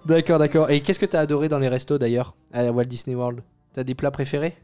D'accord, 0.05 0.39
d'accord. 0.39 0.71
Et 0.71 0.81
qu'est-ce 0.81 0.97
que 0.97 1.05
t'as 1.05 1.19
adoré 1.19 1.49
dans 1.49 1.59
les 1.59 1.67
restos 1.67 1.97
d'ailleurs, 1.99 2.33
à 2.53 2.63
la 2.63 2.71
Walt 2.71 2.85
Disney 2.85 3.15
World? 3.15 3.43
T'as 3.73 3.83
des 3.83 3.93
plats 3.93 4.09
préférés? 4.09 4.57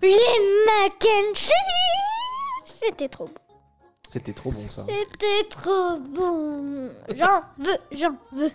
Les 0.00 0.08
mac 0.10 0.94
and 1.04 1.34
cheese. 1.34 1.52
C'était 2.64 3.08
trop 3.10 3.26
bon. 3.26 3.32
C'était 4.12 4.32
trop 4.32 4.50
bon 4.50 4.68
ça. 4.68 4.84
C'était 4.88 5.48
trop 5.48 5.98
bon. 6.14 6.88
J'en 7.16 7.40
veux, 7.58 7.96
j'en 7.96 8.16
veux. 8.32 8.50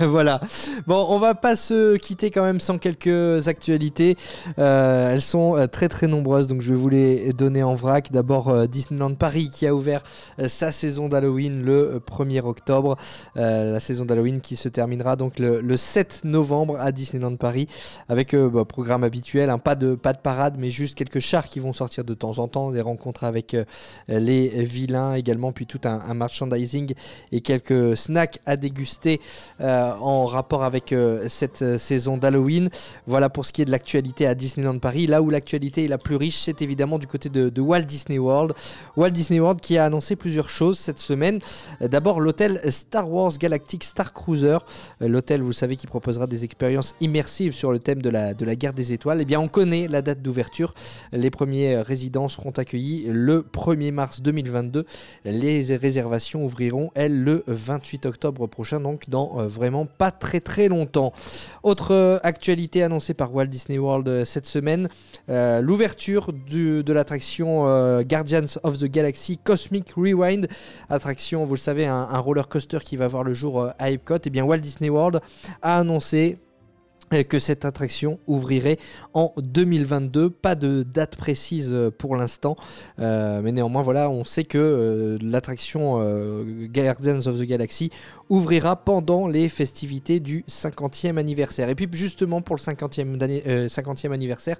voilà. 0.08 0.40
Bon, 0.86 1.06
on 1.10 1.18
va 1.18 1.34
pas 1.34 1.54
se 1.54 1.96
quitter 1.96 2.30
quand 2.30 2.42
même 2.42 2.60
sans 2.60 2.78
quelques 2.78 3.46
actualités. 3.46 4.16
Euh, 4.58 5.12
elles 5.12 5.22
sont 5.22 5.56
euh, 5.56 5.66
très 5.66 5.88
très 5.88 6.06
nombreuses, 6.06 6.46
donc 6.46 6.62
je 6.62 6.72
vais 6.72 6.78
vous 6.78 6.88
les 6.88 7.32
donner 7.34 7.62
en 7.62 7.74
vrac. 7.74 8.10
D'abord 8.10 8.48
euh, 8.48 8.66
Disneyland 8.66 9.14
Paris 9.14 9.50
qui 9.52 9.66
a 9.66 9.74
ouvert 9.74 10.02
euh, 10.38 10.48
sa 10.48 10.72
saison 10.72 11.08
d'Halloween 11.08 11.62
le 11.62 11.96
euh, 11.96 12.00
1er 12.00 12.40
octobre. 12.44 12.96
La 13.34 13.80
saison 13.80 14.04
d'Halloween 14.04 14.40
qui 14.40 14.56
se 14.56 14.68
terminera 14.68 15.16
donc 15.16 15.38
le, 15.38 15.60
le 15.60 15.76
7 15.76 16.22
novembre 16.24 16.76
à 16.80 16.92
Disneyland 16.92 17.36
Paris 17.36 17.68
avec 18.08 18.34
bah, 18.34 18.64
programme 18.64 19.04
habituel, 19.04 19.50
hein, 19.50 19.58
pas 19.58 19.74
de 19.74 19.94
pas 19.94 20.12
de 20.12 20.18
parade, 20.18 20.54
mais 20.58 20.70
juste 20.70 20.94
quelques 20.94 21.20
chars 21.20 21.48
qui 21.48 21.60
vont 21.60 21.72
sortir 21.72 22.04
de 22.04 22.14
temps 22.14 22.38
en 22.38 22.48
temps, 22.48 22.70
des 22.70 22.80
rencontres 22.80 23.24
avec 23.24 23.56
les 24.08 24.64
également, 25.16 25.52
puis 25.52 25.66
tout 25.66 25.80
un, 25.84 26.14
merchandising 26.14 26.94
et 27.32 27.40
quelques 27.40 27.96
snacks 27.96 28.38
à 28.46 28.56
déguster. 28.56 29.20
euh, 29.60 29.92
en 30.00 30.26
rapport 30.26 30.64
avec 30.64 30.92
euh, 30.92 31.26
cette 31.28 31.62
euh, 31.62 31.78
saison 31.78 32.16
d'Halloween. 32.16 32.68
Voilà 33.06 33.28
pour 33.28 33.46
ce 33.46 33.52
qui 33.52 33.62
est 33.62 33.64
de 33.64 33.70
l'actualité 33.70 34.26
à 34.26 34.34
Disneyland 34.34 34.78
Paris. 34.78 35.06
Là 35.06 35.22
où 35.22 35.30
l'actualité 35.30 35.84
est 35.84 35.88
la 35.88 35.98
plus 35.98 36.16
riche, 36.16 36.36
c'est 36.36 36.62
évidemment 36.62 36.98
du 36.98 37.06
côté 37.06 37.28
de, 37.28 37.60
Walt 37.60 37.82
Disney 37.82 38.18
World. 38.18 38.52
Walt 38.96 39.10
Disney 39.10 39.40
World 39.40 39.60
qui 39.60 39.78
a 39.78 39.86
annoncé 39.86 40.14
plusieurs 40.14 40.48
choses 40.48 40.78
cette 40.78 40.98
semaine. 40.98 41.38
D'abord 41.80 42.20
l'hôtel 42.20 42.60
Star 42.70 43.10
Wars 43.10 43.32
Galactic 43.38 43.82
Star 43.82 44.12
Cruiser. 44.12 44.58
L'hôtel, 45.00 45.42
vous 45.42 45.52
savez, 45.52 45.76
qui 45.76 45.86
proposera 45.86 46.26
des 46.26 46.44
expériences 46.44 46.94
immersives 47.00 47.52
sur 47.52 47.72
le 47.72 47.78
thème 47.78 48.02
de 48.02 48.10
la, 48.10 48.34
de 48.34 48.44
la 48.44 48.54
guerre 48.56 48.72
des 48.72 48.92
étoiles. 48.92 49.20
Eh 49.20 49.24
bien, 49.24 49.40
on 49.40 49.48
connaît 49.48 49.88
la 49.88 50.02
date 50.02 50.22
d'ouverture. 50.22 50.74
Les 51.12 51.30
premiers 51.30 51.80
résidents 51.80 52.28
seront 52.28 52.50
accueillis 52.50 53.06
le 53.08 53.42
1er 53.42 53.90
mars 53.90 54.20
2022. 54.20 54.75
Les 55.24 55.76
réservations 55.76 56.44
ouvriront, 56.44 56.90
elles, 56.94 57.22
le 57.22 57.44
28 57.46 58.06
octobre 58.06 58.46
prochain, 58.46 58.80
donc 58.80 59.08
dans 59.08 59.40
euh, 59.40 59.46
vraiment 59.46 59.86
pas 59.86 60.10
très 60.10 60.40
très 60.40 60.68
longtemps. 60.68 61.12
Autre 61.62 61.92
euh, 61.92 62.18
actualité 62.22 62.82
annoncée 62.82 63.14
par 63.14 63.34
Walt 63.34 63.46
Disney 63.46 63.78
World 63.78 64.08
euh, 64.08 64.24
cette 64.24 64.46
semaine, 64.46 64.88
l'ouverture 65.28 66.32
de 66.32 66.92
l'attraction 66.92 67.64
Guardians 68.02 68.58
of 68.62 68.78
the 68.78 68.84
Galaxy 68.84 69.38
Cosmic 69.38 69.92
Rewind, 69.96 70.48
attraction, 70.88 71.44
vous 71.44 71.54
le 71.54 71.60
savez, 71.60 71.86
un, 71.86 71.94
un 71.94 72.18
roller 72.18 72.48
coaster 72.48 72.78
qui 72.78 72.96
va 72.96 73.08
voir 73.08 73.24
le 73.24 73.34
jour 73.34 73.70
à 73.78 73.90
Epcot. 73.90 74.18
Et 74.24 74.30
bien 74.30 74.44
Walt 74.44 74.58
Disney 74.58 74.88
World 74.88 75.20
a 75.62 75.78
annoncé 75.78 76.38
que 77.28 77.38
cette 77.38 77.64
attraction 77.64 78.18
ouvrirait 78.26 78.78
en 79.14 79.32
2022. 79.38 80.30
Pas 80.30 80.54
de 80.54 80.82
date 80.82 81.16
précise 81.16 81.70
euh, 81.72 81.90
pour 81.90 82.16
l'instant, 82.16 82.56
euh, 82.98 83.40
mais 83.42 83.52
néanmoins, 83.52 83.82
voilà, 83.82 84.10
on 84.10 84.24
sait 84.24 84.44
que 84.44 84.58
euh, 84.58 85.18
l'attraction 85.22 85.98
Guardians 86.72 87.26
of 87.26 87.38
the 87.38 87.44
Galaxy 87.44 87.90
ouvrira 88.28 88.76
pendant 88.76 89.28
les 89.28 89.48
festivités 89.48 90.18
du 90.18 90.44
50e 90.48 91.16
anniversaire. 91.16 91.68
Et 91.68 91.74
puis 91.74 91.88
justement 91.92 92.42
pour 92.42 92.56
le 92.56 92.60
50e, 92.60 93.16
d'anni- 93.16 93.42
euh, 93.46 93.68
50e 93.68 94.12
anniversaire, 94.12 94.56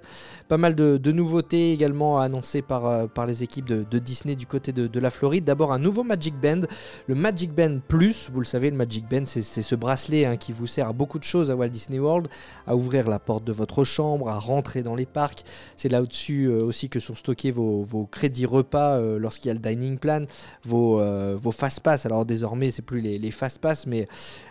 pas 0.47 0.57
mal 0.57 0.75
de, 0.75 1.11
nouveautés 1.11 1.73
également 1.73 2.19
annoncées 2.19 2.61
par, 2.61 2.85
euh, 2.85 3.07
par 3.07 3.25
les 3.25 3.43
équipes 3.43 3.65
de, 3.65 3.99
Disney 3.99 4.35
du 4.35 4.45
côté 4.45 4.71
de, 4.71 4.87
de 4.87 4.99
la 4.99 5.09
Floride. 5.09 5.43
D'abord 5.43 5.73
un 5.73 5.79
nouveau 5.79 6.03
Magic 6.03 6.35
Band, 6.39 6.61
le 7.07 7.15
Magic 7.15 7.53
Band 7.53 7.79
Plus. 7.87 8.29
Vous 8.31 8.39
le 8.39 8.45
savez, 8.45 8.69
le 8.69 8.77
Magic 8.77 9.09
Band, 9.09 9.23
c'est 9.25 9.41
ce 9.41 9.75
bracelet 9.75 10.25
hein, 10.25 10.37
qui 10.37 10.53
vous 10.53 10.67
sert 10.67 10.87
à 10.87 10.93
beaucoup 10.93 11.19
de 11.19 11.23
choses 11.23 11.49
à 11.49 11.55
Walt 11.55 11.69
Disney 11.69 11.99
World, 11.99 12.27
à 12.67 12.75
ouvrir 12.75 13.07
la 13.07 13.19
porte 13.19 13.43
de 13.43 13.51
votre 13.51 13.83
chambre, 13.83 14.29
à 14.29 14.37
rentrer 14.37 14.83
dans 14.83 14.95
les 14.95 15.05
parcs. 15.05 15.43
C'est 15.75 15.89
là 15.89 16.01
au-dessus 16.01 16.45
euh, 16.45 16.63
aussi 16.63 16.89
que 16.89 16.99
sont 16.99 17.15
stockés 17.15 17.51
vos, 17.51 17.81
vos 17.81 18.05
crédits 18.05 18.45
repas 18.45 18.99
lorsqu'il 19.17 19.49
y 19.49 19.51
a 19.51 19.53
le 19.53 19.59
dining 19.59 19.97
plan, 19.97 20.25
vos, 20.63 21.01
vos 21.35 21.51
fast 21.51 21.79
pass. 21.79 22.05
Alors 22.05 22.25
désormais, 22.25 22.71
c'est 22.71 22.81
plus 22.81 23.01
les, 23.01 23.17
les 23.17 23.31
fast 23.31 23.56
pass, 23.57 23.87
mais, 23.87 24.07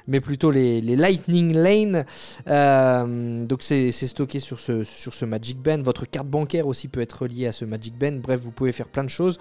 mais 0.07 0.21
plutôt 0.21 0.51
les, 0.51 0.81
lightning 0.81 1.55
lane. 1.55 2.05
Euh, 2.49 3.45
donc 3.45 3.63
c'est 3.63 3.93
stocké 3.93 4.41
sur 4.41 4.59
ce, 4.59 4.85
sur 4.85 5.15
ce 5.15 5.25
Magic 5.25 5.59
Band. 5.59 5.83
Votre 5.83 6.05
carte 6.07 6.29
bancaire 6.29 6.67
aussi 6.67 6.89
peut 6.89 7.01
être 7.01 7.23
reliée 7.23 7.47
à 7.47 7.53
ce 7.53 7.65
Magic 7.65 7.97
Band. 7.99 8.19
Bref, 8.23 8.41
vous 8.41 8.51
pouvez 8.51 8.73
faire 8.73 8.89
plein 8.89 9.05
de 9.05 9.11
choses 9.11 9.39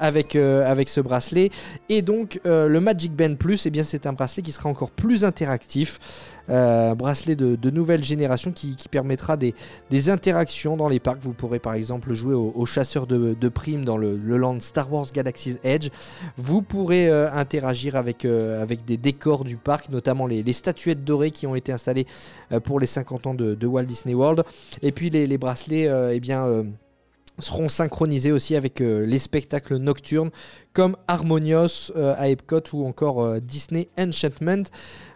avec, 0.00 0.36
euh, 0.36 0.70
avec 0.70 0.88
ce 0.88 1.00
bracelet. 1.00 1.50
Et 1.88 2.02
donc 2.02 2.40
euh, 2.46 2.68
le 2.68 2.80
Magic 2.80 3.14
Band 3.14 3.34
Plus, 3.34 3.66
eh 3.66 3.82
c'est 3.82 4.06
un 4.06 4.12
bracelet 4.12 4.42
qui 4.42 4.52
sera 4.52 4.68
encore 4.68 4.90
plus 4.90 5.24
interactif. 5.24 5.98
Euh, 6.48 6.94
bracelet 6.94 7.34
de, 7.34 7.70
nouvelle 7.70 8.04
génération 8.04 8.52
qui, 8.52 8.76
permettra 8.88 9.36
des, 9.36 9.54
des 9.90 10.10
interactions 10.10 10.76
dans 10.76 10.88
les 10.88 11.00
parcs. 11.00 11.18
Vous 11.20 11.32
pourrez 11.32 11.58
par 11.58 11.74
exemple 11.74 12.12
jouer 12.12 12.34
au, 12.34 12.52
au 12.54 12.66
chasseur 12.66 13.06
de, 13.06 13.34
de 13.34 13.48
primes 13.48 13.84
dans 13.84 13.96
le, 13.96 14.16
land 14.16 14.60
Star 14.60 14.92
Wars 14.92 15.06
Galaxy's 15.12 15.58
Edge. 15.64 15.88
Vous 16.36 16.62
pourrez 16.62 17.08
euh, 17.08 17.30
interagir 17.32 17.96
avec, 17.96 18.24
avec 18.24 18.84
des 18.84 18.96
décors 18.96 19.44
du 19.44 19.56
parc, 19.56 19.88
notamment 19.88 20.26
les, 20.26 20.52
statuettes 20.52 21.04
dorées 21.04 21.32
qui 21.32 21.46
ont 21.46 21.54
été 21.54 21.72
installées 21.72 22.06
pour 22.64 22.80
les 22.80 22.86
50 22.86 23.26
ans 23.26 23.34
de, 23.34 23.66
Walt 23.66 23.84
Disney 23.84 24.14
World. 24.14 24.44
Et 24.82 24.92
puis 24.92 25.10
les, 25.10 25.26
les 25.26 25.38
bracelets, 25.38 25.90
eh 26.12 26.20
bien... 26.20 26.64
seront 27.38 27.68
synchronisés 27.68 28.32
aussi 28.32 28.56
avec 28.56 28.80
euh, 28.80 29.04
les 29.04 29.18
spectacles 29.18 29.76
nocturnes 29.76 30.30
comme 30.76 30.94
Harmonious 31.08 31.90
euh, 31.96 32.14
à 32.18 32.28
Epcot 32.28 32.60
ou 32.74 32.86
encore 32.86 33.22
euh, 33.22 33.40
Disney 33.40 33.88
Enchantment. 33.98 34.64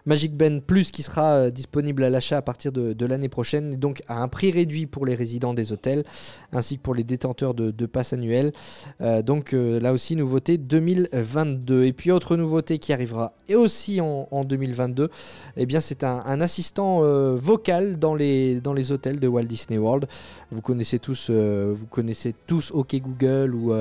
Magic 0.07 0.35
Band 0.35 0.59
Plus 0.65 0.89
qui 0.89 1.03
sera 1.03 1.33
euh, 1.33 1.51
disponible 1.51 2.03
à 2.03 2.09
l'achat 2.09 2.37
à 2.37 2.41
partir 2.41 2.71
de, 2.71 3.05
l'année 3.05 3.29
prochaine, 3.29 3.73
et 3.73 3.77
donc 3.77 4.01
à 4.07 4.23
un 4.23 4.27
prix 4.27 4.49
réduit 4.51 4.87
pour 4.87 5.05
les 5.05 5.13
résidents 5.13 5.53
des 5.53 5.71
hôtels 5.71 6.03
ainsi 6.51 6.77
que 6.77 6.81
pour 6.81 6.95
les 6.95 7.03
détenteurs 7.03 7.53
de, 7.53 7.85
passes 7.85 8.13
annuelles. 8.13 8.53
Euh, 9.01 9.21
donc 9.21 9.51
là 9.51 9.93
aussi 9.93 10.15
nouveauté 10.15 10.57
2022. 10.57 11.83
Et 11.83 11.93
puis 11.93 12.11
autre 12.11 12.37
nouveauté 12.37 12.79
qui 12.79 12.93
arrivera 12.93 13.33
et 13.47 13.55
aussi 13.55 14.01
en, 14.01 14.27
en 14.31 14.43
2022, 14.43 15.09
eh 15.57 15.65
bien 15.67 15.79
c'est 15.79 16.03
un, 16.03 16.23
un 16.25 16.41
assistant 16.41 17.01
vocal 17.35 17.99
dans 17.99 18.15
les, 18.15 18.61
dans 18.61 18.73
les 18.73 18.91
hôtels 18.91 19.19
de 19.19 19.27
Walt 19.27 19.43
Disney 19.43 19.77
World. 19.77 20.07
Vous 20.51 20.61
connaissez 20.61 20.99
tous, 20.99 21.29
vous 21.29 21.85
connaissez 21.87 22.33
tous 22.47 22.71
OK 22.71 22.95
Google 22.95 23.53
ou, 23.53 23.73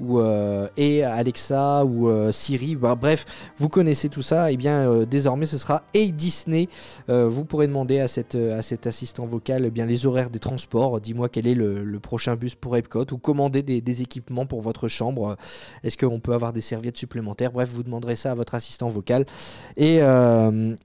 ou 0.00 0.20
euh, 0.20 0.68
Alexa 0.78 1.84
ou 1.84 2.08
euh, 2.08 2.32
Siri. 2.32 2.76
Bah, 2.76 2.94
bref, 2.94 3.26
vous 3.58 3.68
connaissez 3.68 4.08
tout 4.08 4.22
ça. 4.22 4.50
Et 4.50 4.56
bien 4.56 4.88
euh, 4.88 5.06
désormais 5.06 5.46
ce 5.46 5.58
sera 5.58 5.82
Hey 5.94 6.12
Disney. 6.12 6.68
Vous 7.08 7.44
pourrez 7.44 7.66
demander 7.66 7.98
à, 8.00 8.08
cette, 8.08 8.34
à 8.34 8.62
cet 8.62 8.86
assistant 8.86 9.26
vocal 9.26 9.64
eh 9.66 9.70
bien, 9.70 9.84
les 9.84 10.06
horaires 10.06 10.30
des 10.30 10.38
transports. 10.38 11.00
Dis-moi 11.00 11.28
quel 11.28 11.46
est 11.46 11.54
le, 11.54 11.98
prochain 12.00 12.34
bus 12.34 12.54
pour 12.54 12.76
Epcot 12.76 13.04
ou 13.12 13.18
commander 13.18 13.62
des, 13.62 14.02
équipements 14.02 14.46
pour 14.46 14.62
votre 14.62 14.88
chambre. 14.88 15.36
Est-ce 15.82 15.98
qu'on 15.98 16.20
peut 16.20 16.32
avoir 16.32 16.52
des 16.52 16.60
serviettes 16.60 16.96
supplémentaires? 16.96 17.52
Bref, 17.52 17.68
vous 17.70 17.82
demanderez 17.82 18.16
ça 18.16 18.30
à 18.30 18.34
votre 18.34 18.54
assistant 18.54 18.88
vocal 18.88 19.26
et, 19.76 20.00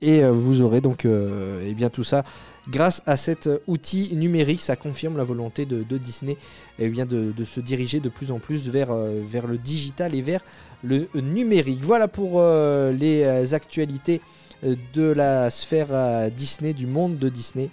et 0.01 0.29
vous 0.29 0.61
aurez 0.61 0.81
donc 0.81 1.05
eh 1.05 1.73
bien 1.73 1.89
tout 1.89 2.03
ça 2.03 2.23
grâce 2.69 3.01
à 3.05 3.17
cet 3.17 3.47
euh, 3.47 3.59
outil 3.67 4.15
numérique. 4.15 4.61
Ça 4.61 4.75
confirme 4.75 5.17
la 5.17 5.23
volonté 5.23 5.65
de, 5.65 5.83
Disney 5.97 6.37
eh 6.79 6.89
bien 6.89 7.05
de, 7.05 7.33
se 7.43 7.59
diriger 7.59 7.99
de 7.99 8.09
plus 8.09 8.31
en 8.31 8.39
plus 8.39 8.69
vers, 8.69 8.91
euh, 8.91 9.21
vers 9.25 9.47
le 9.47 9.57
digital 9.57 10.15
et 10.15 10.21
vers 10.21 10.41
le 10.83 11.07
numérique. 11.15 11.81
Voilà 11.81 12.07
pour 12.07 12.33
euh, 12.35 12.91
les 12.91 13.53
actualités 13.53 14.21
de 14.63 15.11
la 15.11 15.51
sphère 15.51 16.31
Disney, 16.31 16.73
du 16.73 16.87
monde 16.87 17.19
de 17.19 17.29
Disney. 17.29 17.69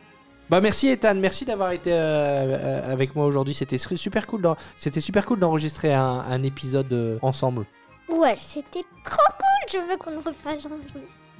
Bah 0.50 0.60
merci 0.60 0.88
Ethan, 0.88 1.14
merci 1.14 1.46
d'avoir 1.46 1.72
été 1.72 1.92
avec 1.92 3.14
moi 3.16 3.24
aujourd'hui. 3.24 3.54
C'était 3.54 3.78
su- 3.78 3.96
super 3.96 4.26
cool. 4.26 4.42
C'était 4.76 5.00
super 5.00 5.24
cool 5.24 5.38
d'enregistrer 5.38 5.94
un, 5.94 6.42
épisode 6.42 7.18
ensemble. 7.22 7.64
Ouais, 8.10 8.34
c'était 8.36 8.84
trop 9.04 9.32
cool. 9.38 9.72
Je 9.72 9.90
veux 9.90 9.96
qu'on 9.96 10.10
le 10.10 10.18
refasse. 10.18 10.66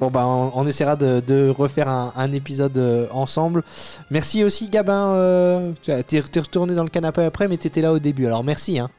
Bon 0.01 0.11
bah 0.11 0.27
on, 0.27 0.67
essaiera 0.67 0.97
de, 0.97 1.49
refaire 1.51 1.89
un, 1.89 2.33
épisode 2.33 2.77
euh, 2.79 3.07
ensemble. 3.13 3.63
Merci 4.11 4.43
aussi 4.43 4.69
Gabin. 4.69 5.13
Euh, 5.13 5.73
t'es 5.83 6.21
retourné 6.21 6.75
dans 6.75 6.83
le 6.83 6.91
canapé 6.91 7.23
après, 7.23 7.47
mais 7.47 7.57
t'étais 7.57 7.83
là 7.83 7.93
au 7.93 7.99
début. 7.99 8.27
Alors 8.27 8.43
merci. 8.43 8.79
Hein. 8.79 8.91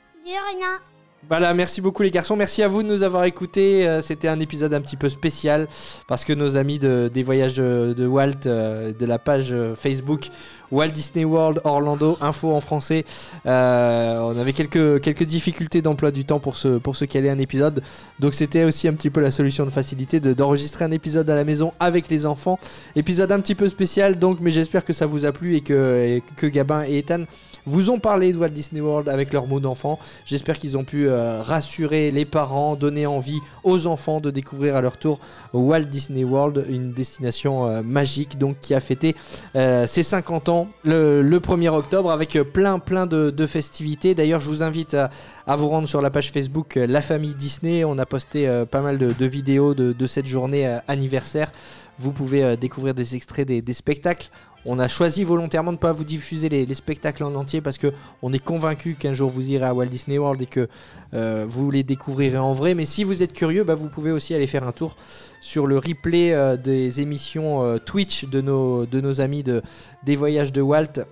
Voilà, 1.30 1.54
merci 1.56 1.82
beaucoup 1.82 2.04
les 2.04 2.12
garçons, 2.12 2.36
merci 2.36 2.62
à 2.62 2.68
vous 2.68 2.84
de 2.84 2.88
nous 2.88 3.02
avoir 3.02 3.24
écoutés. 3.24 3.88
Euh, 3.88 4.02
C'était 4.02 4.28
un 4.28 4.40
épisode 4.40 4.74
un 4.74 4.82
petit 4.82 4.98
peu 4.98 5.10
spécial 5.10 5.68
parce 6.08 6.26
que 6.26 6.34
nos 6.34 6.58
amis 6.58 6.78
de, 6.80 7.10
des 7.12 7.24
voyages 7.24 7.56
de, 7.56 8.06
Walt, 8.06 8.46
euh, 8.46 8.92
de 8.92 9.06
la 9.06 9.18
page 9.18 9.48
euh, 9.52 9.74
Facebook 9.74 10.28
Walt 10.70 10.90
Disney 10.90 11.24
World 11.24 11.62
Orlando 11.64 12.18
Info 12.20 12.52
en 12.52 12.60
français, 12.60 13.06
on 13.46 14.36
avait 14.40 14.54
quelques, 14.54 15.02
quelques 15.02 15.24
difficultés 15.24 15.82
d'emploi 15.84 16.10
du 16.12 16.26
temps 16.26 16.40
pour 16.40 16.56
se, 16.58 16.78
pour 16.80 16.96
se 16.96 17.06
caler 17.06 17.30
un 17.30 17.38
épisode. 17.38 17.84
Donc 18.20 18.34
c'était 18.34 18.64
aussi 18.64 18.88
un 18.88 18.94
petit 18.94 19.12
peu 19.12 19.22
la 19.22 19.30
solution 19.32 19.66
de 19.66 19.70
facilité 19.70 20.20
de- 20.20 20.34
d'enregistrer 20.34 20.84
un 20.86 20.92
épisode 20.92 21.30
à 21.30 21.36
la 21.36 21.44
maison 21.44 21.74
avec 21.80 22.10
les 22.10 22.26
enfants. 22.26 22.60
Épisode 22.96 23.32
un 23.32 23.40
petit 23.40 23.54
peu 23.56 23.70
spécial 23.70 24.18
donc, 24.18 24.40
mais 24.42 24.50
j'espère 24.52 24.84
que 24.84 24.94
ça 24.94 25.06
vous 25.06 25.26
a 25.26 25.32
plu 25.32 25.56
et 25.56 25.62
que, 25.62 26.04
et 26.04 26.24
que 26.38 26.48
Gabin 26.48 26.84
et 26.86 26.98
Ethan 26.98 27.26
vous 27.66 27.90
ont 27.90 28.00
parlé 28.00 28.34
de 28.34 28.38
Walt 28.38 28.50
Disney 28.50 28.82
World 28.82 29.10
avec 29.10 29.34
leurs 29.34 29.48
mots 29.48 29.60
d'enfant. 29.60 30.00
J'espère 30.26 30.60
qu'ils 30.60 30.78
ont 30.78 30.84
pu 30.84 31.08
euh, 31.08 31.42
rassurer 31.42 32.12
les 32.12 32.26
parents, 32.26 32.76
donner 32.76 33.06
envie 33.06 33.40
aux 33.64 33.88
enfants 33.88 34.20
de 34.20 34.32
découvrir 34.32 34.76
à 34.76 34.82
leur 34.82 34.98
tour 34.98 35.20
Walt 35.54 35.84
Disney 35.84 36.24
World, 36.24 36.66
une 36.70 36.92
destination 36.92 37.68
euh, 37.68 37.82
magique 37.82 38.38
donc 38.38 38.58
qui 38.60 38.74
a 38.74 38.80
fêté 38.80 39.16
euh, 39.56 39.88
ses 39.88 40.04
50 40.04 40.50
ans 40.50 40.68
le, 40.84 41.22
le 41.22 41.40
1er 41.40 41.70
octobre 41.70 42.12
avec 42.12 42.38
plein 42.54 42.80
plein 42.80 43.06
de, 43.06 43.46
festivités. 43.46 44.16
D'ailleurs, 44.16 44.40
je 44.40 44.50
vous 44.50 44.64
invite 44.64 44.96
à, 44.96 45.56
vous 45.56 45.68
rendre 45.68 45.88
sur 45.88 46.02
la 46.02 46.10
page 46.10 46.32
Facebook 46.32 46.76
La 46.76 47.02
Famille 47.02 47.36
Disney. 47.36 47.84
On 47.84 47.98
a 47.98 48.06
posté 48.06 48.48
pas 48.72 48.82
mal 48.82 48.98
de, 48.98 49.26
vidéos 49.26 49.74
de, 49.74 50.08
cette 50.08 50.26
journée 50.26 50.66
anniversaire. 50.88 51.52
Vous 52.00 52.12
pouvez 52.12 52.56
découvrir 52.56 52.94
des 52.94 53.16
extraits 53.16 53.46
des 53.48 53.74
spectacles. 53.74 54.30
On 54.66 54.80
a 54.80 54.88
choisi 54.88 55.24
volontairement 55.24 55.72
de 55.72 55.78
ne 55.78 55.82
pas 55.82 55.92
vous 55.92 56.04
diffuser 56.04 56.50
les, 56.50 56.66
les 56.66 56.74
spectacles 56.74 57.24
en 57.24 57.36
entier 57.36 57.62
parce 57.62 57.78
que 57.78 57.92
on 58.22 58.32
est 58.32 58.44
convaincu 58.44 58.96
qu'un 58.96 59.14
jour 59.14 59.30
vous 59.30 59.52
irez 59.52 59.66
à 59.66 59.74
Walt 59.74 59.88
Disney 59.88 60.18
World 60.18 60.42
et 60.42 60.46
que 60.46 60.68
euh, 61.14 61.46
vous 61.48 61.70
les 61.72 61.84
découvrirez 61.84 62.38
en 62.38 62.54
vrai. 62.54 62.74
Mais 62.74 62.86
si 62.86 63.04
vous 63.04 63.24
êtes 63.24 63.34
curieux, 63.34 63.64
bah, 63.64 63.76
vous 63.76 63.90
pouvez 63.90 64.12
aussi 64.12 64.34
aller 64.34 64.48
faire 64.48 64.66
un 64.66 64.72
tour 64.72 64.96
sur 65.42 65.68
le 65.68 65.78
replay 65.78 66.34
euh, 66.34 66.56
des 66.58 67.02
émissions 67.02 67.64
euh, 67.64 67.78
Twitch 67.78 68.26
de 68.26 68.42
nos, 68.42 69.22
amis 69.22 69.44
de, 69.44 69.62
des 70.04 70.16
voyages 70.16 70.54
de 70.54 70.62
Walt. 70.62 71.06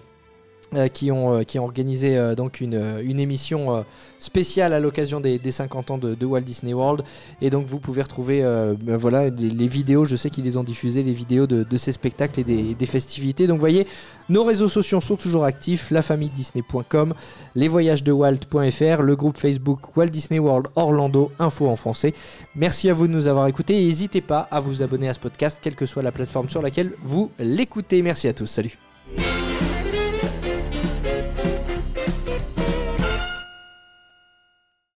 Euh, 0.73 0.87
qui, 0.87 1.11
ont, 1.11 1.33
euh, 1.33 1.43
qui 1.43 1.59
ont 1.59 1.65
organisé 1.65 2.17
euh, 2.17 2.33
donc 2.33 2.61
une, 2.61 2.81
une 3.03 3.19
émission 3.19 3.83
spéciale 4.19 4.71
à 4.71 4.79
l'occasion 4.79 5.19
des, 5.19 5.37
des 5.37 5.51
50 5.51 5.91
ans 5.91 5.97
de, 5.97 6.25
Walt 6.25 6.41
Disney 6.41 6.73
World. 6.73 7.03
Et 7.41 7.49
donc 7.49 7.65
vous 7.65 7.79
pouvez 7.79 8.01
retrouver 8.01 8.41
ben 8.81 8.95
voilà, 8.95 9.29
les, 9.29 9.67
vidéos, 9.67 10.05
je 10.05 10.15
sais 10.15 10.29
qu'ils 10.29 10.45
les 10.45 10.55
ont 10.55 10.63
diffusées, 10.63 11.03
les 11.03 11.13
vidéos 11.13 11.45
de, 11.47 11.77
ces 11.77 11.91
spectacles 11.91 12.39
et 12.39 12.43
des, 12.43 12.73
des 12.73 12.85
festivités. 12.85 13.47
Donc 13.47 13.57
vous 13.57 13.61
voyez, 13.61 13.85
nos 14.29 14.43
réseaux 14.43 14.69
sociaux 14.69 15.01
sont 15.01 15.17
toujours 15.17 15.43
actifs, 15.43 15.91
lafamille-disney.com, 15.91 17.13
lesvoyagesdewalt.fr, 17.55 19.01
le 19.01 19.15
groupe 19.15 19.37
Facebook 19.37 19.97
Walt 19.97 20.07
Disney 20.07 20.39
World 20.39 20.67
Orlando, 20.75 21.31
info 21.39 21.67
en 21.67 21.75
français. 21.75 22.13
Merci 22.55 22.89
à 22.89 22.93
vous 22.93 23.07
de 23.07 23.13
nous 23.13 23.27
avoir 23.27 23.47
écoutés 23.47 23.81
et 23.81 23.85
n'hésitez 23.85 24.21
pas 24.21 24.47
à 24.51 24.61
vous 24.61 24.83
abonner 24.83 25.09
à 25.09 25.13
ce 25.13 25.19
podcast, 25.19 25.59
quelle 25.61 25.75
que 25.75 25.85
soit 25.85 26.03
la 26.03 26.11
plateforme 26.11 26.49
sur 26.49 26.61
laquelle 26.61 26.93
vous 27.03 27.31
l'écoutez. 27.39 28.01
Merci 28.01 28.27
à 28.29 28.33
tous, 28.33 28.47
salut 28.47 28.77